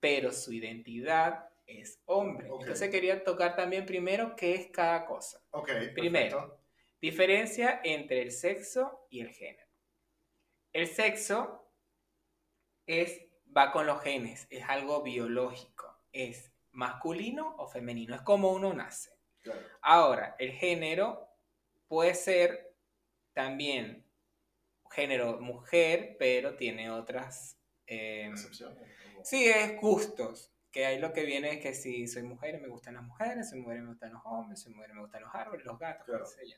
pero 0.00 0.32
su 0.32 0.52
identidad 0.52 1.48
es 1.66 2.02
hombre. 2.06 2.50
Ok. 2.50 2.62
Entonces 2.62 2.90
quería 2.90 3.22
tocar 3.22 3.54
también 3.54 3.86
primero 3.86 4.34
qué 4.36 4.54
es 4.54 4.66
cada 4.70 5.04
cosa. 5.06 5.40
Primero. 5.94 6.38
perfecto. 6.40 6.64
Diferencia 7.00 7.80
entre 7.84 8.22
el 8.22 8.32
sexo 8.32 9.06
y 9.08 9.20
el 9.20 9.28
género. 9.30 9.67
El 10.78 10.86
sexo 10.86 11.68
es, 12.86 13.26
va 13.56 13.72
con 13.72 13.84
los 13.84 14.00
genes, 14.00 14.46
es 14.48 14.62
algo 14.68 15.02
biológico, 15.02 15.92
es 16.12 16.52
masculino 16.70 17.56
o 17.56 17.66
femenino, 17.66 18.14
es 18.14 18.20
como 18.22 18.52
uno 18.52 18.72
nace. 18.72 19.10
Claro. 19.42 19.60
Ahora, 19.82 20.36
el 20.38 20.52
género 20.52 21.28
puede 21.88 22.14
ser 22.14 22.76
también 23.32 24.06
género 24.92 25.40
mujer, 25.40 26.14
pero 26.16 26.54
tiene 26.54 26.92
otras... 26.92 27.58
eh, 27.88 28.30
sí, 29.24 29.48
es 29.48 29.80
gustos. 29.80 30.52
Que 30.70 30.86
ahí 30.86 31.00
lo 31.00 31.12
que 31.12 31.24
viene 31.24 31.54
es 31.54 31.60
que 31.60 31.74
si 31.74 32.06
soy 32.06 32.22
mujer 32.22 32.60
me 32.60 32.68
gustan 32.68 32.94
las 32.94 33.02
mujeres, 33.02 33.50
soy 33.50 33.58
mujer 33.62 33.80
me 33.82 33.88
gustan 33.88 34.12
los 34.12 34.22
hombres, 34.26 34.60
soy 34.62 34.74
mujer 34.74 34.92
me 34.94 35.00
gustan 35.00 35.22
los 35.22 35.34
árboles, 35.34 35.64
los 35.66 35.76
gatos, 35.76 36.04
Claro. 36.06 36.24
qué 36.24 36.30
sé 36.30 36.48
yo. 36.50 36.56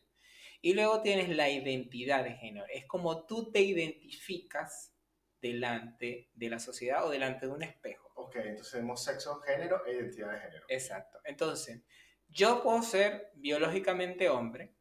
Y 0.60 0.74
luego 0.74 1.00
tienes 1.02 1.28
la 1.30 1.48
identidad 1.48 2.24
de 2.24 2.34
género. 2.34 2.66
Es 2.72 2.86
como 2.86 3.26
tú 3.26 3.50
te 3.50 3.60
identificas 3.60 4.94
delante 5.40 6.30
de 6.34 6.50
la 6.50 6.58
sociedad 6.58 7.06
o 7.06 7.10
delante 7.10 7.46
de 7.46 7.52
un 7.52 7.62
espejo. 7.62 8.10
Ok, 8.14 8.36
entonces 8.36 8.72
tenemos 8.72 9.02
sexo, 9.02 9.40
género 9.40 9.84
e 9.86 9.94
identidad 9.94 10.32
de 10.32 10.40
género. 10.40 10.64
Exacto. 10.68 11.18
Entonces, 11.24 11.82
yo 12.28 12.62
puedo 12.62 12.82
ser 12.82 13.30
biológicamente 13.34 14.28
hombre, 14.28 14.74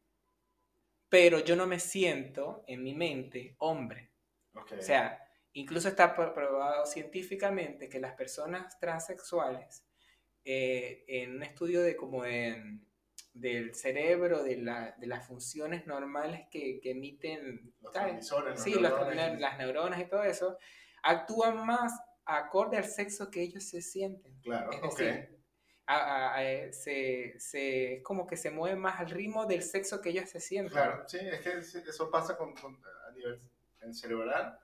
pero 1.08 1.40
yo 1.40 1.56
no 1.56 1.66
me 1.66 1.80
siento 1.80 2.62
en 2.66 2.82
mi 2.82 2.94
mente 2.94 3.56
hombre. 3.58 4.12
Ok. 4.54 4.72
O 4.78 4.82
sea, 4.82 5.18
incluso 5.54 5.88
está 5.88 6.14
pro- 6.14 6.34
probado 6.34 6.84
científicamente 6.86 7.88
que 7.88 7.98
las 7.98 8.14
personas 8.14 8.78
transexuales, 8.78 9.86
eh, 10.44 11.04
en 11.08 11.36
un 11.36 11.42
estudio 11.42 11.80
de 11.82 11.96
como 11.96 12.22
de- 12.24 12.80
del 13.32 13.74
cerebro, 13.74 14.42
de, 14.42 14.56
la- 14.58 14.94
de 14.98 15.06
las 15.06 15.26
funciones 15.26 15.86
normales 15.86 16.46
que, 16.50 16.80
que 16.80 16.90
emiten 16.90 17.72
los 17.80 17.92
transmisores, 17.92 18.60
Sí, 18.60 18.74
los 18.74 18.92
las 19.40 19.58
neuronas 19.58 20.00
y 20.00 20.06
todo 20.06 20.22
eso, 20.24 20.58
actúan 21.02 21.64
más 21.64 21.92
acorde 22.24 22.76
al 22.76 22.84
sexo 22.84 23.30
que 23.30 23.42
ellos 23.42 23.64
se 23.64 23.82
sienten. 23.82 24.32
Claro, 24.42 24.70
Es 24.72 24.82
decir, 24.82 25.38
a- 25.86 25.96
a- 25.96 26.34
a- 26.36 26.44
eh, 26.50 26.72
se, 26.72 27.38
se- 27.38 27.94
es 27.96 28.02
como 28.02 28.26
que 28.26 28.36
se 28.36 28.50
mueven 28.50 28.78
más 28.78 29.00
al 29.00 29.10
ritmo 29.10 29.46
del 29.46 29.62
sexo 29.62 30.00
que 30.00 30.10
ellos 30.10 30.28
se 30.28 30.40
sienten. 30.40 30.72
Claro, 30.72 31.04
sí, 31.08 31.18
es 31.20 31.40
que 31.40 31.58
eso 31.90 32.10
pasa 32.10 32.36
con, 32.36 32.54
con- 32.54 32.80
a 33.08 33.12
nivel 33.12 33.40
en 33.80 33.94
cerebral. 33.94 34.58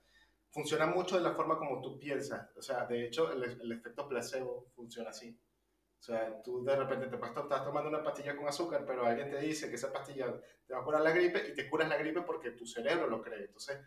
Funciona 0.51 0.87
mucho 0.87 1.17
de 1.17 1.23
la 1.23 1.33
forma 1.35 1.59
como 1.59 1.81
tú 1.83 1.99
piensas. 1.99 2.49
O 2.57 2.63
sea, 2.63 2.87
de 2.87 3.05
hecho, 3.07 3.31
el, 3.33 3.43
el 3.61 3.73
efecto 3.73 4.09
placebo 4.09 4.67
funciona 4.75 5.11
así. 5.11 5.37
O 5.99 6.03
sea, 6.03 6.41
tú 6.43 6.63
de 6.65 6.77
repente 6.77 7.07
te 7.09 7.17
estás 7.17 7.65
tomando 7.65 7.89
una 7.89 8.03
pastilla 8.03 8.37
con 8.37 8.47
azúcar, 8.47 8.85
pero 8.87 9.05
alguien 9.05 9.31
te 9.31 9.39
dice 9.39 9.69
que 9.69 9.75
esa 9.77 9.93
pastilla 9.93 10.27
te 10.67 10.73
va 10.75 10.81
a 10.81 10.85
curar 10.85 11.01
la 11.03 11.11
gripe 11.11 11.49
y 11.49 11.55
te 11.55 11.69
curas 11.69 11.89
la 11.89 11.97
gripe 11.97 12.23
porque 12.23 12.51
tu 12.53 12.67
cerebro 12.67 13.07
lo 13.09 13.21
cree. 13.23 13.47
Entonces, 13.47 13.79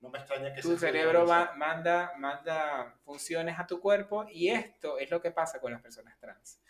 no 0.00 0.08
me 0.08 0.18
extraña 0.18 0.54
que 0.54 0.62
Tu 0.62 0.76
cerebro 0.76 1.26
va- 1.26 1.52
manda, 1.56 2.12
manda 2.18 2.98
funciones 3.04 3.58
a 3.58 3.66
tu 3.66 3.80
cuerpo 3.80 4.26
y 4.30 4.48
esto 4.48 4.98
es 4.98 5.10
lo 5.10 5.20
que 5.20 5.30
pasa 5.32 5.60
con 5.60 5.72
las 5.72 5.82
personas 5.82 6.18
trans. 6.18 6.60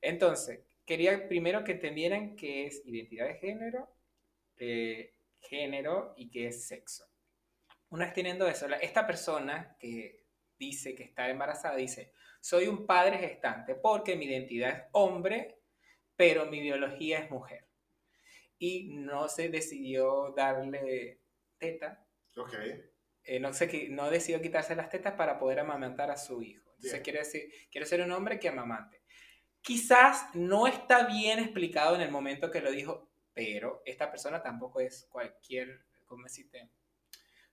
Entonces, 0.00 0.60
quería 0.84 1.28
primero 1.28 1.62
que 1.64 1.72
entendieran 1.72 2.36
qué 2.36 2.66
es 2.66 2.82
identidad 2.84 3.26
de 3.28 3.34
género, 3.36 3.88
eh, 4.56 5.14
género 5.40 6.12
y 6.16 6.30
qué 6.30 6.48
es 6.48 6.66
sexo. 6.66 7.06
Una 7.90 8.04
vez 8.06 8.14
teniendo 8.14 8.46
eso, 8.46 8.66
la- 8.68 8.78
esta 8.78 9.06
persona 9.06 9.76
que 9.78 10.19
dice 10.60 10.94
que 10.94 11.02
está 11.02 11.28
embarazada 11.30 11.74
dice, 11.76 12.12
soy 12.40 12.68
un 12.68 12.86
padre 12.86 13.18
gestante 13.18 13.74
porque 13.74 14.14
mi 14.14 14.26
identidad 14.26 14.70
es 14.70 14.82
hombre, 14.92 15.58
pero 16.14 16.46
mi 16.46 16.60
biología 16.60 17.18
es 17.18 17.30
mujer. 17.30 17.66
Y 18.58 18.90
no 18.90 19.28
se 19.28 19.48
decidió 19.48 20.32
darle 20.36 21.20
teta 21.58 22.06
Ok, 22.36 22.54
eh, 23.24 23.40
no, 23.40 23.48
qui- 23.50 23.88
no 23.88 24.10
decidió 24.10 24.40
quitarse 24.40 24.76
las 24.76 24.90
tetas 24.90 25.14
para 25.14 25.38
poder 25.38 25.60
amamantar 25.60 26.10
a 26.10 26.16
su 26.18 26.42
hijo. 26.42 26.70
Entonces 26.72 26.92
Bien. 26.92 27.02
quiere 27.02 27.18
decir, 27.20 27.50
quiero 27.70 27.86
ser 27.86 28.02
un 28.02 28.12
hombre 28.12 28.38
que 28.38 28.48
amamante. 28.48 29.02
Quizás 29.62 30.34
no 30.34 30.66
está 30.66 31.06
bien 31.06 31.38
explicado 31.38 31.94
en 31.94 32.02
el 32.02 32.10
momento 32.10 32.50
que 32.50 32.60
lo 32.60 32.70
dijo, 32.70 33.10
pero 33.32 33.82
esta 33.86 34.10
persona 34.10 34.42
tampoco 34.42 34.80
es 34.80 35.06
cualquier, 35.10 35.86
¿cómo 36.06 36.24
decirte? 36.24 36.68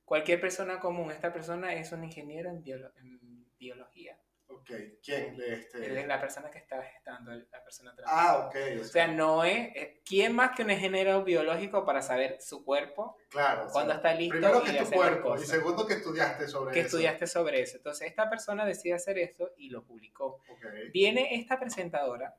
Cualquier 0.08 0.40
persona 0.40 0.80
común. 0.80 1.12
Esta 1.12 1.34
persona 1.34 1.74
es 1.74 1.92
un 1.92 2.02
ingeniero 2.06 2.50
en, 2.50 2.64
biolo- 2.64 2.94
en 2.96 3.46
biología. 3.60 4.18
ok. 4.48 4.72
¿Quién? 5.04 5.38
Este... 5.42 5.86
Él 5.86 5.98
es 5.98 6.08
la 6.08 6.22
persona 6.22 6.50
que 6.50 6.60
está 6.60 6.82
gestando, 6.82 7.32
la 7.36 7.62
persona 7.62 7.94
trans. 7.94 8.10
Ah, 8.10 8.48
ok. 8.48 8.56
O 8.80 8.84
sea, 8.86 9.08
no 9.08 9.44
es... 9.44 9.76
eh, 9.76 10.02
¿Quién 10.06 10.34
más 10.34 10.56
que 10.56 10.64
un 10.64 10.72
ingeniero 10.72 11.26
biológico 11.26 11.84
para 11.84 12.02
saber 12.02 12.38
su 12.42 12.64
cuerpo 12.64 13.18
claro. 13.30 13.64
o 13.64 13.66
sea, 13.66 13.74
cuando 13.74 13.94
está 13.96 14.14
listo 14.14 14.38
Primero 14.38 14.62
y 14.66 14.72
que 14.72 14.84
tu 14.86 14.92
cuerpo 14.92 15.36
y 15.36 15.40
segundo 15.46 15.86
que 15.86 15.96
estudiaste 15.96 16.48
sobre 16.48 16.72
que 16.74 16.80
eso. 16.80 16.88
estudiaste 16.88 17.28
sobre 17.28 17.62
eso. 17.62 17.76
Entonces, 17.76 18.08
esta 18.08 18.30
persona 18.30 18.66
decide 18.66 18.94
hacer 18.94 19.18
esto 19.18 19.52
y 19.58 19.70
lo 19.70 19.84
publicó. 19.84 20.40
Ok, 20.50 20.66
Viene 20.94 21.36
esta 21.36 21.60
presentadora, 21.60 22.34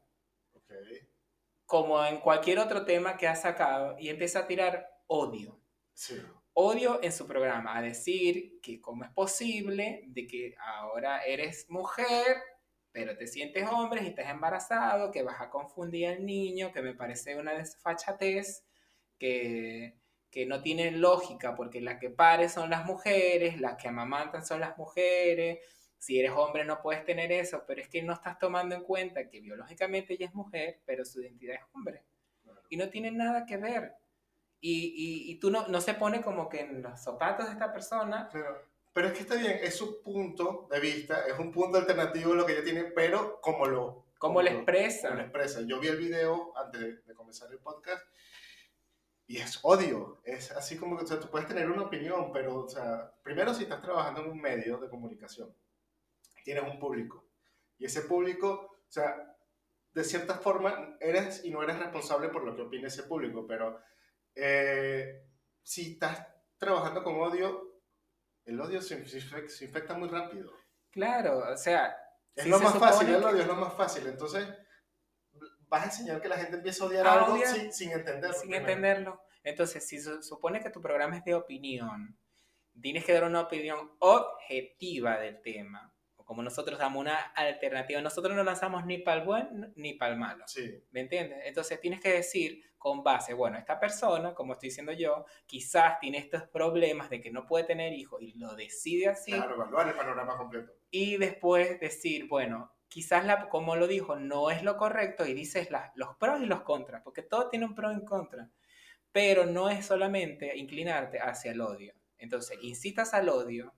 ok. 0.54 0.72
como 1.66 2.02
en 2.02 2.18
cualquier 2.20 2.60
otro 2.60 2.86
tema 2.86 3.18
que 3.18 3.28
ha 3.28 3.36
sacado, 3.36 3.98
y 3.98 4.08
empieza 4.08 4.38
a 4.40 4.46
tirar 4.46 4.90
odio. 5.08 5.60
Sí. 5.92 6.18
Odio 6.60 6.98
en 7.04 7.12
su 7.12 7.24
programa, 7.24 7.76
a 7.76 7.82
decir 7.82 8.60
que 8.60 8.80
cómo 8.80 9.04
es 9.04 9.10
posible 9.12 10.02
de 10.08 10.26
que 10.26 10.56
ahora 10.58 11.20
eres 11.24 11.70
mujer, 11.70 12.36
pero 12.90 13.16
te 13.16 13.28
sientes 13.28 13.64
hombre 13.70 14.02
y 14.02 14.08
estás 14.08 14.28
embarazado, 14.28 15.12
que 15.12 15.22
vas 15.22 15.40
a 15.40 15.50
confundir 15.50 16.08
al 16.08 16.26
niño, 16.26 16.72
que 16.72 16.82
me 16.82 16.94
parece 16.94 17.36
una 17.36 17.54
desfachatez, 17.54 18.64
que, 19.20 20.00
que 20.32 20.46
no 20.46 20.60
tiene 20.60 20.90
lógica, 20.90 21.54
porque 21.54 21.80
las 21.80 22.00
que 22.00 22.10
pares 22.10 22.54
son 22.54 22.70
las 22.70 22.84
mujeres, 22.86 23.60
las 23.60 23.76
que 23.76 23.86
amamantan 23.86 24.44
son 24.44 24.58
las 24.58 24.76
mujeres, 24.76 25.60
si 25.96 26.18
eres 26.18 26.32
hombre 26.32 26.64
no 26.64 26.82
puedes 26.82 27.04
tener 27.04 27.30
eso, 27.30 27.62
pero 27.68 27.80
es 27.80 27.88
que 27.88 28.02
no 28.02 28.14
estás 28.14 28.36
tomando 28.36 28.74
en 28.74 28.82
cuenta 28.82 29.28
que 29.28 29.40
biológicamente 29.40 30.14
ella 30.14 30.26
es 30.26 30.34
mujer, 30.34 30.80
pero 30.84 31.04
su 31.04 31.20
identidad 31.20 31.54
es 31.54 31.62
hombre. 31.72 32.02
Claro. 32.42 32.62
Y 32.68 32.76
no 32.76 32.88
tiene 32.88 33.12
nada 33.12 33.46
que 33.46 33.58
ver. 33.58 33.92
Y, 34.60 34.72
y, 35.28 35.30
y 35.32 35.38
tú 35.38 35.50
no, 35.50 35.68
no 35.68 35.80
se 35.80 35.94
pone 35.94 36.20
como 36.22 36.48
que 36.48 36.60
en 36.60 36.82
los 36.82 37.00
zapatos 37.02 37.46
de 37.46 37.52
esta 37.52 37.72
persona. 37.72 38.28
Pero, 38.32 38.62
pero 38.92 39.08
es 39.08 39.12
que 39.14 39.20
está 39.20 39.36
bien, 39.36 39.58
es 39.62 39.76
su 39.76 40.02
punto 40.02 40.66
de 40.70 40.80
vista, 40.80 41.26
es 41.26 41.38
un 41.38 41.52
punto 41.52 41.78
alternativo 41.78 42.34
lo 42.34 42.44
que 42.44 42.52
ella 42.54 42.64
tiene, 42.64 42.84
pero 42.84 43.40
como 43.40 43.66
lo, 43.66 44.06
¿Cómo 44.18 44.42
lo 44.42 44.50
lo- 44.50 44.56
expresa? 44.56 45.08
como 45.08 45.20
lo 45.20 45.26
expresa. 45.26 45.60
Yo 45.62 45.78
vi 45.78 45.88
el 45.88 45.96
video 45.96 46.52
antes 46.56 46.80
de, 46.80 46.96
de 47.02 47.14
comenzar 47.14 47.50
el 47.52 47.58
podcast 47.58 48.04
y 49.28 49.36
es 49.36 49.60
odio. 49.62 50.20
Es 50.24 50.50
así 50.52 50.76
como 50.76 50.96
que 50.96 51.04
o 51.04 51.06
sea, 51.06 51.20
tú 51.20 51.28
puedes 51.30 51.46
tener 51.46 51.70
una 51.70 51.82
opinión, 51.82 52.32
pero 52.32 52.64
o 52.64 52.68
sea, 52.68 53.12
primero 53.22 53.54
si 53.54 53.62
estás 53.64 53.80
trabajando 53.82 54.22
en 54.22 54.30
un 54.30 54.40
medio 54.40 54.78
de 54.78 54.88
comunicación, 54.88 55.54
tienes 56.44 56.64
un 56.64 56.78
público 56.80 57.24
y 57.78 57.84
ese 57.84 58.00
público, 58.02 58.48
o 58.88 58.90
sea, 58.90 59.36
de 59.92 60.02
cierta 60.02 60.34
forma 60.34 60.96
eres 61.00 61.44
y 61.44 61.50
no 61.50 61.62
eres 61.62 61.78
responsable 61.78 62.28
por 62.30 62.42
lo 62.44 62.56
que 62.56 62.62
opine 62.62 62.88
ese 62.88 63.04
público, 63.04 63.46
pero 63.46 63.78
eh, 64.40 65.24
si 65.62 65.92
estás 65.92 66.26
trabajando 66.56 67.02
con 67.02 67.20
odio, 67.20 67.80
el 68.44 68.60
odio 68.60 68.80
se, 68.80 69.04
se 69.06 69.18
infec- 69.20 69.48
se 69.48 69.64
infecta 69.66 69.94
muy 69.94 70.08
rápido. 70.08 70.52
Claro, 70.90 71.38
o 71.52 71.56
sea. 71.56 71.96
Es 72.34 72.44
si 72.44 72.50
lo 72.50 72.58
se 72.58 72.64
más 72.64 72.78
fácil, 72.78 73.08
el 73.08 73.22
odio 73.24 73.40
es 73.42 73.46
lo 73.46 73.56
más 73.56 73.74
fácil. 73.74 74.06
Entonces, 74.06 74.48
vas 75.68 75.82
a 75.82 75.86
enseñar 75.86 76.20
que 76.22 76.28
la 76.28 76.36
gente 76.38 76.56
empiece 76.56 76.82
a 76.82 76.86
odiar 76.86 77.06
A 77.06 77.12
algo 77.14 77.34
odiar. 77.34 77.54
sin, 77.54 77.72
sin 77.72 77.90
entenderlo. 77.92 78.32
sin 78.38 78.48
primero. 78.50 78.68
entenderlo. 78.68 79.22
Entonces, 79.42 79.86
si 79.86 80.00
se 80.00 80.22
supone 80.22 80.60
que 80.62 80.70
tu 80.70 80.80
programa 80.80 81.16
es 81.16 81.24
de 81.24 81.34
opinión, 81.34 82.18
tienes 82.80 83.04
que 83.04 83.12
dar 83.12 83.24
una 83.24 83.40
opinión 83.42 83.92
objetiva 83.98 85.18
del 85.18 85.40
tema. 85.42 85.92
Como 86.28 86.42
nosotros 86.42 86.78
damos 86.78 87.00
una 87.00 87.16
alternativa. 87.16 88.02
Nosotros 88.02 88.36
no 88.36 88.44
lanzamos 88.44 88.84
ni 88.84 88.98
para 88.98 89.22
el 89.22 89.26
buen 89.26 89.72
ni 89.76 89.94
para 89.94 90.12
el 90.12 90.18
malo. 90.18 90.44
Sí, 90.46 90.84
¿Me 90.90 91.00
entiendes? 91.00 91.38
Entonces 91.46 91.80
tienes 91.80 92.00
que 92.00 92.12
decir 92.12 92.62
con 92.76 93.02
base, 93.02 93.32
bueno, 93.32 93.56
esta 93.56 93.80
persona, 93.80 94.34
como 94.34 94.52
estoy 94.52 94.68
diciendo 94.68 94.92
yo, 94.92 95.24
quizás 95.46 95.98
tiene 96.00 96.18
estos 96.18 96.42
problemas 96.42 97.08
de 97.08 97.22
que 97.22 97.30
no 97.30 97.46
puede 97.46 97.64
tener 97.64 97.94
hijos 97.94 98.20
y 98.20 98.34
lo 98.34 98.54
decide 98.54 99.08
así. 99.08 99.32
claro, 99.32 99.54
evaluar 99.54 99.88
el 99.88 99.94
panorama 99.94 100.36
completo. 100.36 100.70
Y 100.90 101.16
después 101.16 101.80
decir, 101.80 102.28
bueno, 102.28 102.74
quizás, 102.88 103.24
la, 103.24 103.48
como 103.48 103.74
lo 103.74 103.86
dijo, 103.86 104.16
no 104.16 104.50
es 104.50 104.62
lo 104.62 104.76
correcto 104.76 105.24
y 105.24 105.32
dices 105.32 105.70
los 105.94 106.14
pros 106.16 106.42
y 106.42 106.46
los 106.46 106.60
contras, 106.60 107.00
porque 107.02 107.22
todo 107.22 107.48
tiene 107.48 107.64
un 107.64 107.74
pro 107.74 107.90
y 107.90 107.94
un 107.94 108.04
contra, 108.04 108.50
pero 109.12 109.46
no 109.46 109.70
es 109.70 109.86
solamente 109.86 110.54
inclinarte 110.58 111.20
hacia 111.20 111.52
el 111.52 111.62
odio. 111.62 111.94
Entonces, 112.18 112.58
incitas 112.60 113.14
al 113.14 113.30
odio 113.30 113.72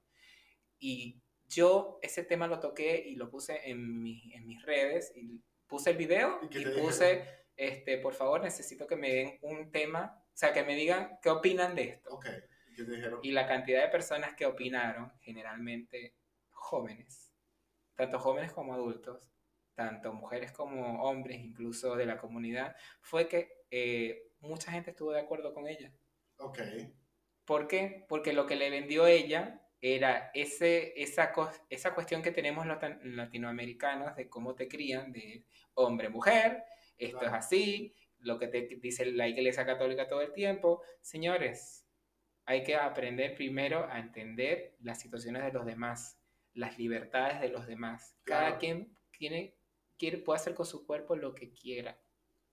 y 0.81 1.23
yo 1.51 1.99
ese 2.01 2.23
tema 2.23 2.47
lo 2.47 2.61
toqué 2.61 3.03
y 3.07 3.17
lo 3.17 3.29
puse 3.29 3.69
en, 3.69 4.07
en 4.07 4.47
mis 4.47 4.63
redes 4.65 5.13
y 5.17 5.43
puse 5.67 5.91
el 5.91 5.97
video 5.97 6.41
y, 6.51 6.65
puse, 6.81 7.25
este, 7.57 7.99
por 7.99 8.15
favor, 8.15 8.41
necesito 8.41 8.87
que 8.87 8.97
me 8.97 9.13
den 9.13 9.39
un 9.43 9.71
tema, 9.71 10.23
o 10.27 10.37
sea, 10.37 10.53
que 10.53 10.65
me 10.65 10.75
digan 10.77 11.19
qué 11.21 11.31
opinan 11.31 11.75
de 11.75 11.83
esto. 11.83 12.15
Okay. 12.15 12.39
¿Y, 12.71 12.75
qué 12.77 12.83
dijeron? 12.85 13.21
y 13.23 13.33
la 13.33 13.47
cantidad 13.47 13.83
de 13.83 13.89
personas 13.89 14.35
que 14.35 14.47
opinaron, 14.47 15.13
generalmente 15.21 16.15
jóvenes, 16.51 17.33
tanto 17.95 18.19
jóvenes 18.21 18.53
como 18.53 18.75
adultos, 18.75 19.33
tanto 19.75 20.13
mujeres 20.13 20.53
como 20.53 21.03
hombres, 21.03 21.41
incluso 21.41 21.97
de 21.97 22.07
la 22.07 22.19
comunidad, 22.19 22.77
fue 23.01 23.29
que 23.29 23.65
eh, 23.71 24.31
mucha 24.41 24.71
gente 24.71 24.91
estuvo 24.91 25.13
de 25.13 25.21
acuerdo 25.21 25.53
con 25.53 25.67
ella. 25.67 25.93
Ok. 26.39 26.61
¿Por 27.45 27.67
qué? 27.67 28.05
Porque 28.09 28.33
lo 28.33 28.47
que 28.47 28.57
le 28.57 28.71
vendió 28.71 29.07
ella 29.07 29.61
era 29.81 30.31
ese, 30.35 31.01
esa, 31.01 31.33
esa 31.69 31.95
cuestión 31.95 32.23
que 32.23 32.33
tenemos 32.33 32.67
los 32.67 32.79
latinoamericanos 33.03 34.15
de 34.17 34.29
cómo 34.29 34.55
te 34.55 34.69
crían, 34.69 35.13
de 35.13 35.47
hombre-mujer, 35.75 36.65
esto 36.99 37.23
es 37.23 37.33
así, 37.33 37.95
lo 38.19 38.39
que 38.39 38.49
te 38.49 38.69
dice 38.81 39.07
la 39.07 39.27
Iglesia 39.27 39.65
Católica 39.65 40.09
todo 40.09 40.21
el 40.21 40.33
tiempo. 40.33 40.83
Señores, 41.01 41.87
hay 42.45 42.63
que 42.63 42.77
aprender 42.77 43.35
primero 43.35 43.87
a 43.91 43.99
entender 43.99 44.77
las 44.81 45.01
situaciones 45.01 45.45
de 45.45 45.53
los 45.53 45.65
demás, 45.65 46.19
las 46.53 46.79
libertades 46.79 47.41
de 47.41 47.49
los 47.49 47.67
demás. 47.67 48.17
Cada 48.25 48.59
quien 48.59 48.95
tiene, 49.17 49.57
quiere, 49.97 50.19
puede 50.19 50.39
hacer 50.41 50.55
con 50.55 50.67
su 50.67 50.87
cuerpo 50.87 51.17
lo 51.17 51.35
que 51.35 51.53
quiera. 51.53 51.99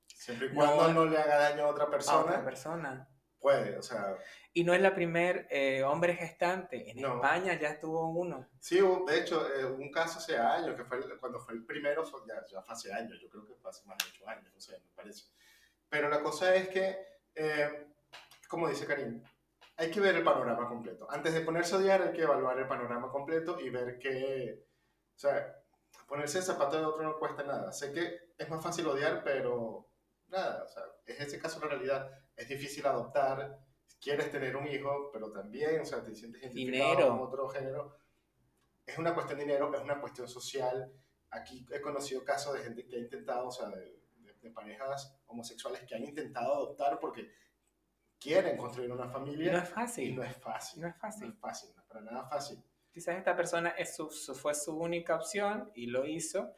Siempre 0.06 0.48
y 0.48 0.54
cuando 0.54 0.94
no, 0.94 1.06
le 1.06 1.18
haga 1.18 1.38
daño 1.38 1.64
a 1.64 1.68
otra 1.68 1.90
persona. 1.90 2.18
A 2.18 2.22
otra 2.22 2.46
persona. 2.46 3.10
Puede, 3.40 3.78
o 3.78 3.84
sea. 3.84 4.18
Y 4.54 4.64
no 4.64 4.74
es 4.74 4.82
la 4.82 4.96
primer 4.96 5.48
eh, 5.52 5.84
hombre 5.84 6.16
gestante. 6.16 6.90
En 6.90 7.00
España 7.00 7.60
ya 7.60 7.70
estuvo 7.70 8.10
uno. 8.10 8.48
Sí, 8.60 8.80
de 9.08 9.20
hecho, 9.20 9.48
eh, 9.54 9.66
un 9.66 9.92
caso 9.92 10.18
hace 10.20 10.38
años, 10.38 10.76
que 10.76 10.84
fue 10.84 11.00
cuando 11.20 11.40
fue 11.40 11.54
el 11.54 11.66
primero, 11.66 12.04
ya, 12.28 12.46
ya 12.52 12.62
fue 12.62 12.74
hace 12.74 12.92
años, 12.92 13.20
yo 13.22 13.30
creo 13.30 13.46
que 13.46 13.54
fue 13.56 13.70
hace 13.70 13.86
más 13.86 13.98
de 14.00 14.06
ocho 14.10 14.28
años, 14.28 14.52
no 14.54 14.60
sé, 14.60 14.74
me 14.74 14.92
parece. 14.96 15.26
Pero 15.90 16.10
la 16.10 16.22
cosa 16.22 16.56
es 16.56 16.70
que, 16.70 16.98
eh, 17.36 17.88
como 18.50 18.68
dice 18.68 18.86
Karim, 18.86 19.24
hay 19.78 19.92
que 19.92 20.00
ver 20.00 20.16
el 20.16 20.24
panorama 20.24 20.68
completo. 20.68 21.08
Antes 21.10 21.34
de 21.34 21.42
ponerse 21.42 21.76
a 21.76 21.78
odiar, 21.78 22.02
hay 22.02 22.14
que 22.14 22.24
evaluar 22.24 22.58
el 22.58 22.68
panorama 22.68 23.12
completo 23.12 23.60
y 23.60 23.70
ver 23.70 24.00
que, 24.00 24.66
o 25.16 25.20
sea, 25.20 25.56
ponerse 26.08 26.40
el 26.40 26.44
zapato 26.44 26.78
de 26.78 26.86
otro 26.86 27.04
no 27.04 27.20
cuesta 27.20 27.44
nada. 27.44 27.72
Sé 27.72 27.92
que 27.92 28.34
es 28.38 28.50
más 28.50 28.64
fácil 28.64 28.88
odiar, 28.88 29.24
pero 29.24 29.88
nada, 30.28 30.64
o 30.64 30.68
sea, 30.68 30.84
es 31.06 31.20
ese 31.20 31.40
caso 31.40 31.60
la 31.60 31.68
realidad. 31.68 32.12
Es 32.38 32.48
difícil 32.48 32.86
adoptar, 32.86 33.60
quieres 34.00 34.32
tener 34.32 34.56
un 34.56 34.68
hijo, 34.68 35.10
pero 35.12 35.32
también, 35.32 35.82
o 35.82 35.86
sea, 35.86 36.04
te 36.04 36.16
sientes 36.16 36.42
identificado 36.44 36.92
dinero. 36.92 37.10
con 37.10 37.28
otro 37.28 37.50
género. 37.50 37.98
Es 38.86 38.98
una 38.98 39.14
cuestión 39.14 39.40
de 39.40 39.46
dinero, 39.46 39.74
es 39.74 39.82
una 39.82 40.00
cuestión 40.00 40.28
social. 40.28 40.94
Aquí 41.32 41.66
he 41.72 41.82
conocido 41.82 42.24
casos 42.24 42.54
de 42.54 42.62
gente 42.64 42.86
que 42.86 42.96
ha 42.96 43.00
intentado, 43.00 43.48
o 43.48 43.52
sea, 43.52 43.70
de, 43.70 43.98
parejas 44.56 45.14
homosexuales 45.26 45.84
que 45.84 45.94
han 45.94 46.06
intentado 46.06 46.54
adoptar 46.54 47.02
porque 47.02 47.30
quieren 48.18 48.56
construir 48.56 48.90
una 48.90 49.10
familia. 49.10 49.52
no 49.52 49.58
es 49.60 49.68
fácil. 49.68 50.10
Y 50.10 50.16
no 50.16 50.24
es 50.24 50.38
fácil. 50.38 50.82
No 50.82 50.88
es 50.88 50.96
fácil. 50.96 51.28
No 51.28 51.34
es 51.34 51.40
fácil, 51.40 51.70
no 51.76 51.82
es 51.82 51.88
para 51.88 52.02
nada 52.02 52.30
fácil. 52.30 52.64
Quizás 52.90 53.18
esta 53.18 53.36
persona 53.36 53.72
es 53.72 53.94
su, 53.94 54.10
fue 54.10 54.56
su 54.56 54.78
única 54.78 55.16
opción 55.16 55.70
y 55.76 55.88
lo 55.88 56.06
hizo. 56.06 56.54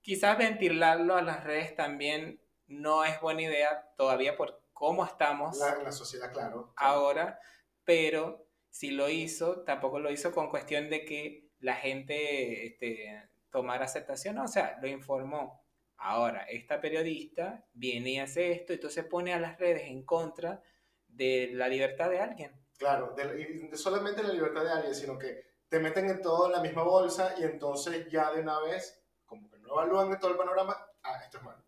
Quizás 0.00 0.38
ventilarlo 0.38 1.16
a 1.16 1.22
las 1.22 1.44
redes 1.44 1.76
también 1.76 2.40
no 2.66 3.04
es 3.04 3.20
buena 3.20 3.42
idea 3.42 3.90
todavía 3.96 4.36
por 4.36 4.62
cómo 4.78 5.04
estamos. 5.04 5.58
La, 5.58 5.82
la 5.82 5.90
sociedad, 5.90 6.32
claro, 6.32 6.72
Ahora, 6.76 7.40
pero 7.82 8.46
si 8.70 8.92
lo 8.92 9.08
hizo, 9.08 9.64
tampoco 9.64 9.98
lo 9.98 10.08
hizo 10.08 10.30
con 10.30 10.50
cuestión 10.50 10.88
de 10.88 11.04
que 11.04 11.50
la 11.58 11.74
gente 11.74 12.66
este, 12.66 13.28
tomara 13.50 13.86
aceptación, 13.86 14.38
o 14.38 14.46
sea, 14.46 14.78
lo 14.80 14.86
informó. 14.86 15.66
Ahora, 15.96 16.44
esta 16.44 16.80
periodista 16.80 17.66
viene 17.72 18.10
y 18.10 18.18
hace 18.20 18.52
esto, 18.52 18.72
entonces 18.72 19.04
pone 19.04 19.34
a 19.34 19.40
las 19.40 19.58
redes 19.58 19.82
en 19.88 20.04
contra 20.04 20.62
de 21.08 21.50
la 21.54 21.66
libertad 21.66 22.08
de 22.08 22.20
alguien. 22.20 22.52
Claro, 22.78 23.16
de, 23.16 23.76
solamente 23.76 24.22
la 24.22 24.32
libertad 24.32 24.62
de 24.62 24.70
alguien, 24.70 24.94
sino 24.94 25.18
que 25.18 25.44
te 25.68 25.80
meten 25.80 26.08
en 26.08 26.22
todo 26.22 26.46
en 26.46 26.52
la 26.52 26.62
misma 26.62 26.84
bolsa 26.84 27.34
y 27.36 27.42
entonces 27.42 28.08
ya 28.08 28.30
de 28.30 28.42
una 28.42 28.60
vez, 28.60 29.02
como 29.26 29.50
que 29.50 29.58
no 29.58 29.70
evalúan 29.70 30.20
todo 30.20 30.30
el 30.30 30.36
panorama, 30.36 30.76
ah, 31.02 31.20
esto 31.24 31.38
es 31.38 31.42
malo. 31.42 31.64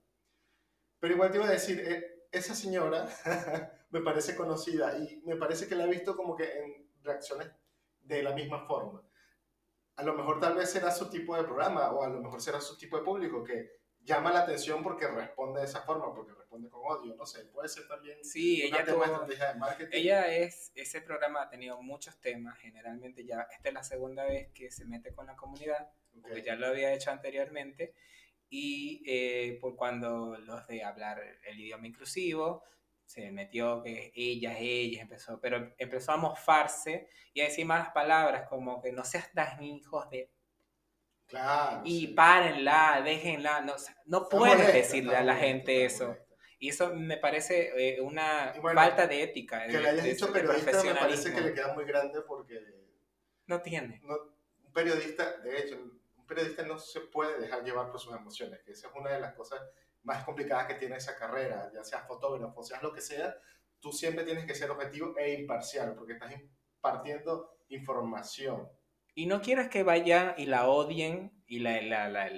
Pero 1.00 1.14
igual 1.14 1.32
te 1.32 1.38
iba 1.38 1.48
a 1.48 1.50
decir, 1.50 1.80
eh, 1.80 2.19
esa 2.33 2.55
señora 2.55 3.09
me 3.91 4.01
parece 4.01 4.37
conocida 4.37 4.97
y 4.99 5.22
me 5.24 5.37
parece 5.37 5.68
que 5.68 5.74
la 5.74 5.85
he 5.85 5.91
visto 5.91 6.16
como 6.16 6.37
que 6.37 6.59
en 6.59 6.91
reacciones 7.03 7.51
de 8.03 8.22
la 8.22 8.33
misma 8.33 8.66
forma. 8.66 9.03
A 9.97 10.03
lo 10.03 10.14
mejor 10.14 10.41
tal 10.41 10.55
vez 10.55 10.70
será 10.70 10.91
su 10.91 11.11
tipo 11.11 11.37
de 11.37 11.45
programa 11.45 11.91
o 11.91 12.03
a 12.03 12.09
lo 12.09 12.20
mejor 12.20 12.41
será 12.41 12.61
su 12.61 12.76
tipo 12.78 12.97
de 12.97 13.05
público 13.05 13.45
que 13.45 13.81
llama 14.03 14.33
la 14.33 14.41
atención 14.41 14.83
porque 14.83 15.07
responde 15.07 15.61
de 15.61 15.66
esa 15.66 15.83
forma, 15.83 16.12
porque 16.14 16.33
responde 16.33 16.68
con 16.70 16.81
odio, 16.85 17.14
no 17.14 17.26
sé, 17.26 17.45
puede 17.47 17.68
ser 17.68 17.87
también 17.87 18.24
sí, 18.24 18.62
ella 18.62 18.85
tuvo, 18.85 19.05
estrategia 19.05 19.53
de 19.53 19.59
marketing. 19.59 19.91
Ella 19.93 20.35
es, 20.35 20.72
ese 20.74 21.01
programa 21.03 21.43
ha 21.43 21.51
tenido 21.51 21.81
muchos 21.83 22.18
temas, 22.20 22.59
generalmente 22.59 23.24
ya, 23.24 23.47
esta 23.51 23.68
es 23.68 23.74
la 23.74 23.83
segunda 23.85 24.24
vez 24.24 24.51
que 24.53 24.70
se 24.70 24.85
mete 24.87 25.12
con 25.12 25.26
la 25.26 25.37
comunidad, 25.37 25.93
porque 26.22 26.43
ya 26.43 26.57
lo 26.57 26.68
había 26.68 26.93
hecho 26.93 27.11
anteriormente, 27.11 27.95
y 28.51 29.03
eh, 29.07 29.59
por 29.61 29.76
cuando 29.76 30.36
los 30.36 30.66
de 30.66 30.82
hablar 30.82 31.22
el 31.44 31.61
idioma 31.61 31.86
inclusivo, 31.86 32.64
se 33.07 33.30
metió 33.30 33.82
que 33.82 34.12
ellas, 34.14 34.57
ellas, 34.59 35.03
empezó, 35.03 35.40
pero 35.40 35.72
empezó 35.78 36.12
a 36.12 36.16
mofarse 36.16 37.09
y 37.32 37.40
a 37.40 37.44
decir 37.44 37.64
malas 37.64 37.90
palabras 37.90 38.48
como 38.48 38.82
que 38.82 38.92
no 38.92 39.05
seas 39.05 39.32
tan 39.32 39.62
hijos 39.62 40.09
de... 40.11 40.30
Claro. 41.26 41.82
Y 41.84 42.09
párenla, 42.09 43.03
déjenla, 43.05 43.61
no, 43.61 43.74
no 44.07 44.28
puedes 44.28 44.72
decirle 44.72 45.16
a 45.16 45.22
la 45.22 45.36
gente 45.36 45.84
eso. 45.84 46.16
Y 46.59 46.68
eso 46.68 46.94
me 46.94 47.16
parece 47.16 47.72
eh, 47.76 48.01
una 48.01 48.53
falta 48.74 49.07
de 49.07 49.22
ética. 49.22 49.64
Que 49.66 49.78
le 49.78 49.88
hayas 49.88 50.05
dicho 50.05 50.32
periodista 50.32 50.82
me 50.82 50.94
parece 50.94 51.32
que 51.32 51.40
le 51.40 51.55
queda 51.55 51.72
muy 51.72 51.84
grande 51.84 52.20
porque... 52.22 52.61
No 53.46 53.62
tiene. 53.62 54.01
No, 54.05 54.14
un 54.64 54.72
periodista, 54.72 55.38
de 55.38 55.59
hecho, 55.59 55.99
periodista 56.31 56.62
no 56.62 56.78
se 56.78 57.01
puede 57.01 57.41
dejar 57.41 57.64
llevar 57.64 57.91
por 57.91 58.01
sus 58.01 58.14
emociones, 58.14 58.61
que 58.62 58.70
esa 58.72 58.89
es 58.89 58.95
una 58.95 59.11
de 59.11 59.20
las 59.20 59.35
cosas 59.35 59.61
más 60.05 60.24
complicadas 60.24 60.66
que 60.66 60.74
tiene 60.74 60.97
esa 60.97 61.16
carrera, 61.16 61.70
ya 61.74 61.85
seas 61.85 62.07
fotógrafo, 62.07 62.62
seas 62.62 62.83
lo 62.83 62.93
que 62.93 63.01
sea, 63.01 63.37
tú 63.81 63.93
siempre 63.93 64.24
tienes 64.24 64.47
que 64.47 64.55
ser 64.55 64.70
objetivo 64.70 65.14
e 65.18 65.35
imparcial, 65.35 65.95
porque 65.97 66.14
estás 66.14 66.33
impartiendo 66.33 67.59
información. 67.68 68.70
Y 69.14 69.26
no 69.26 69.43
quieres 69.43 69.68
que 69.68 69.83
vayan 69.83 70.35
y 70.39 70.47
la 70.47 70.68
odien 70.68 71.43
y 71.47 71.59
la, 71.59 71.83
la, 71.83 72.09
la, 72.09 72.31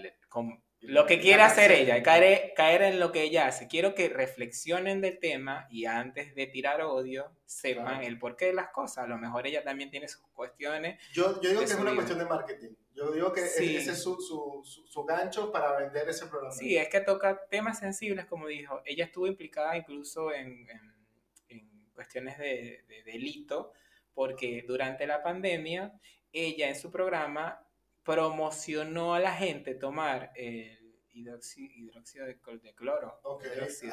lo 0.82 1.06
que 1.06 1.20
quiera 1.20 1.46
hacer 1.46 1.70
ella, 1.70 2.02
caer, 2.02 2.52
caer 2.56 2.82
en 2.82 2.98
lo 2.98 3.12
que 3.12 3.22
ella 3.22 3.46
hace. 3.46 3.68
Quiero 3.68 3.94
que 3.94 4.08
reflexionen 4.08 5.00
del 5.00 5.20
tema 5.20 5.68
y 5.70 5.86
antes 5.86 6.34
de 6.34 6.46
tirar 6.46 6.82
odio, 6.82 7.30
sepan 7.44 8.02
el 8.02 8.18
porqué 8.18 8.46
de 8.46 8.54
las 8.54 8.70
cosas. 8.70 9.04
A 9.04 9.06
lo 9.06 9.16
mejor 9.16 9.46
ella 9.46 9.62
también 9.62 9.90
tiene 9.90 10.08
sus 10.08 10.22
cuestiones. 10.32 11.00
Yo, 11.12 11.40
yo 11.40 11.50
digo 11.50 11.60
que 11.60 11.66
es 11.66 11.74
una 11.74 11.94
cuestión 11.94 12.18
de 12.18 12.24
marketing. 12.24 12.70
Yo 12.94 13.12
digo 13.12 13.32
que 13.32 13.42
ese 13.42 13.76
es 13.76 14.02
su, 14.02 14.20
su, 14.20 14.62
su, 14.64 15.04
gancho 15.04 15.50
para 15.50 15.78
vender 15.78 16.08
ese 16.08 16.26
programa. 16.26 16.54
Sí, 16.54 16.76
es 16.76 16.88
que 16.88 17.00
toca 17.00 17.46
temas 17.48 17.78
sensibles, 17.78 18.26
como 18.26 18.48
dijo. 18.48 18.82
Ella 18.84 19.04
estuvo 19.04 19.26
implicada 19.26 19.76
incluso 19.76 20.32
en, 20.32 20.68
en, 20.68 20.94
en 21.48 21.90
cuestiones 21.94 22.36
de, 22.38 22.84
de 22.88 23.02
delito, 23.04 23.72
porque 24.12 24.64
durante 24.66 25.06
la 25.06 25.22
pandemia, 25.22 25.92
ella 26.32 26.68
en 26.68 26.76
su 26.76 26.90
programa 26.90 27.66
promocionó 28.04 29.14
a 29.14 29.20
la 29.20 29.32
gente 29.32 29.74
tomar 29.74 30.32
el 30.34 30.78
hidróxido, 31.12 32.26
de, 32.26 32.38
cloro. 32.74 33.20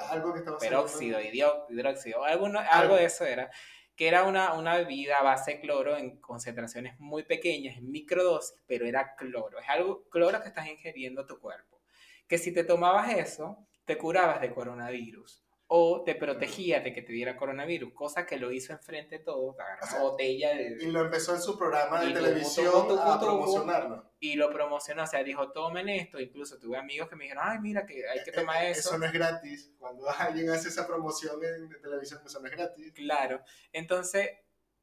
algo 0.10 0.34
que 0.34 0.42
Peróxido, 0.60 1.20
hidróxido, 1.22 2.24
algo, 2.24 2.96
de 2.96 3.06
eso 3.06 3.26
era. 3.26 3.52
Que 3.96 4.08
era 4.08 4.24
una, 4.24 4.54
una 4.54 4.78
bebida 4.78 5.18
a 5.18 5.24
base 5.24 5.56
de 5.56 5.60
cloro 5.60 5.98
en 5.98 6.22
concentraciones 6.22 6.98
muy 7.00 7.24
pequeñas, 7.24 7.78
en 7.78 7.92
microdosis, 7.92 8.56
pero 8.66 8.86
era 8.86 9.16
cloro. 9.16 9.60
Es 9.60 9.68
algo, 9.68 10.08
cloro 10.10 10.42
que 10.42 10.48
estás 10.48 10.68
ingiriendo 10.68 11.26
tu 11.26 11.38
cuerpo. 11.40 11.82
Que 12.28 12.38
si 12.38 12.54
te 12.54 12.64
tomabas 12.64 13.14
eso, 13.14 13.68
te 13.86 13.98
curabas 13.98 14.40
de 14.40 14.54
coronavirus 14.54 15.44
o 15.72 16.02
te 16.04 16.16
protegía 16.16 16.80
de 16.80 16.92
que 16.92 17.04
te 17.04 17.14
diera 17.14 17.38
coronavirus, 17.38 17.94
cosa 17.94 18.26
que 18.26 18.38
lo 18.38 18.52
hizo 18.52 18.74
enfrente 18.74 19.20
de 19.20 19.24
todos, 19.24 19.56
agarró 19.60 20.10
botella 20.10 20.56
de, 20.56 20.78
Y 20.82 20.88
lo 20.88 21.02
empezó 21.02 21.36
en 21.36 21.42
su 21.42 21.60
programa 21.60 22.04
de 22.04 22.12
televisión 22.12 22.88
a 23.00 23.20
promocionarlo. 23.20 24.12
Y 24.20 24.34
lo 24.34 24.50
promocionó, 24.50 25.04
o 25.04 25.08
sea, 25.08 25.24
dijo, 25.24 25.52
tomen 25.52 25.88
esto, 25.90 26.20
incluso 26.20 26.58
tuve 26.58 26.76
amigos 26.76 27.08
que 27.08 27.16
me 27.16 27.26
dijeron, 27.26 27.44
ay, 27.46 27.60
mira, 27.60 27.86
que 27.86 28.08
hay 28.10 28.24
que 28.24 28.32
tomar 28.32 28.64
eh, 28.64 28.70
eh, 28.70 28.72
eso. 28.72 28.90
Eso 28.90 28.98
no 28.98 29.06
es 29.06 29.14
gratis, 29.14 29.72
cuando 29.78 30.10
alguien 30.10 30.50
hace 30.50 30.70
esa 30.70 30.88
promoción 30.88 31.40
en 31.44 31.70
televisión, 31.80 32.20
eso 32.26 32.40
no 32.40 32.48
es 32.48 32.52
gratis. 32.52 32.92
Claro, 32.94 33.44
entonces 33.72 34.28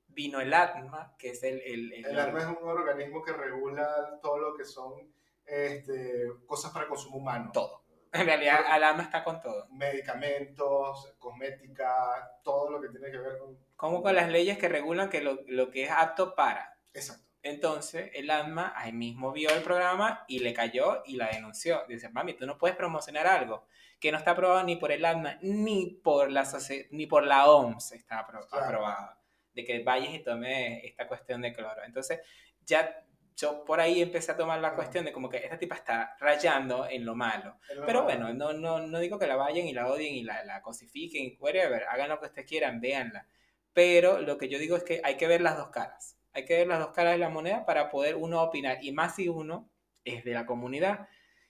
vino 0.06 0.40
el 0.40 0.54
ATMA, 0.54 1.16
que 1.18 1.30
es 1.30 1.42
el... 1.42 1.60
El, 1.62 1.92
el, 1.94 2.06
el 2.06 2.18
ATMA 2.20 2.38
es 2.38 2.46
un 2.46 2.68
organismo 2.68 3.24
que 3.24 3.32
regula 3.32 4.20
todo 4.22 4.38
lo 4.38 4.54
que 4.54 4.64
son 4.64 5.12
este, 5.44 6.28
cosas 6.46 6.70
para 6.70 6.86
consumo 6.86 7.18
humano. 7.18 7.50
Todo. 7.52 7.85
En 8.12 8.26
realidad, 8.26 8.60
Alama 8.68 9.02
está 9.02 9.22
con 9.24 9.40
todo. 9.40 9.66
Medicamentos, 9.70 11.14
cosmética, 11.18 12.30
todo 12.42 12.70
lo 12.70 12.80
que 12.80 12.88
tiene 12.88 13.10
que 13.10 13.18
ver 13.18 13.38
con... 13.38 13.58
Como 13.76 14.02
con 14.02 14.14
las 14.14 14.28
leyes 14.28 14.58
que 14.58 14.68
regulan 14.68 15.10
que 15.10 15.20
lo, 15.20 15.38
lo 15.48 15.70
que 15.70 15.84
es 15.84 15.90
apto 15.90 16.34
para. 16.34 16.76
Exacto. 16.94 17.24
Entonces, 17.42 18.10
el 18.14 18.30
ADMA 18.30 18.72
ahí 18.74 18.92
mismo 18.92 19.30
vio 19.32 19.50
el 19.50 19.62
programa 19.62 20.24
y 20.26 20.40
le 20.40 20.52
cayó 20.52 21.02
y 21.06 21.16
la 21.16 21.28
denunció. 21.28 21.84
Dice, 21.88 22.08
mami, 22.08 22.34
tú 22.34 22.46
no 22.46 22.58
puedes 22.58 22.76
promocionar 22.76 23.26
algo 23.26 23.66
que 24.00 24.10
no 24.10 24.18
está 24.18 24.32
aprobado 24.32 24.62
ni 24.64 24.76
por 24.76 24.90
el 24.92 25.04
ADMA 25.04 25.38
ni 25.42 25.86
por 25.86 26.30
la, 26.30 26.44
ni 26.90 27.06
por 27.06 27.24
la 27.24 27.48
OMS 27.48 27.92
está 27.92 28.26
apro- 28.26 28.46
Claro. 28.48 28.64
aprobado. 28.66 29.16
De 29.52 29.64
que 29.64 29.82
vayas 29.82 30.12
y 30.14 30.18
tomes 30.20 30.82
esta 30.84 31.06
cuestión 31.06 31.40
de 31.40 31.52
cloro. 31.52 31.82
Entonces, 31.84 32.20
ya 32.64 33.04
yo 33.36 33.64
por 33.64 33.80
ahí 33.80 34.00
empecé 34.02 34.32
a 34.32 34.36
tomar 34.36 34.60
la 34.60 34.74
cuestión 34.74 35.04
de 35.04 35.12
como 35.12 35.28
que 35.28 35.36
esta 35.38 35.58
tipa 35.58 35.74
está 35.76 36.16
rayando 36.18 36.88
en 36.88 37.04
lo 37.04 37.14
malo. 37.14 37.58
Pero 37.86 38.02
bueno, 38.04 38.32
no, 38.32 38.52
no, 38.54 38.86
no 38.86 38.98
digo 38.98 39.18
que 39.18 39.26
la 39.26 39.36
vayan 39.36 39.66
y 39.66 39.72
la 39.74 39.86
odien 39.88 40.14
y 40.14 40.22
la, 40.24 40.42
la 40.44 40.62
cosifiquen, 40.62 41.36
whatever, 41.38 41.84
hagan 41.84 42.08
lo 42.08 42.18
que 42.18 42.26
ustedes 42.26 42.48
quieran, 42.48 42.80
véanla. 42.80 43.26
Pero 43.72 44.20
lo 44.22 44.38
que 44.38 44.48
yo 44.48 44.58
digo 44.58 44.76
es 44.76 44.84
que 44.84 45.00
hay 45.04 45.16
que 45.18 45.26
ver 45.26 45.42
las 45.42 45.56
dos 45.58 45.68
caras. 45.68 46.16
Hay 46.32 46.44
que 46.46 46.56
ver 46.56 46.66
las 46.66 46.78
dos 46.78 46.92
caras 46.92 47.12
de 47.12 47.18
la 47.18 47.28
moneda 47.28 47.64
para 47.66 47.90
poder 47.90 48.16
uno 48.16 48.42
opinar. 48.42 48.78
Y 48.82 48.92
más 48.92 49.16
si 49.16 49.28
uno 49.28 49.70
es 50.04 50.24
de 50.24 50.32
la 50.32 50.46
comunidad. 50.46 51.08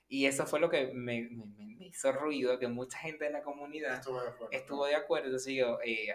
Y 0.09 0.27
eso 0.27 0.47
fue 0.47 0.59
lo 0.61 0.69
que 0.71 0.89
me, 0.93 1.29
me- 1.31 1.47
me- 1.47 1.87
hizo 1.87 2.11
ruido, 2.13 2.59
que 2.59 2.67
mucha 2.69 2.99
gente 2.99 3.25
de 3.27 3.31
la 3.31 3.43
comunidad 3.43 3.95
Estuve 3.95 4.23
de 4.23 4.29
acuerdo. 4.29 4.53
estuvo 4.53 4.87
de 4.87 4.95
acuerdo. 4.97 5.27
Entonces 5.27 5.55
yo, 5.55 5.79
eh, 5.85 6.15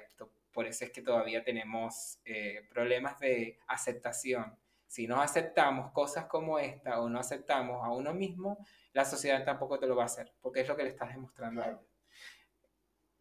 por 0.52 0.66
eso 0.68 0.84
es 0.86 0.92
que 0.92 1.02
todavía 1.02 1.44
tenemos 1.44 2.20
eh, 2.26 2.68
problemas 2.70 3.20
de 3.20 3.58
aceptación. 3.68 4.58
Si 4.92 5.08
no 5.08 5.22
aceptamos 5.22 5.94
cosas 5.94 6.26
como 6.26 6.60
esta 6.60 7.00
o 7.00 7.08
no 7.08 7.18
aceptamos 7.18 7.82
a 7.82 7.92
uno 7.92 8.14
mismo, 8.14 8.58
la 8.92 9.06
sociedad 9.06 9.42
tampoco 9.46 9.80
te 9.80 9.88
lo 9.88 9.96
va 9.96 10.04
a 10.04 10.08
hacer, 10.08 10.34
porque 10.42 10.60
es 10.60 10.68
lo 10.68 10.76
que 10.76 10.84
le 10.84 10.90
estás 10.90 11.14
demostrando. 11.14 11.62
a 11.62 11.64
Claro. 11.64 11.84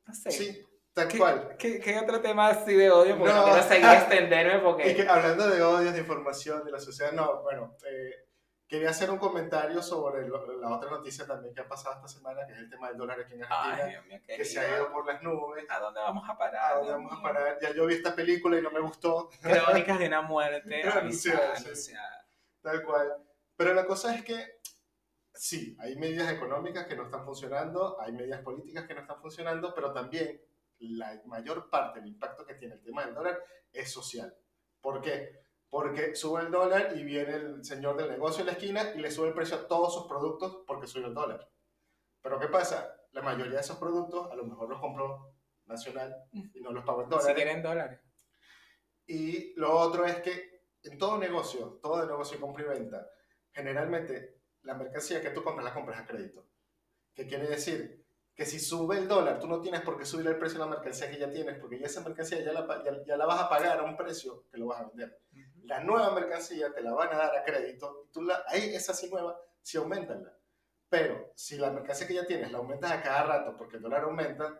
No 0.04 0.12
sé. 0.12 0.32
Sí, 0.32 0.66
tal 0.92 1.06
¿Qué, 1.06 1.16
cual. 1.18 1.56
¿qué, 1.56 1.78
qué 1.78 1.96
otro 1.96 2.20
tema 2.20 2.48
así 2.48 2.74
de 2.74 2.90
odio? 2.90 3.16
Porque 3.16 3.32
no, 3.32 3.46
No. 3.46 3.52
quiero 3.52 3.62
seguir 3.68 3.88
extenderme 3.88 4.58
porque... 4.58 4.82
que 4.96 5.08
hablando 5.08 5.48
de 5.48 5.62
odios, 5.62 5.92
de 5.94 6.00
información, 6.00 6.64
de 6.64 6.72
la 6.72 6.80
sociedad, 6.80 7.12
no, 7.12 7.40
bueno, 7.44 7.76
eh, 7.88 8.26
quería 8.70 8.90
hacer 8.90 9.10
un 9.10 9.18
comentario 9.18 9.82
sobre 9.82 10.26
lo- 10.28 10.58
la 10.60 10.70
otra 10.76 10.88
noticia 10.90 11.26
también 11.26 11.52
que 11.52 11.60
ha 11.60 11.66
pasado 11.68 11.96
esta 11.96 12.06
semana, 12.08 12.46
que 12.46 12.52
es 12.52 12.58
el 12.60 12.70
tema 12.70 12.88
del 12.88 12.96
dólar 12.96 13.20
aquí 13.20 13.34
en 13.34 13.42
Argentina, 13.42 13.84
Ay, 13.84 13.90
Dios 13.90 14.06
mío, 14.06 14.20
que 14.24 14.44
se 14.44 14.60
ha 14.60 14.76
ido 14.76 14.92
por 14.92 15.04
las 15.06 15.20
nubes. 15.22 15.66
¿A 15.68 15.80
dónde 15.80 16.00
vamos 16.00 16.28
a 16.28 16.32
¿A 16.32 16.38
parar? 16.38 16.74
dónde 16.76 16.86
Dios 16.92 16.96
vamos 17.02 17.18
a 17.18 17.22
parar? 17.22 17.58
Ya 17.60 17.72
yo 17.74 17.84
vi 17.86 17.94
esta 17.94 18.14
película 18.14 18.56
y 18.58 18.62
no 18.62 18.70
me 18.70 18.80
gustó, 18.80 19.28
Crónicas 19.42 19.98
de 19.98 20.06
una 20.06 20.22
muerte 20.22 20.82
Anunciada, 20.84 21.56
anunciada. 21.56 22.26
tal 22.62 22.82
cual. 22.84 23.16
Pero 23.56 23.74
la 23.74 23.84
cosa 23.84 24.14
es 24.14 24.22
que 24.24 24.60
sí, 25.34 25.76
hay 25.80 25.96
medidas 25.96 26.32
económicas 26.32 26.86
que 26.86 26.94
no 26.94 27.02
están 27.06 27.24
funcionando, 27.24 28.00
hay 28.00 28.12
medidas 28.12 28.40
políticas 28.42 28.84
que 28.86 28.94
no 28.94 29.00
están 29.00 29.20
funcionando, 29.20 29.74
pero 29.74 29.92
también 29.92 30.40
la 30.78 31.20
mayor 31.26 31.68
parte 31.68 31.98
del 31.98 32.08
impacto 32.08 32.46
que 32.46 32.54
tiene 32.54 32.74
el 32.76 32.82
tema 32.82 33.04
del 33.04 33.14
dólar 33.14 33.42
es 33.72 33.92
social. 33.92 34.32
¿Por 34.80 35.00
qué? 35.02 35.39
Porque 35.70 36.14
sube 36.16 36.42
el 36.42 36.50
dólar 36.50 36.96
y 36.96 37.04
viene 37.04 37.34
el 37.36 37.64
señor 37.64 37.96
del 37.96 38.10
negocio 38.10 38.40
en 38.40 38.46
la 38.46 38.52
esquina 38.52 38.92
y 38.94 38.98
le 38.98 39.10
sube 39.10 39.28
el 39.28 39.34
precio 39.34 39.56
a 39.56 39.68
todos 39.68 39.94
sus 39.94 40.06
productos 40.06 40.64
porque 40.66 40.86
sube 40.88 41.06
el 41.06 41.14
dólar. 41.14 41.48
Pero 42.20 42.38
¿qué 42.38 42.48
pasa? 42.48 42.96
La 43.12 43.22
mayoría 43.22 43.54
de 43.54 43.60
esos 43.60 43.78
productos 43.78 44.30
a 44.30 44.34
lo 44.34 44.44
mejor 44.44 44.68
los 44.68 44.80
compró 44.80 45.34
nacional 45.66 46.14
y 46.32 46.60
no 46.60 46.72
los 46.72 46.84
pagó 46.84 47.02
en 47.02 47.08
Si 47.08 47.16
dólares. 47.16 47.34
quieren 47.34 47.62
dólares. 47.62 48.00
Y 49.06 49.54
lo 49.54 49.76
otro 49.78 50.04
es 50.04 50.16
que 50.16 50.64
en 50.82 50.98
todo 50.98 51.18
negocio, 51.18 51.78
todo 51.82 52.04
negocio 52.04 52.40
compra 52.40 52.64
y 52.64 52.68
venta, 52.68 53.08
generalmente 53.52 54.40
la 54.62 54.74
mercancía 54.74 55.20
que 55.20 55.30
tú 55.30 55.42
compras 55.42 55.64
la 55.64 55.74
compras 55.74 56.00
a 56.00 56.06
crédito. 56.06 56.46
¿Qué 57.14 57.26
quiere 57.26 57.46
decir? 57.48 57.99
Que 58.40 58.46
si 58.46 58.58
sube 58.58 58.96
el 58.96 59.06
dólar, 59.06 59.38
tú 59.38 59.46
no 59.46 59.60
tienes 59.60 59.82
por 59.82 59.98
qué 59.98 60.06
subir 60.06 60.26
el 60.26 60.38
precio 60.38 60.58
de 60.58 60.64
la 60.64 60.70
mercancía 60.70 61.10
que 61.10 61.18
ya 61.18 61.30
tienes, 61.30 61.58
porque 61.58 61.78
ya 61.78 61.84
esa 61.84 62.00
mercancía 62.00 62.42
ya 62.42 62.54
la, 62.54 62.82
ya, 62.82 63.04
ya 63.04 63.14
la 63.18 63.26
vas 63.26 63.38
a 63.38 63.50
pagar 63.50 63.78
a 63.78 63.82
un 63.82 63.98
precio 63.98 64.44
que 64.50 64.56
lo 64.56 64.68
vas 64.68 64.80
a 64.80 64.84
vender. 64.84 65.20
La 65.64 65.80
nueva 65.80 66.10
mercancía 66.12 66.72
te 66.72 66.80
la 66.80 66.94
van 66.94 67.12
a 67.12 67.18
dar 67.18 67.36
a 67.36 67.44
crédito, 67.44 68.06
y 68.08 68.10
tú 68.10 68.22
la, 68.22 68.42
ahí 68.48 68.74
esa 68.74 68.94
sí 68.94 69.10
nueva, 69.10 69.38
sí 69.60 69.76
aumentanla. 69.76 70.32
Pero 70.88 71.32
si 71.34 71.58
la 71.58 71.70
mercancía 71.70 72.06
que 72.06 72.14
ya 72.14 72.24
tienes 72.24 72.50
la 72.50 72.56
aumentas 72.56 72.90
a 72.90 73.02
cada 73.02 73.24
rato 73.24 73.58
porque 73.58 73.76
el 73.76 73.82
dólar 73.82 74.04
aumenta, 74.04 74.58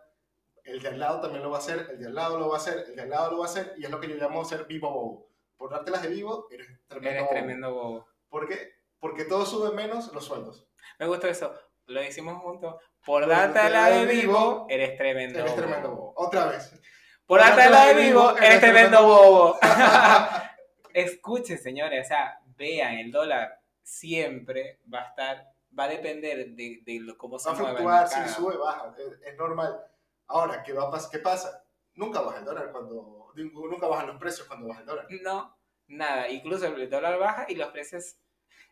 el 0.62 0.82
de 0.82 0.88
al 0.88 1.00
lado 1.00 1.22
también 1.22 1.42
lo 1.42 1.48
va 1.48 1.56
a 1.56 1.60
hacer, 1.60 1.86
el 1.90 1.98
de 1.98 2.06
al 2.06 2.14
lado 2.14 2.38
lo 2.38 2.50
va 2.50 2.56
a 2.56 2.58
hacer, 2.58 2.84
el 2.86 2.94
de 2.96 3.00
al 3.00 3.08
lado 3.08 3.30
lo 3.30 3.38
va 3.38 3.46
a 3.46 3.48
hacer, 3.48 3.72
y 3.78 3.84
es 3.86 3.90
lo 3.90 3.98
que 3.98 4.10
yo 4.10 4.16
llamo 4.16 4.44
ser 4.44 4.66
vivo 4.66 4.90
bobo. 4.92 5.30
Por 5.56 5.70
dártelas 5.70 6.02
de 6.02 6.08
vivo, 6.10 6.48
eres 6.50 6.68
tremendo 6.86 7.08
Eres 7.08 7.22
bobo. 7.22 7.30
tremendo 7.32 7.72
bobo. 7.72 8.08
¿Por 8.28 8.46
qué? 8.46 8.74
Porque 8.98 9.24
todo 9.24 9.46
sube 9.46 9.74
menos 9.74 10.12
los 10.12 10.26
sueldos. 10.26 10.68
Me 10.98 11.06
gustó 11.06 11.28
eso. 11.28 11.54
Lo 11.90 12.04
hicimos 12.04 12.40
juntos. 12.40 12.76
Por 13.04 13.26
darte 13.26 13.68
la 13.68 13.90
de 13.90 14.06
vivo, 14.06 14.66
eres 14.70 14.96
tremendo 14.96 15.40
Eres 15.40 15.50
bobo. 15.50 15.60
tremendo 15.60 15.90
bobo. 15.90 16.12
Otra 16.16 16.46
vez. 16.46 16.80
Por 17.26 17.40
darte 17.40 17.68
la 17.68 17.86
de 17.86 17.94
vivo, 17.94 18.36
eres 18.36 18.60
tremendo 18.60 19.02
bobo. 19.04 19.58
Escuchen, 20.94 21.58
señores, 21.58 22.06
o 22.06 22.08
sea, 22.08 22.40
vean, 22.56 22.94
el 22.98 23.10
dólar 23.10 23.60
siempre 23.82 24.78
va 24.92 25.00
a 25.00 25.08
estar, 25.08 25.52
va 25.76 25.84
a 25.84 25.88
depender 25.88 26.50
de, 26.50 26.80
de 26.84 27.00
lo, 27.00 27.18
cómo 27.18 27.40
se 27.40 27.50
Va 27.50 27.56
a 27.56 27.58
mueva 27.58 28.02
el 28.02 28.08
fluctuar, 28.08 28.28
si 28.28 28.34
sube, 28.34 28.56
baja. 28.56 28.94
Es, 28.96 29.32
es 29.32 29.36
normal. 29.36 29.80
Ahora, 30.28 30.62
¿qué, 30.62 30.72
va 30.72 30.84
a 30.84 31.10
¿qué 31.10 31.18
pasa? 31.18 31.64
Nunca 31.94 32.20
baja 32.20 32.38
el 32.38 32.44
dólar 32.44 32.70
cuando... 32.70 33.32
Nunca 33.34 33.88
bajan 33.88 34.06
los 34.06 34.16
precios 34.18 34.46
cuando 34.46 34.68
baja 34.68 34.80
el 34.80 34.86
dólar. 34.86 35.06
No, 35.22 35.56
nada. 35.88 36.28
Incluso 36.28 36.66
el 36.66 36.88
dólar 36.88 37.18
baja 37.18 37.46
y 37.48 37.56
los 37.56 37.70
precios, 37.70 38.16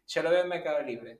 yo 0.06 0.22
lo 0.22 0.30
veo 0.30 0.42
en 0.42 0.48
Mercado 0.48 0.82
Libre. 0.82 1.18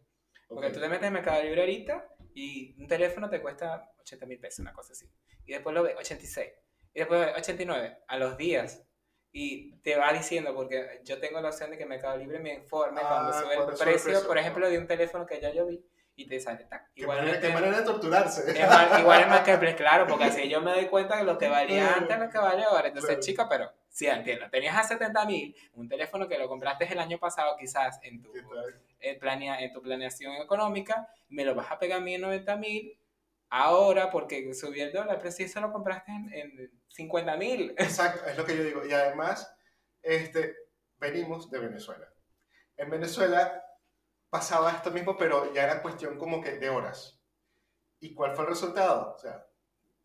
Porque 0.49 0.69
Ok. 0.69 0.73
tú 0.75 0.81
te 0.81 0.89
metes 0.89 1.07
en 1.07 1.13
Mercado 1.13 1.43
Libre 1.43 1.61
ahorita 1.61 2.09
y 2.35 2.75
un 2.81 2.89
teléfono 2.89 3.29
te 3.29 3.41
cuesta 3.41 3.91
80 4.01 4.27
mil 4.27 4.41
pesos, 4.41 4.61
una 4.61 4.73
cosa 4.73 4.93
así. 4.93 5.07
Y 5.45 5.53
después 5.53 5.75
lo 5.75 5.83
ves 5.83 5.95
86. 5.97 6.49
Y 6.95 6.99
después 7.01 7.21
lo 7.21 7.27
ves 7.27 7.37
89 7.37 7.99
a 8.09 8.17
los 8.19 8.37
días. 8.37 8.85
Y 9.31 9.77
te 9.83 9.97
va 9.97 10.13
diciendo, 10.13 10.55
porque 10.55 11.01
yo 11.05 11.21
tengo 11.21 11.41
la 11.41 11.51
opción 11.51 11.71
de 11.71 11.77
que 11.77 11.85
Mercado 11.85 12.17
Libre 12.17 12.39
me 12.39 12.55
informe 12.55 13.01
Ah, 13.05 13.09
cuando 13.09 13.33
sube 13.35 13.55
cuando 13.57 13.73
el 13.73 13.79
precio, 13.79 14.11
precio. 14.13 14.27
por 14.27 14.39
ejemplo, 14.39 14.69
de 14.71 14.79
un 14.79 14.87
teléfono 14.87 15.27
que 15.27 15.39
ya 15.41 15.51
yo 15.53 15.67
vi 15.67 15.85
y 16.17 16.27
te 16.27 16.41
sale. 16.41 16.65
tac. 16.65 16.91
Qué 16.95 17.07
manera, 17.07 17.39
de 17.79 17.85
torturarse. 17.85 18.51
es 18.51 18.69
más- 18.69 18.99
igual 18.99 19.21
es 19.21 19.29
más 19.29 19.41
que 19.43 19.53
el 19.53 19.77
claro, 19.77 20.07
porque 20.07 20.25
así 20.25 20.49
yo 20.49 20.61
me 20.63 20.73
doy 20.73 20.87
cuenta 20.87 21.19
de 21.19 21.25
lo 21.25 21.37
que 21.39 21.49
valía 21.49 21.87
Claro. 21.89 22.01
antes, 22.01 22.19
lo 22.19 22.31
que 22.31 22.39
vale 22.39 22.65
ahora. 22.65 22.89
Entonces, 22.89 23.09
Claro. 23.11 23.21
chica, 23.23 23.49
pero 23.49 23.71
sí 23.99 24.07
entiendo. 24.07 24.49
Tenías 24.49 24.77
a 24.77 24.85
70 24.85 25.25
mil 25.27 25.57
un 25.75 25.89
teléfono 25.89 26.29
que 26.29 26.39
lo 26.39 26.47
compraste 26.49 26.85
el 26.91 27.01
año 27.01 27.19
pasado, 27.19 27.57
quizás 27.59 27.99
en 28.03 28.23
tu 28.23 28.33
en, 29.01 29.19
planea, 29.19 29.61
en 29.61 29.73
tu 29.73 29.83
planeación 29.83 30.37
económica, 30.37 31.09
me 31.29 31.45
lo 31.45 31.55
vas 31.57 31.71
a 31.73 31.79
pegar 31.81 31.99
a 31.99 32.01
mí 32.01 32.15
en 32.15 32.21
90 32.21 32.57
mil 32.57 32.97
ahora 33.51 34.09
porque 34.11 34.55
subió 34.55 34.85
el 34.85 34.93
dólar, 34.93 35.19
pero 35.19 35.33
si 35.33 35.43
eso 35.43 35.61
lo 35.61 35.73
compraste 35.73 36.13
en, 36.13 36.33
en 36.33 36.71
50 36.89 37.37
mil. 37.37 37.71
Exacto, 37.77 38.25
es 38.27 38.37
lo 38.37 38.45
que 38.45 38.57
yo 38.57 38.63
digo. 38.63 38.87
Y 38.87 38.93
además, 38.93 39.53
este, 40.03 40.55
venimos 40.99 41.51
de 41.51 41.59
Venezuela. 41.59 42.07
En 42.77 42.91
Venezuela 42.91 43.65
pasaba 44.31 44.71
esto 44.71 44.93
mismo, 44.93 45.17
pero 45.17 45.53
ya 45.53 45.65
era 45.65 45.83
cuestión 45.83 46.19
como 46.19 46.41
que 46.41 46.53
de 46.53 46.71
horas. 46.71 47.19
¿Y 47.99 48.15
cuál 48.15 48.35
fue 48.37 48.45
el 48.45 48.51
resultado? 48.51 49.15
O 49.17 49.19
sea, 49.19 49.45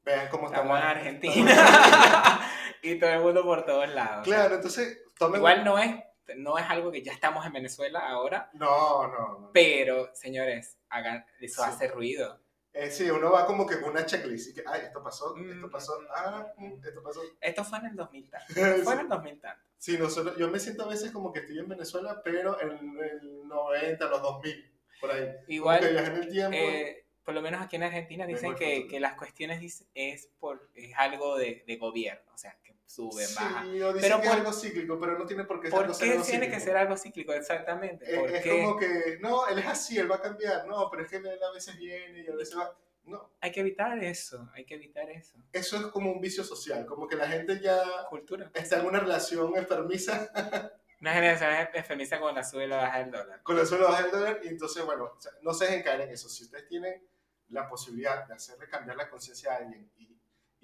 vean 0.03 0.29
cómo 0.29 0.47
Estamos 0.47 0.77
en 0.79 0.83
la- 0.83 0.89
Argentina 0.89 2.49
y 2.83 2.99
todo 2.99 3.09
el 3.09 3.19
mundo 3.21 3.43
por 3.43 3.65
todos 3.65 3.89
lados. 3.89 4.23
Claro, 4.25 4.55
entonces, 4.55 5.01
tomen... 5.17 5.39
Igual 5.39 5.63
no 5.63 5.79
es, 5.79 5.95
no 6.37 6.57
es 6.57 6.65
algo 6.69 6.91
que 6.91 7.01
ya 7.01 7.11
estamos 7.13 7.45
en 7.45 7.53
Venezuela 7.53 7.99
ahora, 8.07 8.49
No, 8.53 9.07
no, 9.07 9.39
no. 9.39 9.51
pero 9.53 10.09
señores, 10.13 10.77
hagan, 10.89 11.25
eso 11.39 11.63
Sí. 11.63 11.69
hace 11.69 11.87
ruido. 11.87 12.39
Eh, 12.75 12.89
sí, 12.89 13.07
uno 13.09 13.31
va 13.31 13.45
como 13.45 13.67
que 13.67 13.79
con 13.79 13.91
una 13.91 14.03
checklist 14.05 14.49
y 14.49 14.53
que, 14.55 14.63
ay, 14.65 14.81
esto 14.85 15.03
pasó, 15.03 15.35
Mm. 15.35 15.51
esto 15.51 15.69
pasó, 15.69 15.93
ah, 16.15 16.47
mm, 16.57 16.73
esto 16.83 17.03
pasó. 17.03 17.21
Esto 17.39 17.63
fue 17.63 17.77
en 17.79 17.85
el 17.85 17.95
2000 17.95 18.29
tanto. 18.29 18.47
Sí. 18.77 18.81
Fue 18.83 18.93
en 18.93 18.99
el 19.01 19.09
2000 19.09 19.39
tanto. 19.39 19.63
Sí, 19.77 19.97
nosotros, 19.97 20.37
yo 20.37 20.49
me 20.49 20.59
siento 20.59 20.83
a 20.85 20.87
veces 20.87 21.11
como 21.11 21.31
que 21.31 21.39
estoy 21.41 21.59
en 21.59 21.67
Venezuela, 21.69 22.21
pero 22.23 22.59
en 22.61 22.71
el 22.71 23.47
90, 23.47 24.07
los 24.07 24.21
2000, 24.21 24.71
por 24.99 25.11
ahí. 25.11 25.21
Como 25.27 25.45
que 25.45 25.53
Igual, 25.53 25.79
viajé 25.91 26.07
en 26.07 26.15
el 26.15 26.29
tiempo. 26.31 26.57
eh, 26.57 27.05
por 27.23 27.33
lo 27.35 27.41
menos 27.41 27.61
aquí 27.61 27.75
en 27.75 27.83
Argentina 27.83 28.25
dicen 28.25 28.55
que, 28.55 28.87
que 28.87 28.99
las 28.99 29.13
cuestiones 29.15 29.85
es 29.93 30.29
por 30.39 30.69
es 30.73 30.93
algo 30.97 31.37
de, 31.37 31.63
de 31.67 31.77
gobierno, 31.77 32.31
o 32.33 32.37
sea, 32.37 32.57
que 32.63 32.72
sube, 32.85 33.25
sí, 33.25 33.35
baja. 33.35 33.61
o 33.65 33.93
dicen 33.93 33.93
Pero 34.01 34.17
que 34.21 34.27
por- 34.27 34.33
es 34.33 34.33
algo 34.33 34.53
cíclico, 34.53 34.99
pero 34.99 35.17
no 35.17 35.25
tiene 35.25 35.43
por 35.45 35.59
qué 35.59 35.67
ser 35.67 35.71
¿Por 35.75 35.83
algo 35.85 35.97
qué 35.97 36.05
tiene 36.05 36.23
cíclico. 36.23 36.53
que 36.53 36.59
ser 36.59 36.77
algo 36.77 36.97
cíclico? 36.97 37.33
Exactamente. 37.33 38.13
Eh, 38.15 38.19
¿Por 38.19 38.31
es 38.31 38.43
qué? 38.43 38.49
como 38.61 38.77
que, 38.77 39.17
no, 39.21 39.47
él 39.47 39.59
es 39.59 39.65
así, 39.65 39.97
él 39.97 40.09
va 40.11 40.15
a 40.17 40.21
cambiar. 40.21 40.67
No, 40.67 40.89
pero 40.89 41.03
es 41.03 41.09
que 41.09 41.17
él 41.17 41.27
a 41.27 41.51
veces 41.53 41.75
viene 41.77 42.19
y 42.21 42.27
a 42.29 42.35
veces 42.35 42.57
va. 42.57 42.75
No, 43.05 43.31
Hay 43.41 43.51
que 43.51 43.59
evitar 43.59 44.01
eso, 44.01 44.49
hay 44.53 44.63
que 44.63 44.75
evitar 44.75 45.09
eso. 45.09 45.35
eso 45.51 45.75
es 45.77 45.85
como 45.87 46.09
un 46.11 46.21
vicio 46.21 46.41
social, 46.43 46.85
como 46.85 47.05
que 47.05 47.17
la 47.17 47.27
gente 47.27 47.59
ya 47.59 47.83
Cultura. 48.09 48.49
está 48.53 48.79
en 48.79 48.85
una 48.85 48.99
relación 49.01 49.55
enfermiza 49.57 50.31
Una 51.01 51.13
generación 51.13 51.49
enfermiza 51.73 52.17
con 52.17 52.33
la 52.33 52.45
sube 52.45 52.63
y 52.63 52.67
la 52.69 52.77
baja 52.77 52.99
del 52.99 53.11
dólar. 53.11 53.43
con 53.43 53.59
el 53.59 53.67
suelo 53.67 53.89
baja 53.89 54.03
del 54.03 54.11
dólar 54.11 54.39
y 54.43 54.47
entonces, 54.47 54.85
bueno, 54.85 55.11
o 55.17 55.19
sea, 55.19 55.33
no 55.41 55.53
se 55.53 55.65
dejen 55.65 55.83
caer 55.83 55.99
en 56.01 56.11
eso. 56.11 56.29
Si 56.29 56.45
ustedes 56.45 56.65
tienen 56.69 57.05
la 57.49 57.67
posibilidad 57.67 58.25
de 58.25 58.35
hacerle 58.35 58.69
cambiar 58.69 58.95
la 58.95 59.09
conciencia 59.09 59.51
a 59.51 59.57
alguien 59.57 59.91
y, 59.97 60.12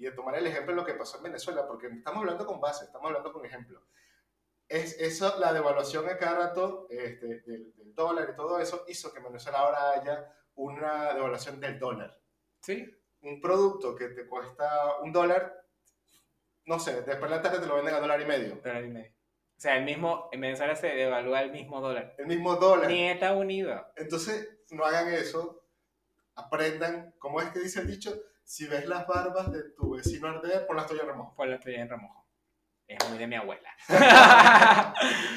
y 0.00 0.04
de 0.04 0.12
tomar 0.12 0.34
el 0.34 0.46
ejemplo 0.46 0.72
de 0.72 0.80
lo 0.80 0.86
que 0.86 0.94
pasó 0.94 1.18
en 1.18 1.24
Venezuela, 1.24 1.66
porque 1.68 1.88
estamos 1.88 2.20
hablando 2.20 2.46
con 2.46 2.58
base, 2.58 2.86
estamos 2.86 3.08
hablando 3.08 3.32
con 3.34 3.44
ejemplo. 3.44 3.82
es 4.66 4.98
eso, 4.98 5.38
la 5.38 5.52
devaluación 5.52 6.08
a 6.08 6.16
cada 6.16 6.38
rato 6.46 6.86
este, 6.88 7.40
del, 7.40 7.74
del 7.76 7.94
dólar 7.94 8.30
y 8.32 8.36
todo 8.36 8.58
eso 8.58 8.84
hizo 8.88 9.12
que 9.12 9.18
en 9.18 9.24
Venezuela 9.24 9.58
ahora 9.58 9.90
haya 9.90 10.32
una 10.54 11.12
devaluación 11.12 11.60
del 11.60 11.78
dólar. 11.78 12.18
Sí, 12.62 12.90
Un 13.20 13.42
producto 13.42 13.94
que 13.94 14.08
te 14.08 14.26
cuesta 14.26 15.00
un 15.02 15.12
dólar, 15.12 15.66
no 16.64 16.78
sé, 16.78 17.02
después 17.02 17.30
de 17.30 17.36
la 17.36 17.42
tarde 17.42 17.58
te 17.58 17.66
lo 17.66 17.74
venden 17.76 17.94
a 17.94 18.00
dólar 18.00 18.22
y 18.22 18.24
medio. 18.24 18.56
dólar 18.56 18.84
y 18.84 18.88
medio. 18.88 19.10
O 19.10 19.60
sea, 19.60 19.76
el 19.76 19.84
mismo, 19.84 20.30
en 20.32 20.40
Venezuela 20.40 20.74
se 20.76 20.86
devalúa 20.86 21.42
el 21.42 21.52
mismo 21.52 21.82
dólar. 21.82 22.14
El 22.16 22.26
mismo 22.26 22.56
dólar. 22.56 22.88
Ni 22.88 23.00
en 23.00 23.10
Estados 23.10 23.38
Unidos. 23.38 23.82
Entonces, 23.96 24.48
no 24.70 24.86
hagan 24.86 25.12
eso. 25.12 25.62
Aprendan, 26.36 27.14
¿cómo 27.18 27.42
es 27.42 27.50
que 27.50 27.58
dice 27.58 27.80
el 27.80 27.86
dicho? 27.86 28.18
Si 28.50 28.66
ves 28.66 28.84
las 28.88 29.06
barbas 29.06 29.52
de 29.52 29.62
tu 29.76 29.94
vecino 29.94 30.26
arder, 30.26 30.66
ponlas 30.66 30.88
tuyas 30.88 31.04
en 31.04 31.10
remojo. 31.10 31.36
Por 31.36 31.46
la 31.46 31.54
estoy 31.54 31.76
en 31.76 31.88
remojo. 31.88 32.26
Es 32.88 32.98
muy 33.08 33.16
de 33.16 33.28
mi 33.28 33.36
abuela. 33.36 33.70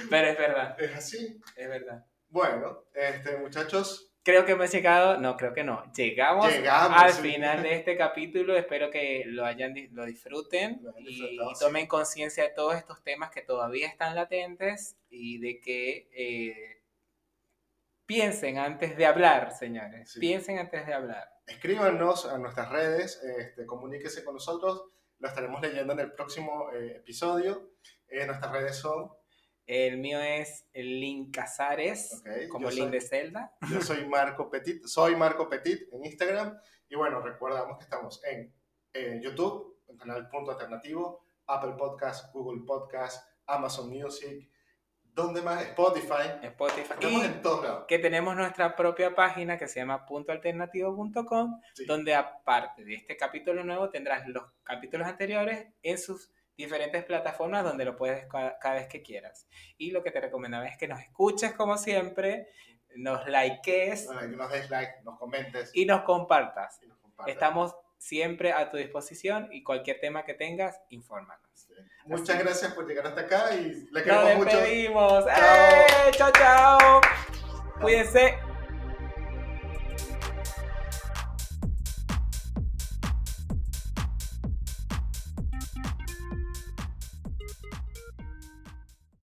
Pero 0.10 0.28
es 0.30 0.36
verdad, 0.40 0.82
Es 0.82 0.96
así. 0.96 1.40
es 1.56 1.70
verdad. 1.70 2.04
Bueno, 2.30 2.86
este, 2.96 3.38
muchachos, 3.38 4.10
Creo 4.24 4.46
que 4.46 4.54
hemos 4.54 4.72
llegado, 4.72 5.20
no, 5.20 5.38
creo 5.38 5.54
que 5.54 5.64
no. 5.64 5.84
Llegamos, 5.94 6.52
Llegamos, 6.52 7.04
al 7.04 7.12
sí. 7.14 7.22
final 7.22 7.62
de 7.62 7.76
este 7.76 7.96
capítulo. 7.98 8.58
Espero 8.58 8.90
que 8.90 9.26
lo 9.28 9.46
hayan 9.46 9.76
lo 9.92 10.06
disfruten 10.06 10.80
Lo 10.82 10.98
y, 10.98 11.10
y 11.10 11.38
sí. 11.38 11.60
tomen 11.60 11.86
conciencia 11.86 12.42
de 12.46 12.50
todos 12.50 12.76
estos 12.78 13.04
temas 13.04 13.30
que 13.30 13.42
todavía 13.44 13.88
están 13.88 14.16
latentes 14.16 14.98
y 15.10 15.38
de 15.38 15.60
que 15.60 16.10
eh, 16.14 16.83
piensen 18.14 18.58
antes 18.60 18.96
de 18.98 19.06
hablar, 19.06 19.52
señores. 19.52 20.12
Sí. 20.12 20.20
Piensen 20.20 20.60
antes 20.60 20.86
de 20.86 20.94
hablar. 20.94 21.30
escríbanos 21.48 22.26
a 22.26 22.38
nuestras 22.38 22.70
redes, 22.70 23.22
este, 23.24 23.66
comuníquese 23.66 24.24
con 24.24 24.36
nosotros. 24.36 24.86
Lo 25.20 25.28
estaremos 25.28 25.62
leyendo 25.62 25.94
en 25.94 26.00
el 26.00 26.12
próximo 26.14 26.72
eh, 26.74 26.98
episodio. 26.98 27.72
Eh, 28.08 28.26
nuestras 28.26 28.52
redes 28.52 28.76
son, 28.78 29.10
El 29.66 29.98
mío 29.98 30.20
es 30.20 30.68
el 30.74 31.00
Link 31.00 31.34
Casares, 31.34 32.14
Ok, 32.20 32.50
como 32.50 32.70
soy- 32.70 32.90
de 32.90 33.02
Zelda. 33.02 33.54
yo 33.72 33.82
soy 33.82 34.06
Marco 34.08 34.50
Petit, 34.50 34.86
soy 34.86 35.16
Marco 35.16 35.50
Petit 35.50 35.92
en 35.94 36.06
Instagram. 36.06 36.58
Y 36.90 36.96
bueno, 36.96 37.22
recordamos 37.22 37.78
que 37.78 37.84
estamos 37.86 38.22
en 38.26 38.54
eh, 38.94 39.20
YouTube, 39.24 39.80
en 39.88 39.98
canal 39.98 40.30
Punto 40.30 40.52
Alternativo, 40.52 41.26
Apple 41.48 41.74
Podcast, 41.78 42.32
Google 42.34 42.62
Podcast, 42.68 43.28
Amazon 43.48 43.90
Music, 43.90 44.50
¿dónde 45.14 45.42
más? 45.42 45.62
Spotify. 45.64 46.30
Spotify. 46.42 46.94
Estamos 46.94 47.22
Y 47.24 47.26
en 47.26 47.42
todos 47.42 47.64
lados. 47.64 47.86
que 47.88 48.00
tenemos 48.00 48.36
nuestra 48.36 48.76
propia 48.76 49.14
página 49.16 49.58
que 49.58 49.68
se 49.68 49.80
llama 49.80 50.06
puntoalternativo.com, 50.06 51.62
Sí. 51.74 51.86
donde 51.86 52.16
aparte 52.16 52.84
de 52.84 52.96
este 52.96 53.18
capítulo 53.18 53.64
nuevo 53.64 53.90
tendrás 53.90 54.28
los 54.28 54.44
capítulos 54.64 55.08
anteriores 55.08 55.68
en 55.82 55.98
sus 55.98 56.32
diferentes 56.56 57.04
plataformas 57.04 57.64
donde 57.64 57.86
lo 57.86 57.96
puedes 57.96 58.26
ca- 58.28 58.58
cada 58.60 58.76
vez 58.76 58.88
que 58.88 59.02
quieras. 59.02 59.48
Y 59.78 59.92
lo 59.92 60.04
que 60.04 60.12
te 60.12 60.22
recomendaba 60.22 60.68
es 60.68 60.78
que 60.78 60.88
nos 60.88 61.00
escuches 61.00 61.54
como 61.54 61.78
siempre, 61.78 62.48
nos 62.96 63.26
likees 63.28 64.08
nos 64.08 64.52
des 64.52 64.70
like, 64.70 65.02
nos 65.04 65.18
comentes 65.18 65.72
y 65.74 65.86
nos 65.86 66.02
compartas. 66.04 66.80
y 66.84 66.88
nos 66.88 66.98
compartas. 67.00 67.34
Estamos 67.34 67.76
siempre 68.04 68.52
a 68.52 68.70
tu 68.70 68.76
disposición 68.78 69.48
y 69.52 69.64
cualquier 69.64 70.00
tema 70.02 70.26
que 70.26 70.34
tengas, 70.34 70.78
infórmanos. 70.90 71.70
Muchas 72.06 72.38
gracias 72.38 72.74
por 72.74 72.86
llegar 72.86 73.08
hasta 73.08 73.22
acá 73.22 73.56
y 73.56 73.88
le 73.92 73.92
Nos 73.92 74.04
queremos 74.04 74.36
mucho. 74.36 74.58
despedimos. 74.58 75.26
Chao. 75.26 75.36
¡Eh! 75.38 76.12
¡Chao, 76.12 76.32
chao! 76.34 77.02
Cuídense. 77.80 78.38